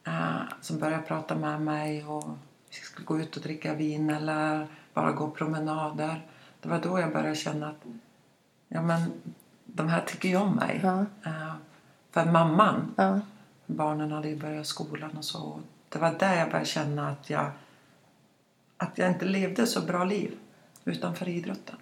eh, 0.07 0.41
som 0.61 0.80
började 0.80 1.03
prata 1.03 1.36
med 1.36 1.61
mig 1.61 2.05
och 2.05 2.24
vi 2.69 2.76
skulle 2.76 3.05
gå 3.05 3.19
ut 3.19 3.38
och 3.38 3.43
dricka 3.43 3.74
vin 3.74 4.09
eller 4.09 4.67
bara 4.93 5.11
gå 5.11 5.30
promenader. 5.30 6.28
Det 6.61 6.69
var 6.69 6.80
då 6.80 6.99
jag 6.99 7.13
började 7.13 7.36
känna 7.36 7.67
att 7.67 7.84
ja, 8.67 8.82
men, 8.82 9.11
de 9.65 9.88
här 9.89 10.01
tycker 10.01 10.30
ju 10.30 10.38
om 10.38 10.55
mig. 10.55 10.80
Ja. 10.84 11.05
Eh, 11.26 11.53
för 12.14 12.26
mamman 12.26 12.93
Ja. 12.97 13.20
barnen 13.66 14.11
hade 14.11 14.30
ju 14.30 14.36
börjat 14.36 14.68
skolan 14.68 15.18
och 15.18 15.26
så. 15.26 15.61
Det 15.89 15.99
var 15.99 16.11
där 16.20 16.36
jag 16.36 16.47
började 16.47 16.66
känna 16.66 17.09
att 17.09 17.30
jag, 17.30 17.51
att 18.78 18.97
jag 18.97 19.09
inte 19.09 19.26
levde 19.26 19.68
så 19.68 19.82
bra 19.82 20.03
liv 20.03 20.38
utanför 20.86 21.30
idrotten. 21.30 21.76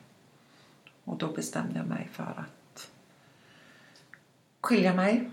Och 1.03 1.17
då 1.17 1.27
bestämde 1.27 1.79
jag 1.79 1.87
mig 1.87 2.09
för 2.11 2.23
att 2.37 2.91
skilja 4.61 4.93
mig. 4.93 5.31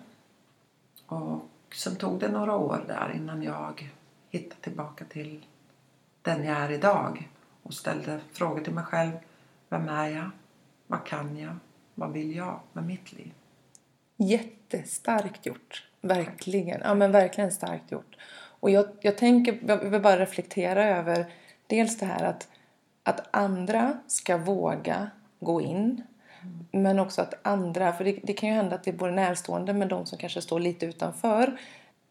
Och 1.06 1.48
sen 1.74 1.96
tog 1.96 2.20
det 2.20 2.28
några 2.28 2.56
år 2.56 2.84
där 2.86 3.12
innan 3.16 3.42
jag 3.42 3.90
hittade 4.30 4.60
tillbaka 4.60 5.04
till 5.04 5.46
den 6.22 6.44
jag 6.44 6.56
är 6.58 6.70
idag. 6.70 7.28
Och 7.62 7.74
ställde 7.74 8.20
frågor 8.32 8.60
till 8.60 8.74
mig 8.74 8.84
själv. 8.84 9.12
Vem 9.68 9.88
är 9.88 10.08
jag? 10.08 10.30
Vad 10.86 11.06
kan 11.06 11.36
jag? 11.38 11.56
Vad 11.94 12.12
vill 12.12 12.36
jag 12.36 12.60
med 12.72 12.84
mitt 12.84 13.12
liv? 13.12 13.32
Jättestarkt 14.72 15.46
gjort. 15.46 15.84
Verkligen. 16.00 16.80
Ja, 16.84 16.94
men 16.94 17.12
verkligen 17.12 17.52
starkt 17.52 17.92
gjort. 17.92 18.16
Och 18.60 18.70
jag, 18.70 18.86
jag 19.00 19.18
tänker, 19.18 19.58
jag 19.66 19.76
vill 19.76 20.00
bara 20.00 20.18
reflektera 20.18 20.84
över 20.84 21.26
dels 21.66 21.98
det 21.98 22.06
här 22.06 22.24
att, 22.24 22.48
att 23.02 23.28
andra 23.30 23.98
ska 24.06 24.36
våga 24.36 25.10
gå 25.40 25.60
in. 25.60 26.02
Men 26.72 26.98
också 26.98 27.22
att 27.22 27.34
andra, 27.42 27.92
för 27.92 28.04
det, 28.04 28.18
det 28.22 28.32
kan 28.32 28.48
ju 28.48 28.54
hända 28.54 28.74
att 28.74 28.84
det 28.84 28.90
är 28.90 28.96
både 28.96 29.12
närstående 29.12 29.72
men 29.72 29.88
de 29.88 30.06
som 30.06 30.18
kanske 30.18 30.42
står 30.42 30.60
lite 30.60 30.86
utanför 30.86 31.60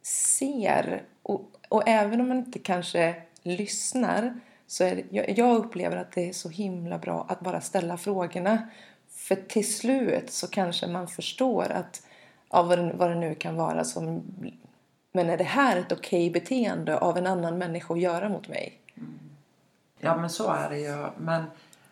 ser. 0.01 1.03
Och, 1.23 1.41
och 1.69 1.87
även 1.87 2.21
om 2.21 2.27
man 2.27 2.37
inte 2.37 2.59
kanske 2.59 3.15
lyssnar 3.43 4.39
så 4.67 4.83
är 4.83 4.95
det, 4.95 5.03
jag, 5.09 5.37
jag 5.37 5.55
upplever 5.55 5.97
att 5.97 6.11
det 6.11 6.29
är 6.29 6.33
så 6.33 6.49
himla 6.49 6.97
bra 6.97 7.25
att 7.29 7.39
bara 7.39 7.61
ställa 7.61 7.97
frågorna. 7.97 8.69
För 9.09 9.35
till 9.35 9.75
slut 9.75 10.31
så 10.31 10.47
kanske 10.47 10.87
man 10.87 11.07
förstår 11.07 11.71
att 11.71 12.06
ja, 12.49 12.63
vad, 12.63 12.79
det, 12.79 12.91
vad 12.95 13.09
det 13.09 13.15
nu 13.15 13.35
kan 13.35 13.55
vara 13.55 13.83
som... 13.83 14.23
Men 15.11 15.29
är 15.29 15.37
det 15.37 15.43
här 15.43 15.77
ett 15.77 15.91
okej 15.91 16.29
beteende 16.31 16.97
av 16.97 17.17
en 17.17 17.27
annan 17.27 17.57
människa 17.57 17.93
att 17.93 17.99
göra 17.99 18.29
mot 18.29 18.47
mig? 18.47 18.81
Ja, 19.99 20.17
men 20.17 20.29
så 20.29 20.51
är 20.51 20.69
det 20.69 20.79
ju. 20.79 21.05
Men 21.17 21.43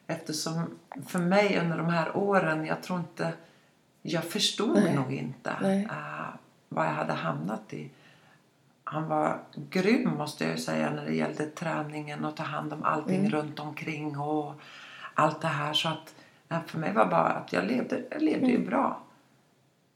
eftersom 0.08 0.80
för 1.08 1.20
mig 1.20 1.60
under 1.60 1.78
de 1.78 1.90
här 1.90 2.18
åren, 2.18 2.66
jag 2.66 2.84
tror 2.84 3.00
inte... 3.00 3.34
Jag 4.02 4.24
förstod 4.24 4.84
Nej. 4.84 4.96
nog 4.96 5.14
inte 5.14 5.50
eh, 5.90 6.36
vad 6.70 6.86
jag 6.86 6.92
hade 6.92 7.14
hamnat 7.14 7.74
i. 7.74 7.90
Han 8.84 9.08
var 9.08 9.40
grym 9.70 10.10
måste 10.18 10.46
jag 10.46 10.60
säga 10.60 10.90
när 10.90 11.06
det 11.06 11.16
gällde 11.16 11.46
träningen 11.46 12.26
och 12.26 12.36
ta 12.36 12.44
hand 12.44 12.74
om 12.74 12.84
allting 12.84 13.20
Mm. 13.20 13.32
runt 13.32 13.60
omkring 13.60 14.20
och 14.20 14.54
allt 15.14 15.42
det 15.42 15.48
här. 15.48 15.74
Så 15.74 15.90
att 15.90 16.16
eh, 16.50 16.58
för 16.68 16.78
mig 16.78 16.94
var 16.94 17.06
bara 17.06 17.30
att 17.30 17.54
jag 17.54 17.66
levde, 17.66 18.02
jag 18.12 18.22
levde 18.22 18.48
ju 18.48 18.66
bra. 18.66 19.02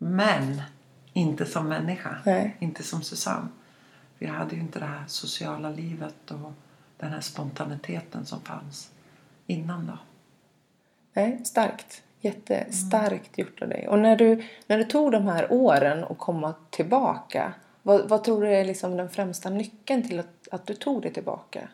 Men 0.02 0.62
inte 1.14 1.45
som 1.45 1.68
människa. 1.68 2.18
Nej. 2.26 2.56
Inte 2.60 2.84
som 2.84 3.02
Susanne. 3.02 3.47
För 4.18 4.26
jag 4.26 4.34
hade 4.34 4.56
ju 4.56 4.62
inte 4.62 4.80
det 4.80 4.86
här 4.86 5.04
sociala 5.08 5.70
livet 5.70 6.32
och 6.32 6.54
den 6.97 7.12
här 7.12 7.22
spontaniteten 7.22 8.26
som 8.26 8.41
fanns 8.41 8.91
innan 9.47 9.88
då. 9.88 9.97
Nej, 11.14 11.45
starkt. 11.45 12.04
Jättestarkt 12.22 13.38
gjort 13.38 13.62
av 13.62 13.70
dig. 13.70 13.88
Och 13.88 14.00
när 14.00 14.16
du, 14.16 14.43
när 14.68 14.78
du 14.78 14.84
tog 14.84 15.12
de 15.12 15.24
här 15.24 15.52
åren 15.52 16.04
och 16.04 16.18
komma 16.18 16.54
tillbaka, 16.70 17.54
vad, 17.84 18.10
vad 18.10 18.24
tror 18.24 18.41
du 18.41 18.50
är 18.50 18.66
liksom 18.66 18.97
den 18.97 19.10
främsta 19.10 19.50
nyckeln 19.50 20.08
till 20.08 20.20
att, 20.20 20.47
att 20.52 20.66
du 20.66 20.74
tog 20.74 21.02
dig 21.02 21.14
tillbaka? 21.14 21.68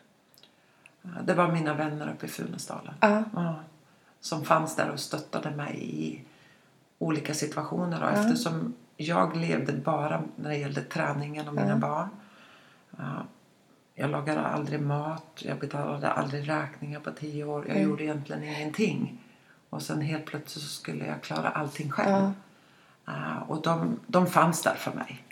Det 1.24 1.34
var 1.34 1.52
mina 1.52 1.74
vänner 1.74 2.12
uppe 2.12 2.26
i 2.26 2.28
Funäsdalen. 2.28 2.94
Ja. 3.00 3.24
Ja, 3.34 3.54
som 4.20 4.44
fanns 4.44 4.76
där 4.76 4.90
och 4.90 5.00
stöttade 5.00 5.50
mig 5.50 5.78
i 5.80 6.24
olika 6.98 7.34
situationer. 7.34 8.02
Och 8.02 8.10
Eftersom 8.10 8.74
jag 8.96 9.36
levde 9.36 9.72
bara 9.72 10.22
när 10.36 10.50
det 10.50 10.56
gällde 10.56 10.82
träningen 10.82 11.48
och 11.48 11.54
mina 11.54 11.76
barn. 11.76 12.08
Ja, 12.96 13.26
jag 13.94 14.10
lagade 14.10 14.40
aldrig 14.40 14.80
mat, 14.80 15.42
jag 15.44 15.58
betalade 15.58 16.10
aldrig 16.10 16.48
räkningar 16.48 17.00
på 17.00 17.10
tio 17.10 17.44
år. 17.44 17.68
Jag 17.68 17.82
gjorde 17.82 18.04
egentligen 18.04 18.42
ingenting. 18.42 19.22
Och 19.70 19.82
sen 19.82 20.00
helt 20.00 20.26
plötsligt 20.26 20.64
så 20.64 20.70
skulle 20.70 21.06
jag 21.06 21.22
klara 21.22 21.48
allting 21.48 21.90
själv. 21.90 22.32
Ja, 23.04 23.40
och 23.48 23.62
de, 23.62 24.00
de 24.06 24.26
fanns 24.26 24.62
där 24.62 24.74
för 24.74 24.92
mig. 24.92 25.24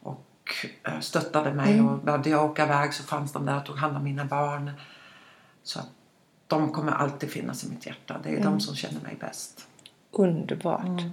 Och 0.00 0.66
eh, 0.82 1.00
stöttade 1.00 1.54
mig. 1.54 1.80
Och 1.80 1.98
behövde 1.98 2.30
jag 2.30 2.44
åka 2.44 2.64
iväg 2.64 2.94
så 2.94 3.02
fanns 3.02 3.32
de 3.32 3.46
där 3.46 3.56
och 3.56 3.64
tog 3.64 3.76
hand 3.76 3.96
om 3.96 4.04
mina 4.04 4.24
barn. 4.24 4.70
Så 5.62 5.78
att 5.78 5.90
de 6.46 6.72
kommer 6.72 6.92
alltid 6.92 7.30
finnas 7.30 7.64
i 7.64 7.68
mitt 7.68 7.86
hjärta. 7.86 8.20
Det 8.22 8.36
är 8.36 8.42
de 8.42 8.60
som 8.60 8.76
känner 8.76 9.00
mig 9.00 9.16
bäst. 9.20 9.68
Underbart. 10.18 10.86
Mm. 10.86 11.10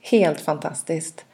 Helt 0.00 0.40
fantastiskt. 0.40 1.24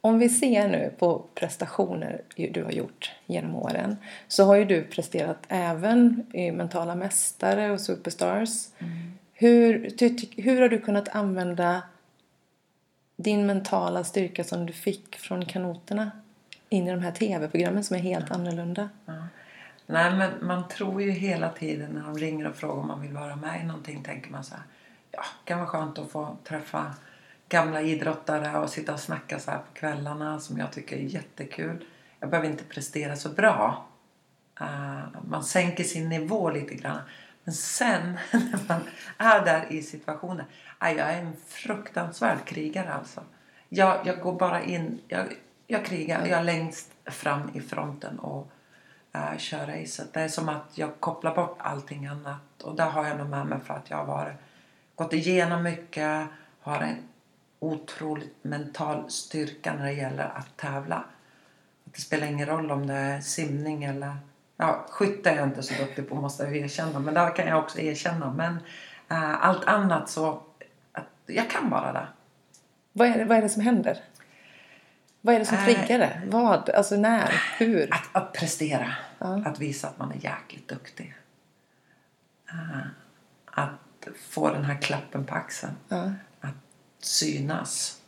Om 0.00 0.18
vi 0.18 0.28
ser 0.28 0.68
nu 0.68 0.92
på 0.98 1.24
prestationer 1.34 2.22
du 2.36 2.64
har 2.64 2.70
gjort 2.70 3.12
genom 3.26 3.56
åren 3.56 3.96
så 4.28 4.44
har 4.44 4.54
ju 4.56 4.64
du 4.64 4.82
presterat 4.82 5.38
även 5.48 6.26
i 6.32 6.50
Mentala 6.50 6.94
Mästare 6.94 7.70
och 7.70 7.80
Superstars. 7.80 8.68
Mm. 8.78 8.92
Hur, 9.32 9.90
hur 10.42 10.60
har 10.60 10.68
du 10.68 10.78
kunnat 10.78 11.08
använda 11.08 11.82
din 13.16 13.46
mentala 13.46 14.04
styrka 14.04 14.44
som 14.44 14.66
du 14.66 14.72
fick 14.72 15.16
från 15.16 15.44
kanoterna 15.44 16.10
in 16.68 16.88
i 16.88 16.90
de 16.90 17.00
här 17.00 17.12
tv-programmen 17.12 17.84
som 17.84 17.96
är 17.96 18.00
helt 18.00 18.26
ja. 18.28 18.34
annorlunda? 18.34 18.88
Ja. 19.06 19.12
Nej, 19.86 20.14
men 20.14 20.46
man 20.46 20.68
tror 20.68 21.02
ju 21.02 21.10
hela 21.10 21.48
tiden 21.48 21.90
när 21.90 22.02
de 22.02 22.18
ringer 22.18 22.48
och 22.48 22.56
frågar 22.56 22.74
om 22.74 22.86
man 22.86 23.00
vill 23.00 23.12
vara 23.12 23.36
med 23.36 23.60
i 23.60 23.64
någonting 23.64 24.02
tänker 24.02 24.30
man 24.30 24.44
så 24.44 24.54
här, 24.54 24.64
ja, 25.10 25.20
det 25.20 25.48
kan 25.48 25.58
vara 25.58 25.68
skönt 25.68 25.98
att 25.98 26.10
få 26.10 26.36
träffa 26.44 26.94
gamla 27.48 27.82
idrottare 27.82 28.58
och 28.58 28.70
sitta 28.70 28.92
och 28.92 29.00
snacka 29.00 29.38
så 29.38 29.50
här 29.50 29.58
på 29.58 29.74
kvällarna 29.74 30.40
som 30.40 30.58
jag 30.58 30.72
tycker 30.72 30.96
är 30.96 31.00
jättekul. 31.00 31.84
Jag 32.20 32.30
behöver 32.30 32.50
inte 32.50 32.64
prestera 32.64 33.16
så 33.16 33.28
bra. 33.28 33.86
Uh, 34.60 35.22
man 35.28 35.44
sänker 35.44 35.84
sin 35.84 36.08
nivå 36.08 36.50
lite 36.50 36.74
grann. 36.74 36.98
Men 37.44 37.54
sen 37.54 38.18
när 38.32 38.58
man 38.68 38.80
är 39.18 39.44
där 39.44 39.72
i 39.72 39.82
situationen. 39.82 40.46
Uh, 40.84 40.92
jag 40.92 41.10
är 41.10 41.20
en 41.20 41.36
fruktansvärd 41.46 42.44
krigare 42.44 42.92
alltså. 42.92 43.20
Jag, 43.68 44.06
jag 44.06 44.20
går 44.20 44.38
bara 44.38 44.62
in. 44.62 45.00
Jag, 45.08 45.26
jag 45.66 45.84
krigar. 45.84 46.26
Jag 46.26 46.38
är 46.38 46.44
längst 46.44 46.90
fram 47.06 47.50
i 47.54 47.60
fronten 47.60 48.18
och 48.18 48.50
Eh, 49.14 49.38
köra 49.38 49.66
kör 49.66 49.80
racet. 49.80 50.12
Det 50.12 50.20
är 50.20 50.28
som 50.28 50.48
att 50.48 50.78
jag 50.78 51.00
kopplar 51.00 51.34
bort 51.34 51.56
allting 51.58 52.06
annat. 52.06 52.62
Och 52.62 52.74
det 52.74 52.82
har 52.82 53.06
jag 53.06 53.18
nog 53.18 53.28
med 53.28 53.46
mig 53.46 53.60
för 53.60 53.74
att 53.74 53.90
jag 53.90 53.96
har 53.96 54.04
varit, 54.04 54.34
gått 54.94 55.12
igenom 55.12 55.62
mycket. 55.62 56.26
Har 56.60 56.80
en 56.80 56.96
otroligt 57.58 58.36
mental 58.42 59.10
styrka 59.10 59.74
när 59.74 59.84
det 59.84 59.92
gäller 59.92 60.32
att 60.36 60.56
tävla. 60.56 61.04
Det 61.84 62.00
spelar 62.00 62.26
ingen 62.26 62.46
roll 62.46 62.70
om 62.70 62.86
det 62.86 62.94
är 62.94 63.20
simning 63.20 63.84
eller... 63.84 64.16
Ja, 64.56 64.86
skytte 64.88 65.30
är 65.30 65.36
jag 65.36 65.48
inte 65.48 65.62
så 65.62 65.74
duktig 65.74 66.08
på 66.08 66.14
måste 66.14 66.44
jag 66.44 66.56
erkänna. 66.56 66.98
Men 66.98 67.14
det 67.14 67.32
kan 67.36 67.46
jag 67.46 67.58
också 67.58 67.80
erkänna. 67.80 68.32
Men 68.32 68.58
äh, 69.08 69.44
allt 69.44 69.64
annat 69.64 70.10
så... 70.10 70.42
Att 70.92 71.08
jag 71.26 71.50
kan 71.50 71.70
bara 71.70 71.92
det. 71.92 72.06
Vad 72.92 73.08
är 73.08 73.18
det, 73.18 73.24
vad 73.24 73.38
är 73.38 73.42
det 73.42 73.48
som 73.48 73.62
händer? 73.62 73.98
Vad 75.24 75.34
är 75.34 75.38
det 75.38 75.44
som 75.44 75.58
äh, 75.58 75.64
triggar 75.64 75.98
det? 75.98 76.22
Vad? 76.26 76.70
Alltså 76.70 76.96
när? 76.96 77.42
Hur? 77.58 77.94
Att, 77.94 78.08
att 78.12 78.32
prestera. 78.32 78.92
Ja. 79.18 79.42
Att 79.46 79.60
visa 79.60 79.88
att 79.88 79.98
man 79.98 80.12
är 80.12 80.24
jäkligt 80.24 80.68
duktig. 80.68 81.14
Äh, 82.50 82.86
att 83.44 84.08
få 84.28 84.50
den 84.50 84.64
här 84.64 84.80
klappen 84.80 85.24
på 85.24 85.34
axeln. 85.34 85.72
Ja 85.88 86.10
synas. 87.06 88.00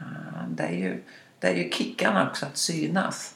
Eh, 0.00 0.48
det 0.48 0.62
är 0.62 0.72
ju, 0.72 1.02
det 1.38 1.46
är 1.46 1.54
ju 1.54 1.70
kickarna 1.70 2.28
också 2.28 2.46
att 2.46 2.56
synas 2.56 3.34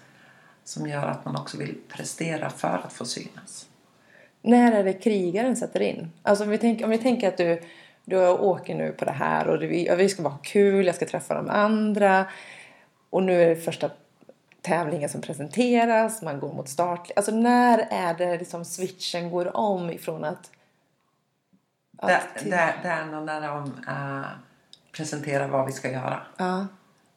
som 0.65 0.87
gör 0.87 1.07
att 1.07 1.25
man 1.25 1.37
också 1.37 1.59
vill 1.59 1.75
prestera 1.89 2.51
för 2.51 2.81
att 2.85 2.93
få 2.93 3.05
synas. 3.05 3.67
När 4.43 4.73
är 4.73 4.85
det 4.85 4.93
krigaren 4.93 5.57
sätter 5.57 5.81
in? 5.81 6.13
Alltså 6.23 6.45
om 6.45 6.51
vi, 6.51 6.59
tänk, 6.59 6.83
om 6.83 6.91
vi 6.91 6.99
tänker 6.99 7.29
att 7.29 7.37
du, 7.37 7.63
du 8.05 8.29
åker 8.29 8.75
nu 8.75 8.93
på 8.93 9.05
det 9.05 9.11
här 9.11 9.49
och 9.49 9.59
det, 9.59 9.97
vi 9.97 10.09
ska 10.09 10.23
vara 10.23 10.39
kul, 10.43 10.87
jag 10.87 10.95
ska 10.95 11.07
träffa 11.07 11.35
de 11.35 11.51
andra 11.51 12.27
och 13.15 13.23
nu 13.23 13.43
är 13.43 13.49
det 13.49 13.57
första 13.57 13.91
tävlingen 14.63 15.09
som 15.09 15.21
presenteras, 15.21 16.23
man 16.23 16.41
går 16.41 16.53
mot 16.53 16.69
start. 16.69 17.11
Alltså 17.17 17.33
när 17.33 17.87
är 17.91 18.15
det 18.15 18.39
liksom 18.39 18.65
switchen 18.65 19.31
går 19.31 19.57
om 19.57 19.91
ifrån 19.91 20.25
att... 20.25 20.51
att 21.99 22.09
det, 22.35 22.41
till... 22.41 22.51
när 22.51 23.41
de 23.41 23.73
uh, 23.89 24.27
presentera 24.93 25.47
vad 25.47 25.67
vi 25.67 25.73
ska 25.73 25.91
göra. 25.91 26.23
Ja. 26.37 26.67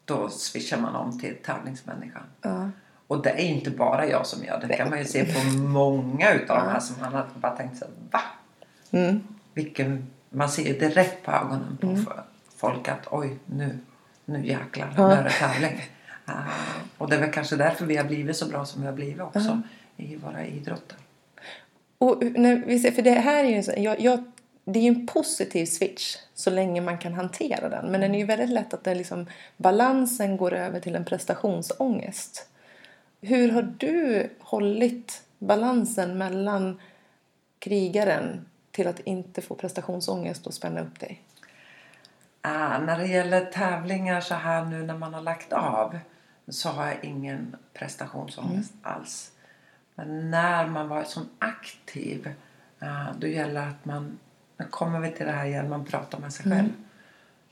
Då 0.05 0.29
swishar 0.29 0.77
man 0.77 0.95
om 0.95 1.19
till 1.19 1.35
tävlingsmänniskan. 1.45 2.23
Ja. 2.41 2.69
Och 3.07 3.23
det 3.23 3.29
är 3.29 3.45
inte 3.45 3.71
bara 3.71 4.07
jag 4.07 4.25
som 4.25 4.43
gör 4.43 4.59
det. 4.59 4.67
Det 4.67 4.77
kan 4.77 4.89
man 4.89 4.99
ju 4.99 5.05
se 5.05 5.25
på 5.25 5.57
många 5.57 6.33
utav 6.33 6.57
ja. 6.57 6.63
de 6.63 6.71
här 6.71 6.79
som 6.79 7.01
man 7.01 7.13
har 7.13 7.25
bara 7.35 7.55
tänkt 7.55 7.77
sig 7.77 7.87
va? 8.11 8.21
Mm. 8.91 9.27
Vilken, 9.53 10.07
man 10.29 10.49
ser 10.49 10.63
ju 10.63 10.79
direkt 10.79 11.25
på 11.25 11.31
ögonen 11.31 11.77
på 11.81 11.87
mm. 11.87 12.05
folk 12.55 12.87
att 12.87 13.07
oj 13.11 13.37
nu, 13.45 13.79
nu 14.27 14.47
jäklar, 14.47 14.93
nu 14.97 15.03
är 15.03 15.23
det 15.23 15.29
tävling. 15.29 15.81
Uh, 16.29 16.77
och 16.97 17.09
det 17.09 17.15
är 17.15 17.19
väl 17.19 17.31
kanske 17.31 17.55
därför 17.55 17.85
vi 17.85 17.97
har 17.97 18.03
blivit 18.03 18.37
så 18.37 18.45
bra 18.45 18.65
som 18.65 18.81
vi 18.81 18.87
har 18.87 18.93
blivit 18.93 19.21
också 19.21 19.49
uh 19.49 19.59
i 19.97 20.15
våra 20.15 20.45
idrotter. 20.45 20.97
Och 21.97 22.23
när 22.23 22.55
vi 22.55 22.79
ser, 22.79 22.91
för 22.91 23.01
det 23.01 23.11
här 23.11 23.43
är 23.43 23.49
ju 23.49 23.63
så, 23.63 23.73
jag, 23.77 23.99
jag 24.01 24.23
det 24.65 24.79
är 24.79 24.83
ju 24.83 24.89
en 24.89 25.07
positiv 25.07 25.65
switch 25.65 26.15
så 26.33 26.49
länge 26.49 26.81
man 26.81 26.97
kan 26.97 27.13
hantera 27.13 27.69
den. 27.69 27.91
Men 27.91 28.01
den 28.01 28.15
är 28.15 28.19
ju 28.19 28.25
väldigt 28.25 28.49
lätt 28.49 28.73
att 28.73 28.83
den 28.83 28.97
liksom, 28.97 29.25
balansen 29.57 30.37
går 30.37 30.53
över 30.53 30.79
till 30.79 30.95
en 30.95 31.05
prestationsångest. 31.05 32.47
Hur 33.21 33.51
har 33.51 33.61
du 33.77 34.29
hållit 34.39 35.23
balansen 35.39 36.17
mellan 36.17 36.79
krigaren 37.59 38.45
till 38.71 38.87
att 38.87 38.99
inte 38.99 39.41
få 39.41 39.55
prestationsångest 39.55 40.47
och 40.47 40.53
spänna 40.53 40.81
upp 40.81 40.99
dig? 40.99 41.21
Ah, 42.47 42.77
när 42.77 42.97
det 42.97 43.07
gäller 43.07 43.45
tävlingar 43.45 44.21
så 44.21 44.35
här 44.35 44.65
nu 44.65 44.83
när 44.83 44.97
man 44.97 45.13
har 45.13 45.21
lagt 45.21 45.53
av 45.53 45.99
så 46.47 46.69
har 46.69 46.85
jag 46.85 47.03
ingen 47.03 47.55
prestationsångest 47.73 48.73
mm. 48.73 48.95
alls. 48.95 49.31
Men 49.95 50.31
när 50.31 50.67
man 50.67 50.87
var 50.87 51.03
som 51.03 51.29
aktiv 51.39 52.33
ah, 52.79 53.05
då 53.19 53.27
gäller 53.27 53.67
att 53.67 53.85
man 53.85 54.19
nu 54.57 54.65
kommer 54.65 54.99
vi 54.99 55.11
till 55.11 55.25
det 55.25 55.31
här 55.31 55.45
igen, 55.45 55.69
man 55.69 55.85
pratar 55.85 56.19
med 56.19 56.33
sig 56.33 56.43
själv. 56.43 56.59
Mm. 56.59 56.85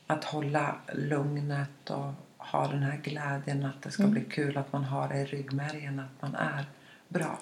Att 0.07 0.23
hålla 0.23 0.75
lugnet 0.93 1.89
och 1.89 2.13
ha 2.37 2.67
den 2.67 2.83
här 2.83 2.97
glädjen 2.97 3.65
att 3.65 3.81
det 3.81 3.91
ska 3.91 4.03
mm. 4.03 4.13
bli 4.13 4.23
kul, 4.23 4.57
att 4.57 4.73
man 4.73 4.83
har 4.83 5.09
det 5.09 5.17
i 5.17 5.25
ryggmärgen, 5.25 5.99
att 5.99 6.21
man 6.21 6.35
är 6.35 6.65
bra. 7.07 7.39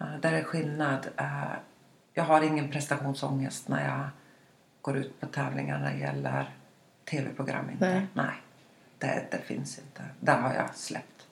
Uh, 0.00 0.20
där 0.20 0.32
är 0.32 0.42
skillnad. 0.42 1.08
Jag 2.14 2.24
har 2.24 2.42
ingen 2.42 2.70
prestationsångest 2.70 3.68
när 3.68 3.88
jag 3.88 4.08
går 4.84 4.96
ut 4.96 5.20
på 5.20 5.26
tävlingar 5.26 5.78
när 5.78 5.92
det 5.92 5.98
gäller 5.98 6.50
tv-program. 7.10 7.70
Inte. 7.70 7.90
Nej. 7.90 8.06
Nej, 8.14 8.34
det, 8.98 9.26
det 9.30 9.38
finns 9.38 9.78
inte. 9.78 10.02
Där 10.20 10.40
har 10.40 10.54
jag 10.54 10.74
släppt. 10.74 11.26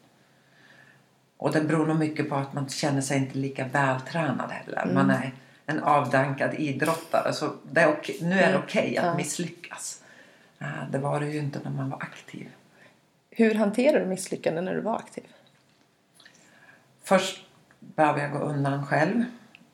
Och 1.37 1.53
det 1.53 1.61
beror 1.61 1.87
nog 1.87 1.99
mycket 1.99 2.29
på 2.29 2.35
att 2.35 2.53
man 2.53 2.69
känner 2.69 3.01
sig 3.01 3.19
inte 3.19 3.39
lika 3.39 3.67
vältränad 3.69 4.51
heller. 4.51 4.83
Mm. 4.83 4.95
Man 4.95 5.11
är 5.11 5.33
en 5.67 5.81
avdankad 5.81 6.55
idrottare. 6.55 7.33
Så 7.33 7.53
det 7.71 7.81
är 7.81 7.93
okej, 7.93 8.19
nu 8.23 8.35
är 8.35 8.41
det 8.41 8.47
mm. 8.47 8.61
okej 8.65 8.91
okay 8.91 8.97
att 8.97 9.17
misslyckas. 9.17 10.03
Eh, 10.59 10.91
det 10.91 10.99
var 10.99 11.21
det 11.21 11.27
ju 11.27 11.39
inte 11.39 11.61
när 11.65 11.71
man 11.71 11.91
var 11.91 12.03
aktiv. 12.03 12.49
Hur 13.31 13.55
hanterar 13.55 14.01
du 14.01 14.07
misslyckanden 14.07 14.65
när 14.65 14.75
du 14.75 14.81
var 14.81 14.97
aktiv? 14.97 15.25
Först 17.03 17.47
behöver 17.79 18.21
jag 18.21 18.33
gå 18.33 18.39
undan 18.39 18.87
själv 18.87 19.25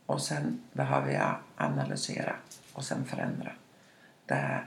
och 0.07 0.23
sen 0.23 0.61
behöver 0.73 1.13
jag 1.13 1.37
analysera 1.57 2.37
och 2.73 2.85
sen 2.85 3.05
förändra. 3.05 3.53
Det 4.29 4.63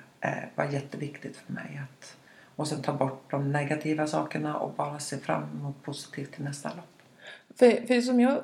var 0.56 0.66
jätteviktigt 0.66 1.38
för 1.38 1.54
mig 1.54 1.82
att 1.84 2.16
och 2.56 2.68
sen 2.68 2.82
ta 2.82 2.94
bort 2.94 3.32
de 3.32 3.52
negativa 3.52 4.08
sakerna 4.08 4.58
och 4.58 4.74
bara 4.74 5.00
se 5.00 5.18
fram 5.18 5.44
emot 5.44 5.84
positivt 5.84 6.34
till 6.34 6.44
nästa 6.44 6.70
lopp. 6.70 7.02
För, 7.56 7.88
för 7.88 8.02
som 8.02 8.20
jag 8.20 8.44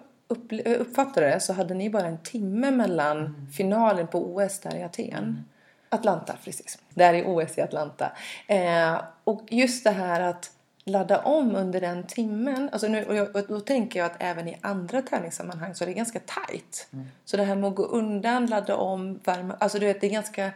uppfattade 0.66 1.28
det 1.28 1.40
så 1.40 1.54
hade 1.54 1.74
ni 1.74 1.90
bara 1.90 2.08
en 2.08 2.18
timme 2.18 2.72
mellan 2.72 3.18
mm. 3.18 3.48
finalen 3.48 4.08
på 4.08 4.36
OS 4.36 4.60
där 4.60 4.76
i 4.76 4.84
Aten. 4.84 5.14
Mm. 5.14 5.44
Atlanta, 5.90 6.36
precis. 6.44 6.80
Där 6.90 7.14
i 7.14 7.24
OS 7.26 7.58
i 7.58 7.62
Atlanta. 7.62 8.12
Eh, 8.48 9.02
och 9.24 9.42
just 9.50 9.84
det 9.84 9.92
här 9.92 10.22
att 10.22 10.52
ladda 10.84 11.20
om 11.20 11.56
under 11.56 11.82
den 11.82 12.04
timmen. 12.04 12.70
Alltså 12.72 12.88
nu, 12.88 13.06
och, 13.06 13.16
jag, 13.16 13.36
och 13.36 13.48
då 13.48 13.60
tänker 13.60 14.00
jag 14.00 14.06
att 14.06 14.18
även 14.20 14.48
i 14.48 14.58
andra 14.62 15.02
tävlingssammanhang 15.02 15.76
så 15.76 15.84
är 15.84 15.86
det 15.86 15.94
ganska 15.94 16.20
tajt. 16.20 16.88
Mm. 16.94 17.06
Så 17.26 17.38
det 17.38 17.44
här 17.44 17.56
med 17.56 17.68
att 17.68 17.76
gå 17.76 17.84
undan, 17.84 18.46
ladda 18.46 18.76
om, 18.76 19.20
värma. 19.24 19.56
Alltså 19.60 19.80
du 19.80 19.86
vet, 19.86 20.02
det 20.02 20.08
är 20.08 20.12
ganska... 20.12 20.52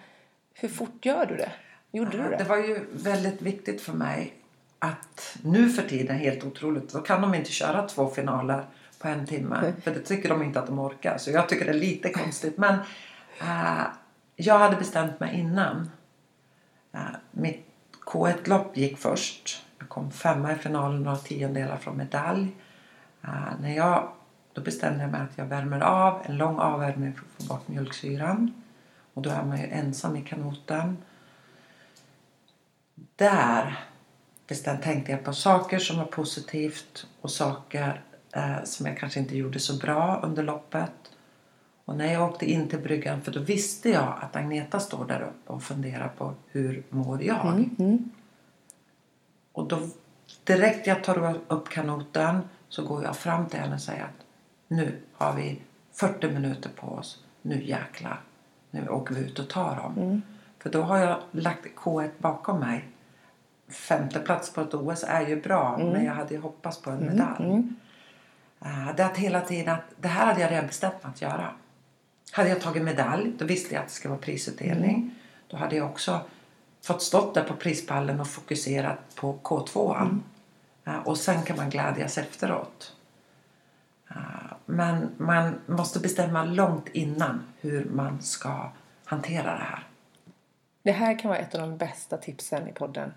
Hur 0.62 0.70
fort 0.70 1.06
gör 1.06 1.26
du 1.26 1.38
det? 1.38 1.52
Gjorde 1.92 2.18
ja, 2.18 2.24
du 2.24 2.30
det? 2.30 2.38
Det 2.38 2.44
var 2.44 2.58
ju 2.58 2.86
väldigt 2.94 3.42
viktigt 3.42 3.82
för 3.82 3.94
mig 3.94 4.34
att 4.80 5.38
nu 5.44 5.70
för 5.70 5.84
tiden, 5.90 6.18
helt 6.18 6.44
otroligt, 6.44 6.94
då 6.94 7.02
kan 7.02 7.22
de 7.22 7.36
inte 7.36 7.52
köra 7.52 7.88
två 7.88 8.10
finaler 8.10 8.66
på 9.00 9.08
en 9.08 9.26
timme. 9.26 9.74
För 9.84 9.92
det 9.92 10.00
tycker 10.00 10.30
de 10.30 10.44
inte 10.44 10.60
att 10.60 10.68
de 10.68 10.80
orkar. 10.80 11.18
Så 11.18 11.32
jag 11.32 11.50
tycker 11.50 11.66
det 11.66 11.72
är 11.72 11.80
lite 11.80 12.10
konstigt. 12.10 12.58
Men 12.58 12.74
uh, 13.42 13.84
jag 14.36 14.60
hade 14.60 14.76
bestämt 14.76 15.20
mig 15.20 15.40
innan. 15.40 15.90
Uh, 16.96 17.02
mitt 17.32 17.66
K1-lopp 18.06 18.78
gick 18.78 18.98
först. 18.98 19.66
Jag 19.80 19.90
kom 19.90 20.12
femma 20.12 20.52
i 20.52 20.56
finalen 20.56 21.08
och 21.08 21.24
tiondelar 21.24 21.78
från 21.78 21.98
medalj. 21.98 22.56
Uh, 23.24 23.62
när 23.62 23.76
jag, 23.76 24.12
då 24.54 24.62
bestämde 24.62 25.02
jag 25.02 25.12
mig 25.12 25.22
att 25.22 25.38
jag 25.38 25.46
värmer 25.46 25.82
av. 25.82 26.22
En 26.26 26.38
lång 26.38 26.60
avvärmning 26.60 27.14
för 27.14 27.22
att 27.22 27.48
få 27.48 27.54
bort 27.54 27.68
mjölksyran. 27.68 28.61
Och 29.14 29.22
då 29.22 29.30
är 29.30 29.44
man 29.44 29.58
ju 29.58 29.68
ensam 29.68 30.16
i 30.16 30.22
kanoten. 30.22 30.98
Där 33.16 33.80
tänkte 34.82 35.12
jag 35.12 35.24
på 35.24 35.34
saker 35.34 35.80
som 35.80 35.98
var 35.98 36.06
positivt 36.06 37.08
och 37.22 37.32
saker 37.32 38.04
eh, 38.32 38.64
som 38.64 38.86
jag 38.86 38.98
kanske 38.98 39.20
inte 39.20 39.38
gjorde 39.38 39.60
så 39.60 39.78
bra 39.78 40.20
under 40.24 40.44
loppet. 40.44 40.92
Och 41.86 41.96
när 41.96 42.14
jag 42.14 42.30
åkte 42.30 42.52
in 42.52 42.68
till 42.68 42.80
bryggan, 42.80 43.22
för 43.22 43.32
då 43.32 43.40
visste 43.40 43.90
jag 43.90 44.20
att 44.22 44.36
Agneta 44.36 44.80
står 44.80 45.06
där 45.06 45.22
uppe 45.22 45.54
och 45.54 45.64
funderar 45.64 46.08
på 46.08 46.34
hur 46.48 46.84
mår 46.90 47.24
jag? 47.24 47.70
Mm. 47.80 48.10
Och 49.52 49.68
då 49.68 49.90
direkt 50.44 50.88
jag 50.88 51.04
tar 51.04 51.40
upp 51.48 51.70
kanoten 51.70 52.42
så 52.70 52.86
går 52.86 53.04
jag 53.04 53.18
fram 53.18 53.50
till 53.50 53.60
henne 53.60 53.76
och 53.76 53.82
säger 53.82 54.04
att 54.04 54.26
nu 54.68 55.02
har 55.14 55.36
vi 55.36 55.62
40 55.94 56.28
minuter 56.28 56.70
på 56.76 56.88
oss. 56.88 57.24
Nu 57.42 57.64
jäklar. 57.64 58.22
Nu 58.72 58.88
åker 58.90 59.16
vi 59.16 59.22
ut 59.22 59.40
och 59.40 59.50
tar 59.50 59.76
dem. 59.76 59.94
För 60.60 60.70
då 60.70 60.82
har 60.82 60.98
jag 60.98 61.18
lagt 61.32 61.66
K1 61.76 62.10
bakom 62.18 62.60
mig. 62.60 62.88
Femte 63.70 64.20
plats 64.20 64.54
på 64.54 64.62
ett 64.62 64.74
OS 64.74 65.04
är 65.08 65.28
ju 65.28 65.42
bra 65.42 65.78
men 65.78 66.06
jag 66.06 66.14
hade 66.14 66.34
ju 66.34 66.40
hoppats 66.40 66.82
på 66.82 66.90
en 66.90 67.00
medalj. 67.06 67.64
Eh, 68.66 68.96
det 68.98 69.06
att 69.06 69.18
hela 69.18 69.42
tiden 69.42 69.74
att 69.74 69.84
det 70.02 70.08
här 70.08 70.26
hade 70.26 70.42
jag 70.42 70.52
redan 70.52 70.68
bestämt 70.68 71.04
mig 71.04 71.10
att 71.10 71.22
göra. 71.22 71.54
Hade 72.32 72.50
jag 72.50 72.62
tagit 72.62 72.84
medalj 72.84 73.32
då 73.38 73.46
visste 73.46 73.74
jag 73.74 73.82
att 73.82 73.88
det 73.88 73.94
skulle 73.94 74.10
vara 74.10 74.22
prisutdelning. 74.22 75.16
Då 75.48 75.58
hade 75.58 75.76
jag 75.76 75.86
också 75.88 76.20
fått 76.84 77.02
stått 77.02 77.34
där 77.34 77.44
på 77.44 77.54
prispallen 77.54 78.20
och 78.20 78.28
fokuserat 78.28 79.16
på 79.16 79.40
K2. 79.44 80.20
Eh, 80.86 80.96
Och 81.04 81.18
sen 81.18 81.44
kan 81.44 81.58
man 81.58 81.70
glädjas 81.70 82.18
efteråt. 82.18 82.96
Men 84.66 85.10
man 85.18 85.62
måste 85.66 86.00
bestämma 86.00 86.44
långt 86.44 86.90
innan 86.94 87.44
hur 87.60 87.86
man 87.86 88.22
ska 88.22 88.72
hantera 89.06 89.52
det 89.52 89.64
här. 89.64 89.88
Det 90.84 90.92
här 90.92 91.20
kan 91.20 91.30
vara 91.30 91.40
ett 91.40 91.56
av 91.56 91.62
de 91.62 91.78
bästa 91.78 92.18
tipsen 92.18 92.68
i 92.68 92.72
podden. 92.72 93.14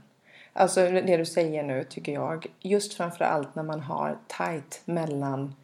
Alltså 0.52 0.80
det 0.80 1.16
du 1.16 1.26
säger 1.26 1.62
nu 1.62 1.84
tycker 1.84 2.12
jag. 2.12 2.46
Just 2.60 2.94
framförallt 2.94 3.54
när 3.54 3.62
man 3.62 3.80
har 3.80 4.18
tight 4.26 4.82
mellan 4.84 5.54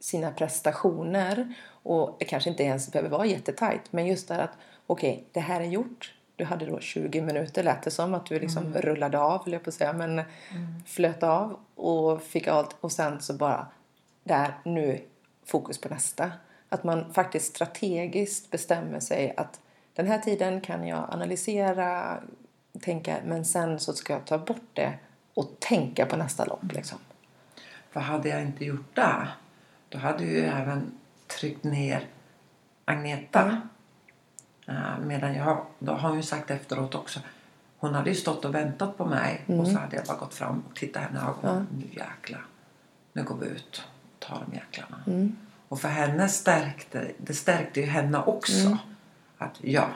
sina 0.00 0.30
prestationer. 0.30 1.54
Och 1.82 2.16
det 2.18 2.24
kanske 2.24 2.50
inte 2.50 2.62
ens 2.62 2.92
behöver 2.92 3.10
vara 3.10 3.26
jättetajt. 3.26 3.92
Men 3.92 4.06
just 4.06 4.28
det 4.28 4.42
att 4.42 4.58
okej, 4.86 5.24
det 5.32 5.40
här 5.40 5.60
är 5.60 5.64
gjort. 5.64 6.14
Du 6.36 6.44
hade 6.44 6.66
då 6.66 6.80
20 6.80 7.20
minuter 7.20 7.62
lät 7.62 7.82
det 7.82 7.90
som 7.90 8.14
att 8.14 8.26
du 8.26 8.40
liksom 8.40 8.74
rullade 8.74 9.18
av, 9.18 9.44
höll 9.44 9.52
jag 9.52 9.64
på 9.64 9.72
säga. 9.72 9.92
Men 9.92 10.22
flöt 10.86 11.22
av 11.22 11.58
och 11.74 12.22
fick 12.22 12.46
allt. 12.46 12.76
Och 12.80 12.92
sen 12.92 13.20
så 13.20 13.34
bara 13.34 13.66
där, 14.24 14.54
nu 14.64 15.00
fokus 15.50 15.78
på 15.78 15.88
nästa. 15.88 16.32
Att 16.68 16.84
man 16.84 17.12
faktiskt 17.12 17.54
strategiskt 17.54 18.50
bestämmer 18.50 19.00
sig 19.00 19.34
att 19.36 19.60
den 19.94 20.06
här 20.06 20.18
tiden 20.18 20.60
kan 20.60 20.86
jag 20.86 21.06
analysera, 21.10 22.18
tänka, 22.80 23.16
men 23.24 23.44
sen 23.44 23.80
så 23.80 23.92
ska 23.92 24.12
jag 24.12 24.26
ta 24.26 24.38
bort 24.38 24.70
det 24.72 24.98
och 25.34 25.50
tänka 25.58 26.06
på 26.06 26.16
nästa 26.16 26.44
lopp. 26.44 26.72
Liksom. 26.72 26.98
För 27.90 28.00
hade 28.00 28.28
jag 28.28 28.42
inte 28.42 28.64
gjort 28.64 28.94
det 28.96 29.28
då 29.88 29.98
hade 29.98 30.24
ju 30.24 30.40
även 30.40 30.92
tryckt 31.26 31.64
ner 31.64 32.06
Agneta. 32.84 33.60
Eh, 34.66 34.98
medan 34.98 35.34
jag, 35.34 35.66
då 35.78 35.92
har 35.92 36.08
hon 36.08 36.16
ju 36.16 36.22
sagt 36.22 36.50
efteråt 36.50 36.94
också. 36.94 37.20
Hon 37.78 37.94
hade 37.94 38.10
ju 38.10 38.16
stått 38.16 38.44
och 38.44 38.54
väntat 38.54 38.96
på 38.98 39.04
mig 39.04 39.44
och 39.46 39.66
så 39.66 39.78
hade 39.78 39.96
jag 39.96 40.04
bara 40.04 40.16
gått 40.16 40.34
fram 40.34 40.62
och 40.70 40.76
tittat 40.76 41.02
henne 41.02 41.18
i 41.18 41.22
ögonen. 41.22 41.66
Nu 41.70 41.86
jäklar. 41.86 42.44
Nu 43.12 43.22
går 43.22 43.36
vi 43.36 43.46
ut 43.46 43.82
tar 44.30 44.44
de 44.50 44.56
jäklarna. 44.56 45.28
Och 45.68 45.80
för 45.80 45.88
henne 45.88 46.28
stärkte 46.28 47.10
det 47.18 47.34
stärkte 47.34 47.80
ju 47.80 47.86
henne 47.86 48.18
också. 48.18 48.78
Att 49.38 49.58
ja, 49.60 49.88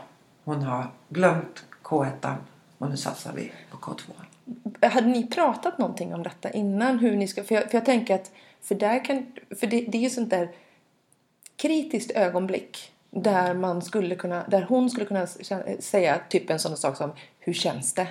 hon 0.44 0.62
har 0.62 0.90
glömt 1.08 1.64
K1 1.82 2.34
och 2.78 2.90
nu 2.90 2.96
satsar 2.96 3.32
vi 3.32 3.52
på 3.70 3.76
K2. 3.76 4.10
Hade 4.88 5.06
ni 5.06 5.26
pratat 5.26 5.78
någonting 5.78 6.14
om 6.14 6.22
detta 6.22 6.50
innan? 6.50 6.98
Hur 6.98 7.16
ni 7.16 7.28
ska, 7.28 7.44
för, 7.44 7.54
jag, 7.54 7.70
för 7.70 7.78
jag 7.78 7.84
tänker 7.84 8.14
att 8.14 8.32
för, 8.62 8.74
där 8.74 9.04
kan, 9.04 9.26
för 9.60 9.66
det, 9.66 9.80
det 9.80 9.98
är 9.98 10.02
ju 10.02 10.10
sånt 10.10 10.30
där 10.30 10.50
kritiskt 11.56 12.10
ögonblick 12.10 12.92
där 13.10 13.54
man 13.54 13.82
skulle 13.82 14.14
kunna, 14.14 14.44
där 14.48 14.62
hon 14.62 14.90
skulle 14.90 15.06
kunna 15.06 15.26
säga 15.80 16.20
typ 16.28 16.50
en 16.50 16.58
sån 16.58 16.76
sak 16.76 16.96
som 16.96 17.12
hur 17.38 17.52
känns 17.52 17.94
det? 17.94 18.08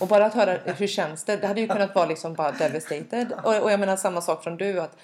Och 0.00 0.08
bara 0.08 0.26
att 0.26 0.34
höra 0.34 0.58
hur 0.72 0.86
känns 0.86 1.24
det? 1.24 1.36
Det 1.36 1.46
hade 1.46 1.60
ju 1.60 1.68
kunnat 1.68 1.94
vara 1.94 2.06
liksom 2.06 2.34
bara 2.34 2.52
devastated. 2.52 3.32
Och, 3.44 3.62
och 3.62 3.72
jag 3.72 3.80
menar 3.80 3.96
samma 3.96 4.20
sak 4.20 4.42
från 4.42 4.56
du 4.56 4.80
att 4.80 4.96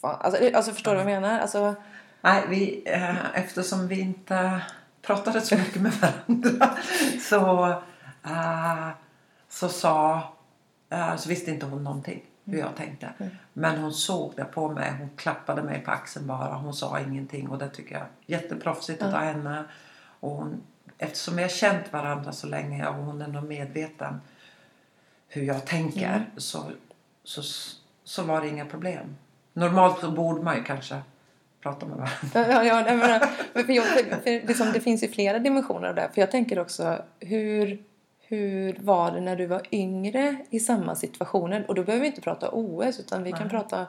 fan, 0.00 0.20
alltså, 0.20 0.50
alltså 0.54 0.72
förstår 0.72 0.90
du 0.90 0.96
vad 0.96 1.12
jag 1.12 1.20
menar? 1.20 1.40
Alltså, 1.40 1.74
Nej, 2.20 2.44
vi, 2.48 2.82
eh, 2.86 3.38
eftersom 3.38 3.88
vi 3.88 4.00
inte 4.00 4.62
pratade 5.02 5.40
så 5.40 5.56
mycket 5.56 5.82
med 5.82 5.92
varandra 5.92 6.76
så, 7.20 7.68
eh, 8.24 8.88
så 9.48 9.68
sa 9.68 10.22
eh, 10.90 11.16
så 11.16 11.28
visste 11.28 11.50
inte 11.50 11.66
hon 11.66 11.84
någonting 11.84 12.22
hur 12.44 12.58
jag 12.58 12.76
tänkte. 12.76 13.12
Men 13.52 13.78
hon 13.78 13.92
såg 13.92 14.32
det 14.36 14.44
på 14.44 14.68
mig. 14.68 14.92
Hon 14.98 15.10
klappade 15.16 15.62
mig 15.62 15.80
på 15.84 15.90
axeln 15.90 16.26
bara. 16.26 16.54
Hon 16.54 16.74
sa 16.74 17.00
ingenting 17.00 17.48
och 17.48 17.58
det 17.58 17.68
tycker 17.68 17.94
jag 17.94 18.02
är 18.02 18.08
jätteproffsigt 18.26 19.02
av 19.02 19.12
henne. 19.12 19.64
Och 20.20 20.30
hon, 20.30 20.62
eftersom 20.98 21.36
vi 21.36 21.42
har 21.42 21.48
känt 21.48 21.92
varandra 21.92 22.32
så 22.32 22.46
länge 22.46 22.86
och 22.86 22.94
hon 22.94 23.22
är 23.22 23.28
nog 23.28 23.44
medveten 23.44 24.20
hur 25.28 25.42
jag 25.42 25.66
tänker 25.66 26.30
så, 26.36 26.70
så, 27.24 27.42
så 28.04 28.22
var 28.22 28.40
det 28.40 28.48
inga 28.48 28.66
problem. 28.66 29.16
Normalt 29.58 30.00
så 30.00 30.10
borde 30.10 30.42
man 30.42 30.56
ju 30.56 30.62
kanske 30.62 30.94
prata 31.62 31.86
med 31.86 31.96
varandra. 31.96 32.54
Ja, 32.54 32.64
ja, 32.64 32.96
men, 32.96 33.20
för 33.66 33.72
jag, 33.72 33.84
för 33.84 34.46
liksom, 34.46 34.72
det 34.72 34.80
finns 34.80 35.02
ju 35.02 35.08
flera 35.08 35.38
dimensioner 35.38 35.88
av 35.88 35.94
det. 35.94 36.08
För 36.14 36.20
jag 36.20 36.30
tänker 36.30 36.58
också, 36.58 36.98
hur, 37.20 37.82
hur 38.20 38.76
var 38.80 39.10
det 39.10 39.20
när 39.20 39.36
du 39.36 39.46
var 39.46 39.62
yngre 39.72 40.36
i 40.50 40.60
samma 40.60 40.94
situationer? 40.94 41.64
Och 41.68 41.74
då 41.74 41.82
behöver 41.84 42.00
vi 42.02 42.06
inte 42.06 42.20
prata 42.20 42.48
OS, 42.52 43.00
utan 43.00 43.22
vi 43.22 43.30
kan 43.30 43.40
Nej. 43.40 43.50
prata... 43.50 43.86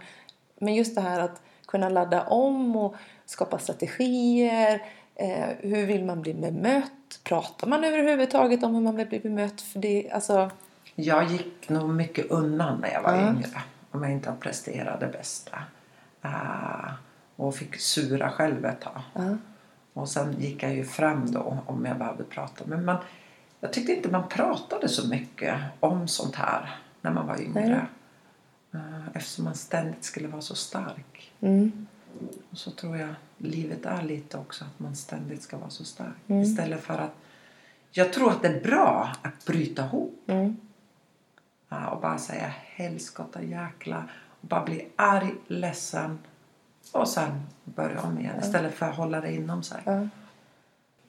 Men 0.61 0.75
just 0.75 0.95
det 0.95 1.01
här 1.01 1.19
att 1.19 1.41
kunna 1.67 1.89
ladda 1.89 2.23
om 2.23 2.75
och 2.75 2.95
skapa 3.25 3.57
strategier. 3.59 4.81
Eh, 5.15 5.47
hur 5.59 5.85
vill 5.85 6.05
man 6.05 6.21
bli 6.21 6.33
bemött? 6.33 7.19
Pratar 7.23 7.67
man 7.67 7.83
överhuvudtaget 7.83 8.63
om 8.63 8.75
hur 8.75 8.81
man 8.81 8.95
vill 8.95 9.07
bli 9.07 9.19
bemött? 9.19 9.61
För 9.61 9.79
det, 9.79 10.09
alltså, 10.11 10.51
Jag 10.95 11.25
gick 11.25 11.69
nog 11.69 11.89
mycket 11.89 12.31
undan 12.31 12.79
när 12.81 12.91
jag 12.93 13.01
var 13.01 13.15
Ja. 13.15 13.29
yngre. 13.29 13.47
Om 13.91 14.03
jag 14.03 14.11
inte 14.11 14.33
presterade 14.39 15.05
det 15.05 15.11
bästa. 15.11 15.63
Ah, 16.21 16.91
och 17.35 17.55
fick 17.55 17.75
sura 17.75 18.31
själv 18.31 18.65
ett 18.65 18.81
tag. 18.81 19.01
ja. 19.13 19.37
Och 19.93 20.09
sen 20.09 20.39
gick 20.39 20.63
jag 20.63 20.75
ju 20.75 20.85
fram 20.85 21.31
då 21.31 21.63
om 21.65 21.85
jag 21.85 21.97
behövde 21.97 22.23
prata. 22.23 22.63
Men 22.67 22.85
man, 22.85 22.97
jag 23.59 23.73
tyckte 23.73 23.91
inte 23.91 24.09
man 24.09 24.29
pratade 24.29 24.89
så 24.89 25.07
mycket 25.07 25.55
om 25.79 26.07
sånt 26.07 26.35
här 26.35 26.75
när 27.01 27.11
man 27.11 27.27
var 27.27 27.41
yngre. 27.41 27.87
Ah, 28.71 28.77
eftersom 29.13 29.45
man 29.45 29.55
ständigt 29.55 30.03
skulle 30.03 30.27
vara 30.27 30.41
så 30.41 30.55
stark. 30.55 31.31
Mm. 31.41 31.87
Och 32.51 32.57
så 32.57 32.71
tror 32.71 32.97
jag 32.97 33.15
livet 33.37 33.85
är 33.85 34.01
lite 34.01 34.37
också 34.37 34.65
att 34.65 34.79
man 34.79 34.95
ständigt 34.95 35.41
ska 35.41 35.57
vara 35.57 35.69
så 35.69 35.83
stark. 35.83 36.15
Mm. 36.27 36.41
Istället 36.41 36.81
för 36.81 36.97
att... 36.97 37.13
Jag 37.91 38.13
tror 38.13 38.31
att 38.31 38.41
det 38.41 38.47
är 38.47 38.61
bra 38.61 39.15
att 39.21 39.45
bryta 39.45 39.85
ihop. 39.85 40.23
Mm. 40.27 40.57
Ja, 41.69 41.89
och 41.89 42.01
bara 42.01 42.17
säga 42.17 42.53
helskotta 42.75 43.43
jäkla 43.43 44.03
och 44.41 44.47
bara 44.47 44.63
bli 44.63 44.87
arg, 44.95 45.31
ledsen 45.47 46.19
och 46.91 47.07
sen 47.07 47.47
börja 47.63 48.01
om 48.01 48.19
igen 48.19 48.39
istället 48.41 48.73
för 48.73 48.85
att 48.85 48.95
hålla 48.95 49.21
det 49.21 49.31
inom 49.33 49.63
sig. 49.63 49.81
Ja. 49.85 50.07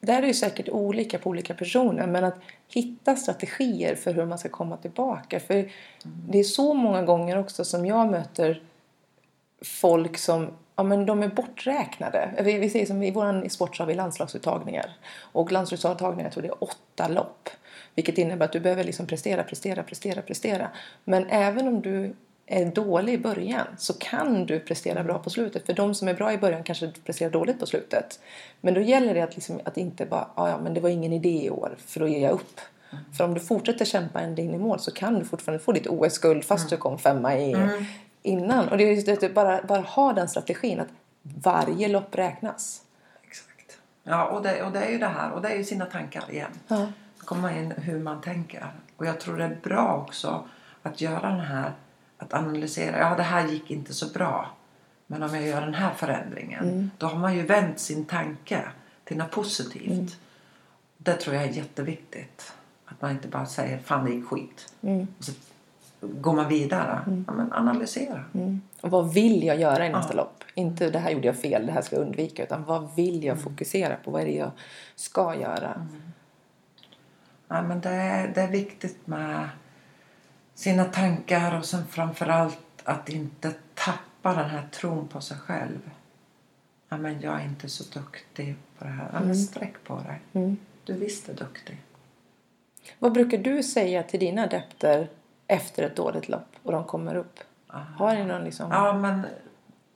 Där 0.01 0.23
är 0.23 0.27
ju 0.27 0.35
säkert 0.35 0.69
olika 0.69 1.19
på 1.19 1.31
olika 1.31 1.55
personer 1.55 2.07
men 2.07 2.25
att 2.25 2.39
hitta 2.69 3.17
strategier 3.17 3.95
för 3.95 4.15
hur 4.15 4.27
man 4.27 4.39
ska 4.39 4.49
komma 4.49 4.77
tillbaka. 4.77 5.41
För 5.41 5.71
det 6.03 6.39
är 6.39 6.45
så 6.45 6.75
många 6.75 7.03
gånger 7.03 7.39
också 7.39 7.65
som 7.65 7.87
jag 7.87 8.11
möter 8.11 8.63
folk 9.63 10.19
som 10.19 10.51
ja, 10.81 10.85
men 10.85 11.07
de 11.07 11.23
är 11.23 11.29
borträknade. 11.29 12.31
Vi, 12.45 12.59
vi 12.59 12.71
säger 12.71 12.87
som 12.87 13.03
i 13.03 13.11
vår 13.11 13.49
sport 13.49 13.77
så 13.77 13.83
har 13.83 13.89
vi 13.89 13.95
landslagsuttagningar. 13.95 14.97
Och 15.33 15.53
landslagsuttagningar, 15.53 16.25
jag 16.25 16.33
tror 16.33 16.43
det 16.43 16.49
är 16.49 16.65
åtta 16.65 17.09
lopp. 17.09 17.49
Vilket 17.95 18.19
innebär 18.19 18.45
att 18.45 18.53
du 18.53 18.61
behöver 18.61 18.85
liksom 18.85 19.07
prestera, 19.07 19.43
prestera, 19.43 19.83
prestera, 19.83 20.23
prestera. 20.23 20.69
Men 21.05 21.27
även 21.29 21.69
om 21.69 21.83
du 21.83 22.15
är 22.47 22.67
dålig 22.67 23.13
i 23.15 23.19
början 23.19 23.67
så 23.79 23.93
kan 23.93 24.47
du 24.47 24.61
prestera 24.61 25.05
bra 25.05 25.19
på 25.19 25.31
slutet. 25.31 25.67
För 25.67 25.73
de 25.73 25.95
som 25.95 26.09
är 26.09 26.15
bra 26.15 26.33
i 26.33 26.39
början 26.39 26.63
kanske 26.63 26.93
presterar 27.05 27.31
dåligt 27.31 27.61
på 27.61 27.67
slutet. 27.67 28.21
Men 28.61 28.75
då 28.75 28.81
gäller 28.81 29.15
det 29.15 29.21
att, 29.21 29.35
liksom, 29.35 29.61
att 29.65 29.77
inte 29.77 30.07
bara, 30.07 30.29
"Ah, 30.35 30.49
ja 30.49 30.59
men 30.63 30.75
det 30.75 30.81
var 30.81 30.89
ingen 30.89 31.13
idé 31.13 31.45
i 31.45 31.51
år 31.51 31.77
för 31.87 32.01
då 32.01 32.09
ger 32.09 32.23
jag 32.23 32.33
upp. 32.33 32.61
För 33.17 33.25
om 33.25 33.35
du 33.35 33.41
fortsätter 33.41 33.85
kämpa 33.85 34.21
ända 34.21 34.43
in 34.43 34.55
i 34.55 34.59
mål 34.59 34.81
så 34.81 34.91
kan 34.91 35.19
du 35.19 35.25
fortfarande 35.25 35.65
få 35.65 35.73
ditt 35.73 35.87
OS-guld 35.87 36.45
fast 36.45 36.71
du 36.71 36.77
kom 36.77 36.99
femma 36.99 37.39
i, 37.39 37.55
innan. 38.23 38.69
Och 38.69 38.79
det 38.79 38.85
är 38.85 38.95
just 38.95 39.21
det 39.21 39.35
bara, 39.35 39.63
bara 39.63 39.81
ha 39.81 40.13
den 40.13 40.29
strategin 40.29 40.81
att 40.81 40.89
varje 41.23 41.89
lopp 41.89 42.15
räknas. 42.15 42.83
Exakt. 43.23 43.79
Ja, 44.03 44.25
och 44.25 44.43
det, 44.43 44.63
och 44.63 44.73
det 44.73 44.85
är 44.85 44.91
ju 44.91 44.99
det 44.99 45.07
här. 45.07 45.31
Och 45.31 45.43
det 45.43 45.49
är 45.49 45.57
ju 45.57 45.65
sina 45.65 45.87
tankar 45.87 46.31
igen. 46.31 46.51
Ja. 46.69 46.87
Man 47.31 47.57
in 47.57 47.73
hur 47.77 47.99
man 47.99 48.21
tänker. 48.21 48.67
Och 48.97 49.07
jag 49.07 49.21
tror 49.21 49.37
det 49.37 49.45
är 49.45 49.59
bra 49.63 50.05
också 50.07 50.49
att 50.83 51.01
göra 51.01 51.31
den 51.31 51.41
här, 51.41 51.73
att 52.19 52.35
analysera. 52.35 52.99
Ja, 52.99 53.17
det 53.17 53.23
här 53.23 53.49
gick 53.49 53.71
inte 53.71 53.95
så 53.95 54.07
bra. 54.07 54.51
Men 55.07 55.23
om 55.23 55.35
jag 55.35 55.47
gör 55.47 55.61
den 55.61 55.75
här 55.75 55.95
förändringen. 55.95 56.91
Då 56.99 57.07
har 57.07 57.19
man 57.19 57.35
ju 57.35 57.43
vänt 57.43 57.81
sin 57.81 58.05
tanke 58.05 58.63
till 59.05 59.17
något 59.17 59.31
positivt. 59.31 60.17
Det 60.97 61.15
tror 61.15 61.37
jag 61.37 61.45
är 61.45 61.49
jätteviktigt. 61.49 62.53
Att 62.85 63.03
man 63.03 63.11
inte 63.11 63.29
bara 63.29 63.47
säger 63.47 63.79
fan 63.79 64.05
det 64.05 64.11
gick 64.11 64.27
skit. 64.27 64.75
Och 65.19 65.25
så 65.25 65.33
går 66.01 66.33
man 66.33 66.49
vidare. 66.49 67.03
Ja, 67.27 67.33
men 67.33 67.53
analysera. 67.53 68.25
Och 68.81 68.91
vad 68.91 69.15
vill 69.15 69.43
jag 69.45 69.61
göra 69.61 69.87
i 69.87 69.91
nästa 69.91 70.13
Ja. 70.13 70.17
lopp? 70.17 70.45
Inte 70.55 70.91
det 70.91 70.99
här 70.99 71.11
gjorde 71.11 71.27
jag 71.27 71.37
fel, 71.37 71.67
det 71.67 71.73
här 71.73 71.83
ska 71.83 71.97
jag 71.97 72.03
undvika. 72.07 72.43
Utan 72.43 72.65
vad 72.65 72.95
vill 72.97 73.25
jag 73.25 73.41
fokusera 73.43 73.97
på? 73.97 74.11
Vad 74.11 74.23
är 74.23 74.27
det 74.27 74.33
jag 74.35 74.51
ska 74.95 75.35
göra? 75.35 75.87
Ja, 77.49 77.63
men 77.63 77.81
det, 77.81 77.89
är, 77.91 78.29
det 78.35 78.41
är 78.41 78.49
viktigt 78.51 79.07
med 79.07 79.49
sina 80.55 80.85
tankar 80.85 81.59
och 81.59 81.65
sen 81.65 81.87
framförallt 81.87 82.59
att 82.85 83.09
inte 83.09 83.55
tappa 83.75 84.35
den 84.41 84.51
här 84.51 84.69
tron 84.73 85.09
på 85.09 85.21
sig 85.21 85.37
själv. 85.37 85.91
Ja, 86.89 86.97
men 86.97 87.21
jag 87.21 87.41
är 87.41 87.45
inte 87.45 87.69
så 87.69 87.99
duktig 87.99 88.57
på 88.79 88.85
det 88.85 88.91
här. 88.91 89.11
Ja, 89.13 89.21
men 89.21 89.37
sträck 89.37 89.85
på 89.85 89.95
dig. 89.97 90.21
Mm. 90.33 90.57
Du 90.85 90.93
visst 90.93 91.29
är 91.29 91.35
duktig. 91.35 91.77
Vad 92.99 93.13
brukar 93.13 93.39
du 93.39 93.63
säga 93.63 94.03
till 94.03 94.21
dina 94.21 94.43
adepter 94.43 95.09
efter 95.51 95.83
ett 95.83 95.97
dåligt 95.97 96.29
lopp 96.29 96.57
och 96.63 96.73
de 96.73 96.85
kommer 96.85 97.15
upp? 97.15 97.41
Har 97.97 98.15
ni 98.15 98.25
någon 98.25 98.45
liksom... 98.45 98.71
Ja, 98.71 98.93
men 98.93 99.27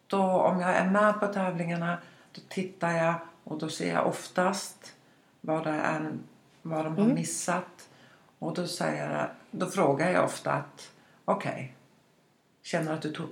då 0.07 0.23
om 0.23 0.61
jag 0.61 0.71
är 0.71 0.91
med 0.91 1.21
på 1.21 1.27
tävlingarna 1.27 1.99
då 2.33 2.41
tittar 2.49 2.91
jag 2.91 3.15
och 3.45 3.59
då 3.59 3.69
ser 3.69 3.95
jag 3.95 4.07
oftast 4.07 4.95
vad, 5.41 5.65
det 5.65 5.71
är, 5.71 6.13
vad 6.63 6.85
de 6.85 6.97
har 6.99 7.05
missat. 7.05 7.89
Och 8.39 8.55
då, 8.55 8.67
säger 8.67 9.11
jag, 9.11 9.29
då 9.51 9.67
frågar 9.67 10.11
jag 10.11 10.25
ofta 10.25 10.53
att 10.53 10.91
okej, 11.25 11.77
känner 12.63 12.91
du 12.91 12.97
att 12.97 13.03
du 13.03 13.13
tog, 13.13 13.29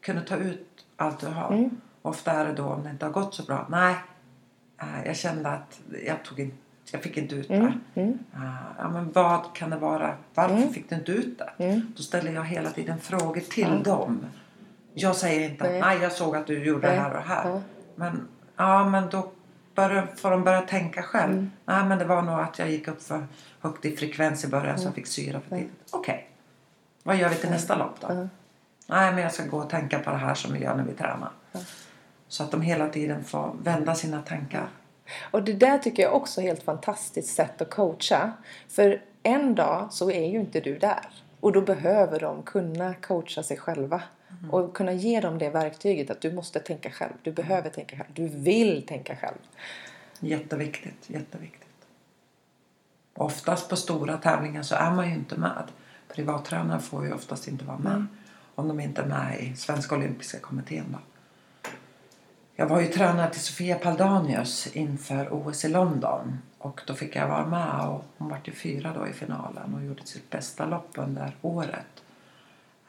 kunde 0.00 0.22
ta 0.22 0.36
ut 0.36 0.86
allt 0.96 1.20
du 1.20 1.26
har? 1.26 1.70
Ofta 2.02 2.32
är 2.32 2.44
det 2.44 2.52
då 2.52 2.64
om 2.64 2.82
det 2.84 2.90
inte 2.90 3.06
har 3.06 3.12
gått 3.12 3.34
så 3.34 3.42
bra. 3.42 3.66
Nej, 3.70 3.96
eh, 4.82 5.06
jag 5.06 5.16
kände 5.16 5.48
att 5.48 5.80
jag, 6.06 6.24
tog 6.24 6.40
jag 6.92 7.02
fick 7.02 7.16
inte 7.16 7.34
ut 7.34 7.48
det. 7.48 7.54
Eh, 7.94 8.10
Ja, 8.78 8.88
men 8.88 9.12
vad 9.12 9.54
kan 9.54 9.70
det 9.70 9.76
vara? 9.76 10.14
Varför 10.34 10.56
fick 10.68 10.88
du 10.88 10.94
inte 10.96 11.12
ut 11.12 11.38
det? 11.38 11.52
Då 11.96 12.02
ställer 12.02 12.32
jag 12.32 12.44
hela 12.44 12.70
tiden 12.70 12.98
frågor 12.98 13.40
till 13.40 13.82
dem. 13.82 14.26
Jag 14.94 15.16
säger 15.16 15.50
inte 15.50 15.64
Nej. 15.70 15.80
nej. 15.80 15.98
jag 16.02 16.12
såg 16.12 16.36
att 16.36 16.46
du 16.46 16.64
gjorde 16.64 16.86
Nej. 16.86 16.96
det 16.96 17.02
här 17.02 17.10
och 17.10 17.16
det 17.16 17.28
här. 17.28 17.62
Men, 17.94 18.28
ja, 18.56 18.88
men 18.88 19.10
då 19.10 19.32
börjar, 19.74 20.06
får 20.16 20.30
de 20.30 20.44
börja 20.44 20.60
tänka 20.60 21.02
själv. 21.02 21.50
Nej, 21.64 21.84
men 21.84 21.98
det 21.98 22.04
var 22.04 22.22
nog 22.22 22.40
att 22.40 22.58
jag 22.58 22.70
gick 22.70 22.88
upp 22.88 23.02
för 23.02 23.26
högt 23.60 23.84
i 23.84 23.96
frekvens 23.96 24.44
i 24.44 24.48
början 24.48 24.78
så 24.78 24.86
jag 24.86 24.94
fick 24.94 25.06
syra 25.06 25.40
för 25.40 25.56
tidigt. 25.56 25.88
Okej, 25.90 26.30
vad 27.02 27.16
gör 27.16 27.28
vi 27.28 27.34
till 27.34 27.50
nästa 27.50 27.76
lopp 27.76 28.00
då? 28.00 28.28
Nej, 28.86 29.12
men 29.12 29.22
jag 29.22 29.32
ska 29.34 29.44
gå 29.46 29.56
och 29.58 29.70
tänka 29.70 29.98
på 29.98 30.10
det 30.10 30.16
här 30.16 30.34
som 30.34 30.52
vi 30.52 30.58
gör 30.62 30.74
när 30.76 30.84
vi 30.84 30.92
tränar. 30.92 31.30
Så 32.28 32.42
att 32.42 32.50
de 32.50 32.62
hela 32.62 32.88
tiden 32.88 33.24
får 33.24 33.56
vända 33.62 33.94
sina 33.94 34.22
tankar. 34.22 34.68
Och 35.30 35.42
det 35.42 35.52
där 35.52 35.78
tycker 35.78 36.02
jag 36.02 36.14
också 36.14 36.40
är 36.40 36.44
helt 36.44 36.62
fantastiskt 36.62 37.34
sätt 37.34 37.62
att 37.62 37.70
coacha. 37.70 38.32
För 38.68 39.02
en 39.22 39.54
dag 39.54 39.88
så 39.92 40.10
är 40.10 40.26
ju 40.26 40.40
inte 40.40 40.60
du 40.60 40.78
där. 40.78 41.08
Och 41.40 41.52
då 41.52 41.60
behöver 41.60 42.20
de 42.20 42.42
kunna 42.42 42.94
coacha 42.94 43.42
sig 43.42 43.56
själva. 43.56 44.02
Och 44.50 44.76
kunna 44.76 44.92
ge 44.92 45.20
dem 45.20 45.38
det 45.38 45.50
verktyget 45.50 46.10
att 46.10 46.20
du 46.20 46.32
måste 46.32 46.60
tänka 46.60 46.90
själv. 46.90 47.12
Du 47.22 47.32
behöver 47.32 47.70
tänka 47.70 47.96
själv. 47.96 48.08
Du 48.12 48.28
vill 48.28 48.86
tänka 48.86 49.16
själv. 49.16 49.38
Jätteviktigt, 50.20 51.10
jätteviktigt. 51.10 51.66
Oftast 53.14 53.68
på 53.68 53.76
stora 53.76 54.16
tävlingar 54.16 54.62
så 54.62 54.74
är 54.74 54.90
man 54.90 55.08
ju 55.08 55.14
inte 55.14 55.36
med. 55.36 55.64
Privattränare 56.14 56.80
får 56.80 57.06
ju 57.06 57.12
oftast 57.12 57.48
inte 57.48 57.64
vara 57.64 57.78
med. 57.78 58.06
Om 58.54 58.68
de 58.68 58.80
inte 58.80 59.02
är 59.02 59.06
med 59.06 59.40
i 59.40 59.56
Svenska 59.56 59.94
Olympiska 59.94 60.38
kommittén 60.38 60.84
då. 60.92 60.98
Jag 62.54 62.66
var 62.66 62.80
ju 62.80 62.86
tränare 62.86 63.30
till 63.30 63.40
Sofia 63.40 63.78
Paldanius 63.78 64.66
inför 64.66 65.28
OS 65.30 65.64
i 65.64 65.68
London. 65.68 66.38
Och 66.58 66.80
då 66.86 66.94
fick 66.94 67.16
jag 67.16 67.28
vara 67.28 67.46
med 67.46 67.88
och 67.88 68.04
hon 68.18 68.28
var 68.28 68.40
ju 68.44 68.52
fyra 68.52 68.92
då 68.98 69.06
i 69.06 69.12
finalen 69.12 69.74
och 69.74 69.84
gjorde 69.84 70.06
sitt 70.06 70.30
bästa 70.30 70.66
lopp 70.66 70.90
under 70.94 71.36
året. 71.42 72.04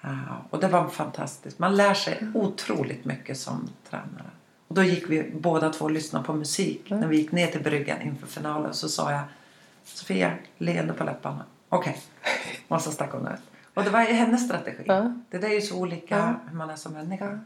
Ja, 0.01 0.09
och 0.49 0.59
det 0.59 0.67
var 0.67 0.87
fantastiskt. 0.87 1.59
Man 1.59 1.75
lär 1.75 1.93
sig 1.93 2.27
otroligt 2.33 3.05
mycket 3.05 3.37
som 3.37 3.69
tränare. 3.89 4.31
Och 4.67 4.75
då 4.75 4.83
gick 4.83 5.09
vi 5.09 5.31
båda 5.33 5.69
två 5.69 5.85
och 5.85 5.91
lyssnade 5.91 6.25
på 6.25 6.33
musik. 6.33 6.89
När 6.89 7.07
vi 7.07 7.17
gick 7.17 7.31
ner 7.31 7.47
till 7.47 7.63
bryggan 7.63 8.01
inför 8.01 8.27
finalen 8.27 8.73
så 8.73 8.89
sa 8.89 9.11
jag 9.11 9.21
Sofia, 9.83 10.33
leende 10.57 10.93
på 10.93 11.03
läpparna. 11.03 11.45
Okej. 11.69 12.01
Och 12.67 12.81
så 12.81 12.91
stack 12.91 13.11
hon 13.11 13.27
ut. 13.27 13.41
Och 13.73 13.83
det 13.83 13.89
var 13.89 13.99
hennes 13.99 14.45
strategi. 14.45 14.83
Det 15.29 15.37
där 15.37 15.49
är 15.49 15.53
ju 15.53 15.61
så 15.61 15.79
olika 15.79 16.39
hur 16.49 16.57
man 16.57 16.69
är 16.69 16.75
som 16.75 16.93
människa. 16.93 17.39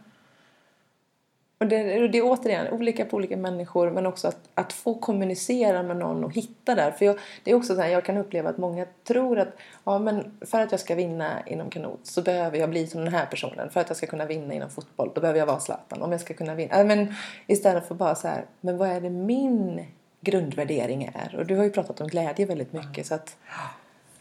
Och 1.57 1.67
det, 1.67 2.03
och 2.03 2.09
det 2.09 2.17
är 2.17 2.23
återigen 2.25 2.67
olika 2.73 3.05
på 3.05 3.17
olika 3.17 3.37
människor 3.37 3.91
men 3.91 4.05
också 4.05 4.27
att, 4.27 4.49
att 4.53 4.73
få 4.73 4.95
kommunicera 4.95 5.83
med 5.83 5.97
någon 5.97 6.23
och 6.23 6.33
hitta 6.33 6.75
där. 6.75 6.91
För 6.91 7.05
jag, 7.05 7.19
det 7.43 7.51
är 7.51 7.55
också 7.55 7.75
så 7.75 7.81
här, 7.81 7.89
jag 7.89 8.05
kan 8.05 8.17
uppleva 8.17 8.49
att 8.49 8.57
många 8.57 8.85
tror 9.03 9.39
att 9.39 9.47
ja, 9.83 9.99
men 9.99 10.37
för 10.41 10.61
att 10.61 10.71
jag 10.71 10.79
ska 10.79 10.95
vinna 10.95 11.47
inom 11.47 11.69
kanot 11.69 11.99
så 12.03 12.21
behöver 12.21 12.57
jag 12.57 12.69
bli 12.69 12.87
som 12.87 13.03
den 13.03 13.13
här 13.13 13.25
personen. 13.25 13.69
För 13.69 13.81
att 13.81 13.89
jag 13.89 13.97
ska 13.97 14.07
kunna 14.07 14.25
vinna 14.25 14.53
inom 14.53 14.69
fotboll 14.69 15.11
då 15.15 15.21
behöver 15.21 15.39
jag 15.39 15.45
vara 15.45 15.59
Zlatan. 15.59 16.01
Om 16.01 16.11
jag 16.11 16.21
ska 16.21 16.33
kunna 16.33 16.55
vinna. 16.55 16.79
Äh, 16.79 16.85
Men 16.85 17.13
istället 17.47 17.87
för 17.87 17.95
bara 17.95 18.15
så 18.15 18.27
här, 18.27 18.45
men 18.61 18.77
vad 18.77 18.89
är 18.89 19.01
det 19.01 19.09
min 19.09 19.85
grundvärdering 20.21 21.11
är? 21.13 21.35
Och 21.37 21.45
du 21.45 21.55
har 21.55 21.63
ju 21.63 21.71
pratat 21.71 22.01
om 22.01 22.07
glädje 22.07 22.45
väldigt 22.45 22.73
mycket 22.73 22.95
Mm. 22.95 23.03
så 23.03 23.15
att 23.15 23.37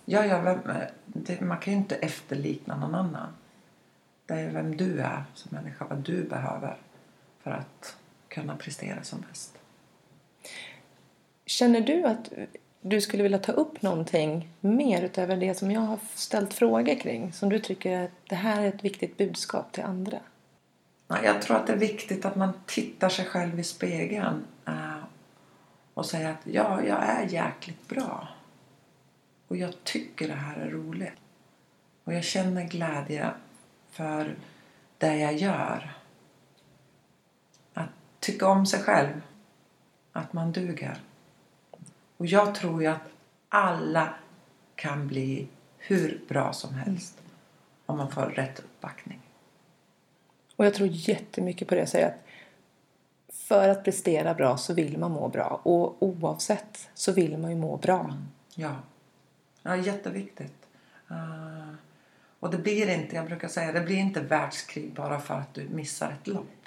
Ja, 0.04 0.24
ja, 0.24 0.40
vem, 0.40 0.58
det, 1.06 1.40
man 1.40 1.58
kan 1.58 1.72
ju 1.72 1.78
inte 1.78 1.94
efterlikna 1.94 2.76
någon 2.76 2.94
annan. 2.94 3.28
Det 4.26 4.34
är 4.34 4.50
vem 4.50 4.76
du 4.76 5.00
är 5.00 5.24
som 5.34 5.56
människa, 5.56 5.84
vad 5.88 5.98
du 5.98 6.24
behöver 6.24 6.76
för 7.44 7.50
att 7.50 7.96
kunna 8.28 8.56
prestera 8.56 9.04
som 9.04 9.24
bäst. 9.28 9.58
Känner 11.46 11.80
du 11.80 12.04
att 12.04 12.32
du 12.80 13.00
skulle 13.00 13.22
vilja 13.22 13.38
ta 13.38 13.52
upp 13.52 13.82
någonting 13.82 14.48
mer 14.60 15.02
utöver 15.02 15.36
det 15.36 15.54
som 15.54 15.70
jag 15.70 15.80
har 15.80 15.98
ställt 16.14 16.54
frågor 16.54 17.00
kring? 17.00 17.32
Som 17.32 17.48
du 17.48 17.58
tycker 17.58 18.04
att 18.04 18.10
det 18.28 18.34
här 18.34 18.62
är 18.62 18.68
ett 18.68 18.84
viktigt 18.84 19.16
budskap 19.16 19.72
till 19.72 19.82
andra? 19.82 20.18
Ja, 21.08 21.24
Jag 21.24 21.42
tror 21.42 21.56
att 21.56 21.66
det 21.66 21.72
är 21.72 21.78
viktigt 21.78 22.24
att 22.24 22.36
man 22.36 22.52
tittar 22.66 23.08
sig 23.08 23.24
själv 23.24 23.60
i 23.60 23.64
spegeln 23.64 24.44
eh, 24.66 25.04
och 25.94 26.06
säger 26.06 26.30
att 26.30 26.40
ja, 26.44 26.82
jag 26.84 27.04
är 27.04 27.28
jäkligt 27.28 27.88
bra. 27.88 28.28
Och 29.48 29.56
jag 29.56 29.84
tycker 29.84 30.28
det 30.28 30.34
här 30.34 30.56
är 30.56 30.70
roligt. 30.70 31.12
Och 32.04 32.14
jag 32.14 32.24
känner 32.24 32.64
glädje 32.64 33.30
för 33.90 34.36
det 34.98 35.16
jag 35.16 35.34
gör. 35.34 35.94
Tycka 38.24 38.48
om 38.48 38.66
sig 38.66 38.82
själv. 38.82 39.22
Att 40.12 40.32
man 40.32 40.52
duger. 40.52 40.98
Och 42.16 42.26
jag 42.26 42.54
tror 42.54 42.82
ju 42.82 42.88
att 42.88 43.02
alla 43.48 44.14
kan 44.74 45.08
bli 45.08 45.48
hur 45.78 46.20
bra 46.28 46.52
som 46.52 46.74
helst 46.74 47.22
om 47.86 47.98
man 47.98 48.10
får 48.10 48.22
rätt 48.22 48.58
uppbackning. 48.58 49.20
Och 50.56 50.66
jag 50.66 50.74
tror 50.74 50.88
jättemycket 50.92 51.68
på 51.68 51.74
det 51.74 51.80
jag 51.80 51.88
säger 51.88 52.06
att 52.06 52.24
för 53.32 53.68
att 53.68 53.84
prestera 53.84 54.34
bra 54.34 54.56
så 54.56 54.74
vill 54.74 54.98
man 54.98 55.10
må 55.10 55.28
bra. 55.28 55.60
Och 55.62 56.02
oavsett 56.02 56.88
så 56.94 57.12
vill 57.12 57.38
man 57.38 57.50
ju 57.50 57.56
må 57.56 57.76
bra. 57.76 58.14
Ja, 58.54 58.76
ja 59.62 59.76
jätteviktigt. 59.76 60.66
Uh, 61.10 61.74
och 62.40 62.50
det 62.50 62.58
blir 62.58 62.88
inte, 62.88 63.16
jag 63.16 63.26
brukar 63.26 63.48
säga, 63.48 63.72
det 63.72 63.80
blir 63.80 63.96
inte 63.96 64.20
världskrig 64.20 64.92
bara 64.92 65.20
för 65.20 65.34
att 65.34 65.54
du 65.54 65.68
missar 65.68 66.10
ett 66.10 66.26
lopp. 66.26 66.64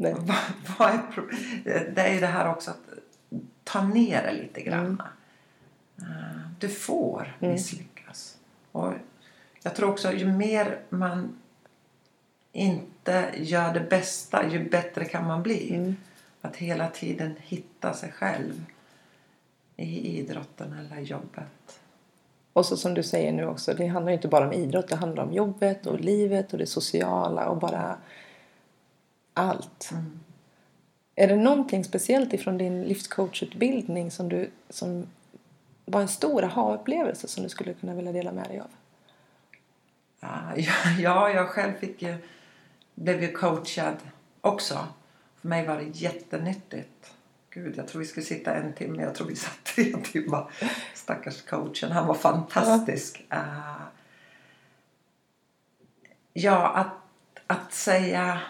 Nej. 0.00 0.14
Vad, 0.18 0.36
vad 0.78 0.88
är 0.90 1.92
det 1.94 2.02
är 2.02 2.14
ju 2.14 2.20
det 2.20 2.26
här 2.26 2.50
också 2.50 2.70
att 2.70 2.98
ta 3.64 3.82
ner 3.82 4.22
det 4.22 4.32
lite 4.32 4.60
grann. 4.62 5.02
Uh, 6.00 6.50
du 6.58 6.68
får 6.68 7.36
misslyckas. 7.38 8.36
Och 8.72 8.92
jag 9.62 9.74
tror 9.74 9.90
också 9.90 10.12
ju 10.12 10.26
mer 10.26 10.78
man 10.88 11.36
inte 12.52 13.24
gör 13.36 13.74
det 13.74 13.80
bästa, 13.80 14.48
ju 14.48 14.68
bättre 14.68 15.04
kan 15.04 15.26
man 15.26 15.42
bli. 15.42 15.94
Att 16.40 16.56
hela 16.56 16.88
tiden 16.88 17.36
hitta 17.38 17.94
sig 17.94 18.12
själv 18.12 18.64
i 19.76 20.18
idrotten 20.18 20.72
eller 20.72 21.00
jobbet. 21.00 21.80
Och 22.52 22.66
så 22.66 22.76
som 22.76 22.94
du 22.94 23.02
säger 23.02 23.32
nu 23.32 23.46
också, 23.46 23.74
det 23.74 23.86
handlar 23.86 24.12
inte 24.12 24.28
bara 24.28 24.46
om 24.46 24.52
idrott. 24.52 24.88
Det 24.88 24.96
handlar 24.96 25.22
om 25.22 25.32
jobbet 25.32 25.86
och 25.86 26.00
livet 26.00 26.52
och 26.52 26.58
det 26.58 26.66
sociala 26.66 27.48
och 27.48 27.56
bara 27.56 27.96
allt. 29.34 29.90
Är 31.14 31.28
det 31.28 31.36
någonting 31.36 31.84
speciellt 31.84 32.32
ifrån 32.32 32.58
din 32.58 32.84
livscoachutbildning 32.84 34.10
som, 34.10 34.28
du, 34.28 34.50
som 34.68 35.06
var 35.84 36.00
en 36.00 36.08
stor 36.08 36.44
aha-upplevelse 36.44 37.28
som 37.28 37.42
du 37.42 37.48
skulle 37.48 37.74
kunna 37.74 37.94
vilja 37.94 38.12
dela 38.12 38.32
med 38.32 38.48
dig 38.48 38.60
av? 38.60 38.70
Ja, 40.20 40.56
ja, 40.98 41.30
jag 41.30 41.48
själv 41.48 41.72
fick 41.72 42.02
ju, 42.02 42.16
blev 42.94 43.22
ju 43.22 43.32
coachad 43.32 43.96
också. 44.40 44.88
För 45.40 45.48
mig 45.48 45.66
var 45.66 45.76
det 45.76 45.84
jättenyttigt. 45.84 47.14
Gud, 47.50 47.74
jag 47.76 47.88
tror 47.88 48.00
vi 48.00 48.06
skulle 48.06 48.26
sitta 48.26 48.54
en 48.54 48.72
timme. 48.72 49.02
Jag 49.02 49.14
tror 49.14 49.26
vi 49.26 49.36
satt 49.36 49.64
tre 49.64 49.96
timmar. 49.96 50.52
Stackars 50.94 51.42
coachen. 51.42 51.92
Han 51.92 52.06
var 52.06 52.14
fantastisk. 52.14 53.24
Uh, 53.32 53.82
ja, 56.32 56.68
att, 56.68 56.92
att 57.46 57.72
säga 57.72 58.40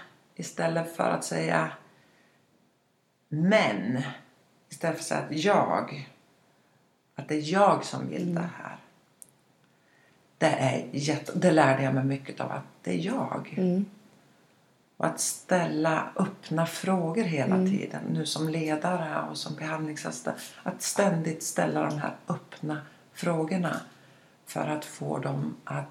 istället 0.41 0.97
för 0.97 1.11
att 1.11 1.25
säga 1.25 1.73
men. 3.29 4.03
Istället 4.69 4.97
för 4.97 5.03
att 5.03 5.07
säga 5.07 5.21
att 5.21 5.45
jag. 5.45 6.09
Att 7.15 7.29
det 7.29 7.35
är 7.35 7.53
jag 7.53 7.85
som 7.85 8.09
vill 8.09 8.35
det 8.35 8.51
här. 8.59 8.77
det, 10.39 10.47
är 10.47 10.89
jätte, 10.93 11.33
det 11.35 11.51
lärde 11.51 11.83
jag 11.83 11.95
mig 11.95 12.05
mycket 12.05 12.41
av 12.41 12.53
att 12.53 12.65
det 12.83 12.91
är 12.91 12.99
jag. 12.99 13.55
Mm. 13.57 13.85
Och 14.97 15.07
att 15.07 15.21
ställa 15.21 16.13
öppna 16.17 16.67
frågor 16.67 17.25
hela 17.25 17.57
tiden. 17.57 18.03
Nu 18.13 18.27
som 18.27 18.49
ledare 18.49 19.29
och 19.31 19.37
som 19.37 19.55
behandlingsassistent. 19.55 20.39
Att 20.63 20.83
ständigt 20.83 21.43
ställa 21.43 21.87
de 21.87 21.99
här 21.99 22.17
öppna 22.29 22.81
frågorna. 23.13 23.81
För 24.47 24.69
att 24.69 24.85
få 24.85 25.19
dem 25.19 25.57
att 25.65 25.87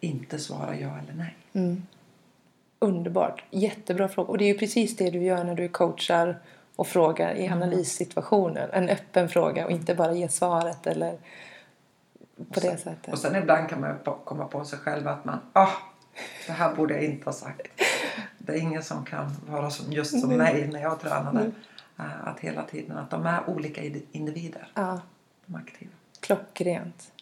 inte 0.00 0.38
svara 0.38 0.76
ja 0.76 0.98
eller 0.98 1.14
nej. 1.14 1.36
Underbart. 2.78 3.44
Jättebra 3.50 4.08
fråga. 4.08 4.28
Och 4.30 4.38
det 4.38 4.44
är 4.44 4.52
ju 4.52 4.58
precis 4.58 4.96
det 4.96 5.10
du 5.10 5.22
gör 5.22 5.44
när 5.44 5.54
du 5.54 5.68
coachar 5.68 6.38
och 6.76 6.86
frågar 6.86 7.34
i 7.34 7.48
analyssituationen. 7.48 8.70
En 8.72 8.88
öppen 8.88 9.28
fråga 9.28 9.64
och 9.64 9.70
inte 9.70 9.94
bara 9.94 10.12
ge 10.14 10.28
svaret 10.28 10.86
eller 10.86 11.18
på 12.52 12.60
det 12.60 12.76
sättet. 12.76 13.12
Och 13.12 13.18
sen 13.18 13.36
ibland 13.36 13.68
kan 13.68 13.80
man 13.80 13.98
komma 14.24 14.44
på 14.44 14.64
sig 14.64 14.78
själv 14.78 15.08
att 15.08 15.24
man 15.24 15.38
ah, 15.52 15.68
det 16.46 16.52
här 16.52 16.74
borde 16.74 16.94
jag 16.94 17.04
inte 17.04 17.24
ha 17.24 17.32
sagt. 17.32 17.66
Det 18.38 18.52
är 18.52 18.56
ingen 18.60 18.82
som 18.82 19.04
kan 19.04 19.30
vara 19.48 19.70
som, 19.70 19.92
just 19.92 20.20
som 20.20 20.30
mig 20.36 20.68
när 20.72 20.80
jag 20.82 21.00
tränade. 21.00 21.50
Eh, 21.98 22.28
Att 22.28 22.40
hela 22.40 22.62
tiden 22.62 22.98
att 22.98 23.10
de 23.10 23.26
är 23.26 23.50
olika 23.50 23.80
indi- 23.80 24.02
individer. 24.12 24.68
Ja, 24.74 25.00
De 25.46 25.54
är 25.54 25.58
aktiva. 25.58 25.90
klockrent. 26.20 27.12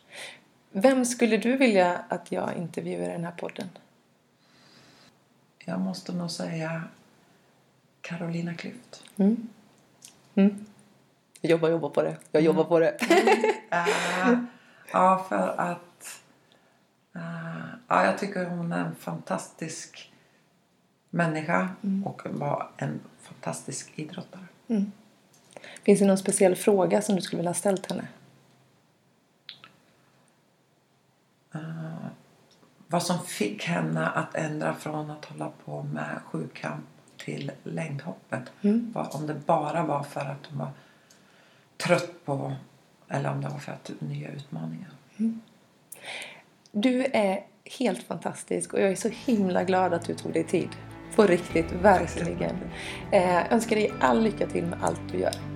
Vem 0.73 1.05
skulle 1.05 1.37
du 1.37 1.57
vilja 1.57 1.99
att 2.09 2.33
jag 2.33 2.55
intervjuar 2.57 3.09
i 3.09 3.13
den 3.13 3.25
här 3.25 3.33
podden? 3.33 3.69
Jag 5.65 5.81
måste 5.81 6.13
nog 6.13 6.31
säga 6.31 6.83
Carolina 8.01 8.53
Klüft. 8.53 9.03
Mm. 10.35 10.67
Jag 11.41 11.51
jobbar, 11.51 11.69
jobbar 11.69 11.89
på 11.89 12.03
det. 12.03 12.17
Jag 12.33 12.43
jobbar 12.43 12.65
på 12.65 12.79
det. 12.79 12.97
Eh, 13.71 14.39
ja, 14.93 15.27
för 15.29 15.61
att 15.61 16.21
eh, 17.15 17.67
ja, 17.89 18.05
jag 18.05 18.19
tycker 18.19 18.45
hon 18.45 18.73
är 18.73 18.85
en 18.85 18.95
fantastisk 18.95 20.13
människa 21.11 21.69
och 22.05 22.23
var 22.31 22.71
en 22.77 23.01
fantastisk 23.23 23.93
idrottare. 23.95 24.47
Finns 25.83 26.01
det 26.01 26.07
någon 26.07 26.19
speciell 26.19 26.57
fråga 26.57 27.03
som 27.03 27.17
du 27.17 27.23
skulle 27.23 27.39
vilja 27.39 27.51
ha 27.51 27.55
ställt 27.55 27.91
henne? 27.91 28.09
Vad 32.87 33.03
som 33.03 33.19
fick 33.19 33.65
henne 33.65 34.07
att 34.09 34.35
ändra 34.35 34.75
från 34.75 35.11
att 35.11 35.25
hålla 35.25 35.51
på 35.65 35.83
med 35.83 36.21
sjukamp 36.27 36.85
till 37.17 37.53
längdhoppet. 37.63 38.43
Var, 38.93 39.17
om 39.17 39.27
det 39.27 39.35
bara 39.35 39.83
var 39.83 40.03
för 40.03 40.21
att 40.21 40.47
hon 40.49 40.59
var 40.59 40.71
trött 41.77 42.25
på 42.25 42.53
eller 43.09 43.31
om 43.31 43.41
det 43.41 43.49
var 43.49 43.59
för 43.59 43.73
att 43.73 43.93
nya 43.99 44.31
utmaningar. 44.31 44.91
Du 46.73 47.05
är 47.05 47.45
helt 47.79 48.03
fantastisk 48.03 48.75
och 48.75 48.81
jag 48.81 48.91
är 48.91 48.97
så 48.97 49.09
himla 49.09 49.65
glad 49.65 49.95
att 49.95 50.07
du 50.07 50.15
tog 50.15 50.33
dig 50.33 50.45
tid. 50.45 50.69
På 51.17 51.23
riktigt, 51.23 51.73
verkligen. 51.73 52.57
Eh, 53.13 53.53
önskar 53.53 53.77
dig 53.77 53.93
all 54.01 54.23
lycka 54.23 54.47
till 54.47 54.67
med 54.67 54.79
allt 54.83 55.01
du 55.13 55.19
gör. 55.19 55.54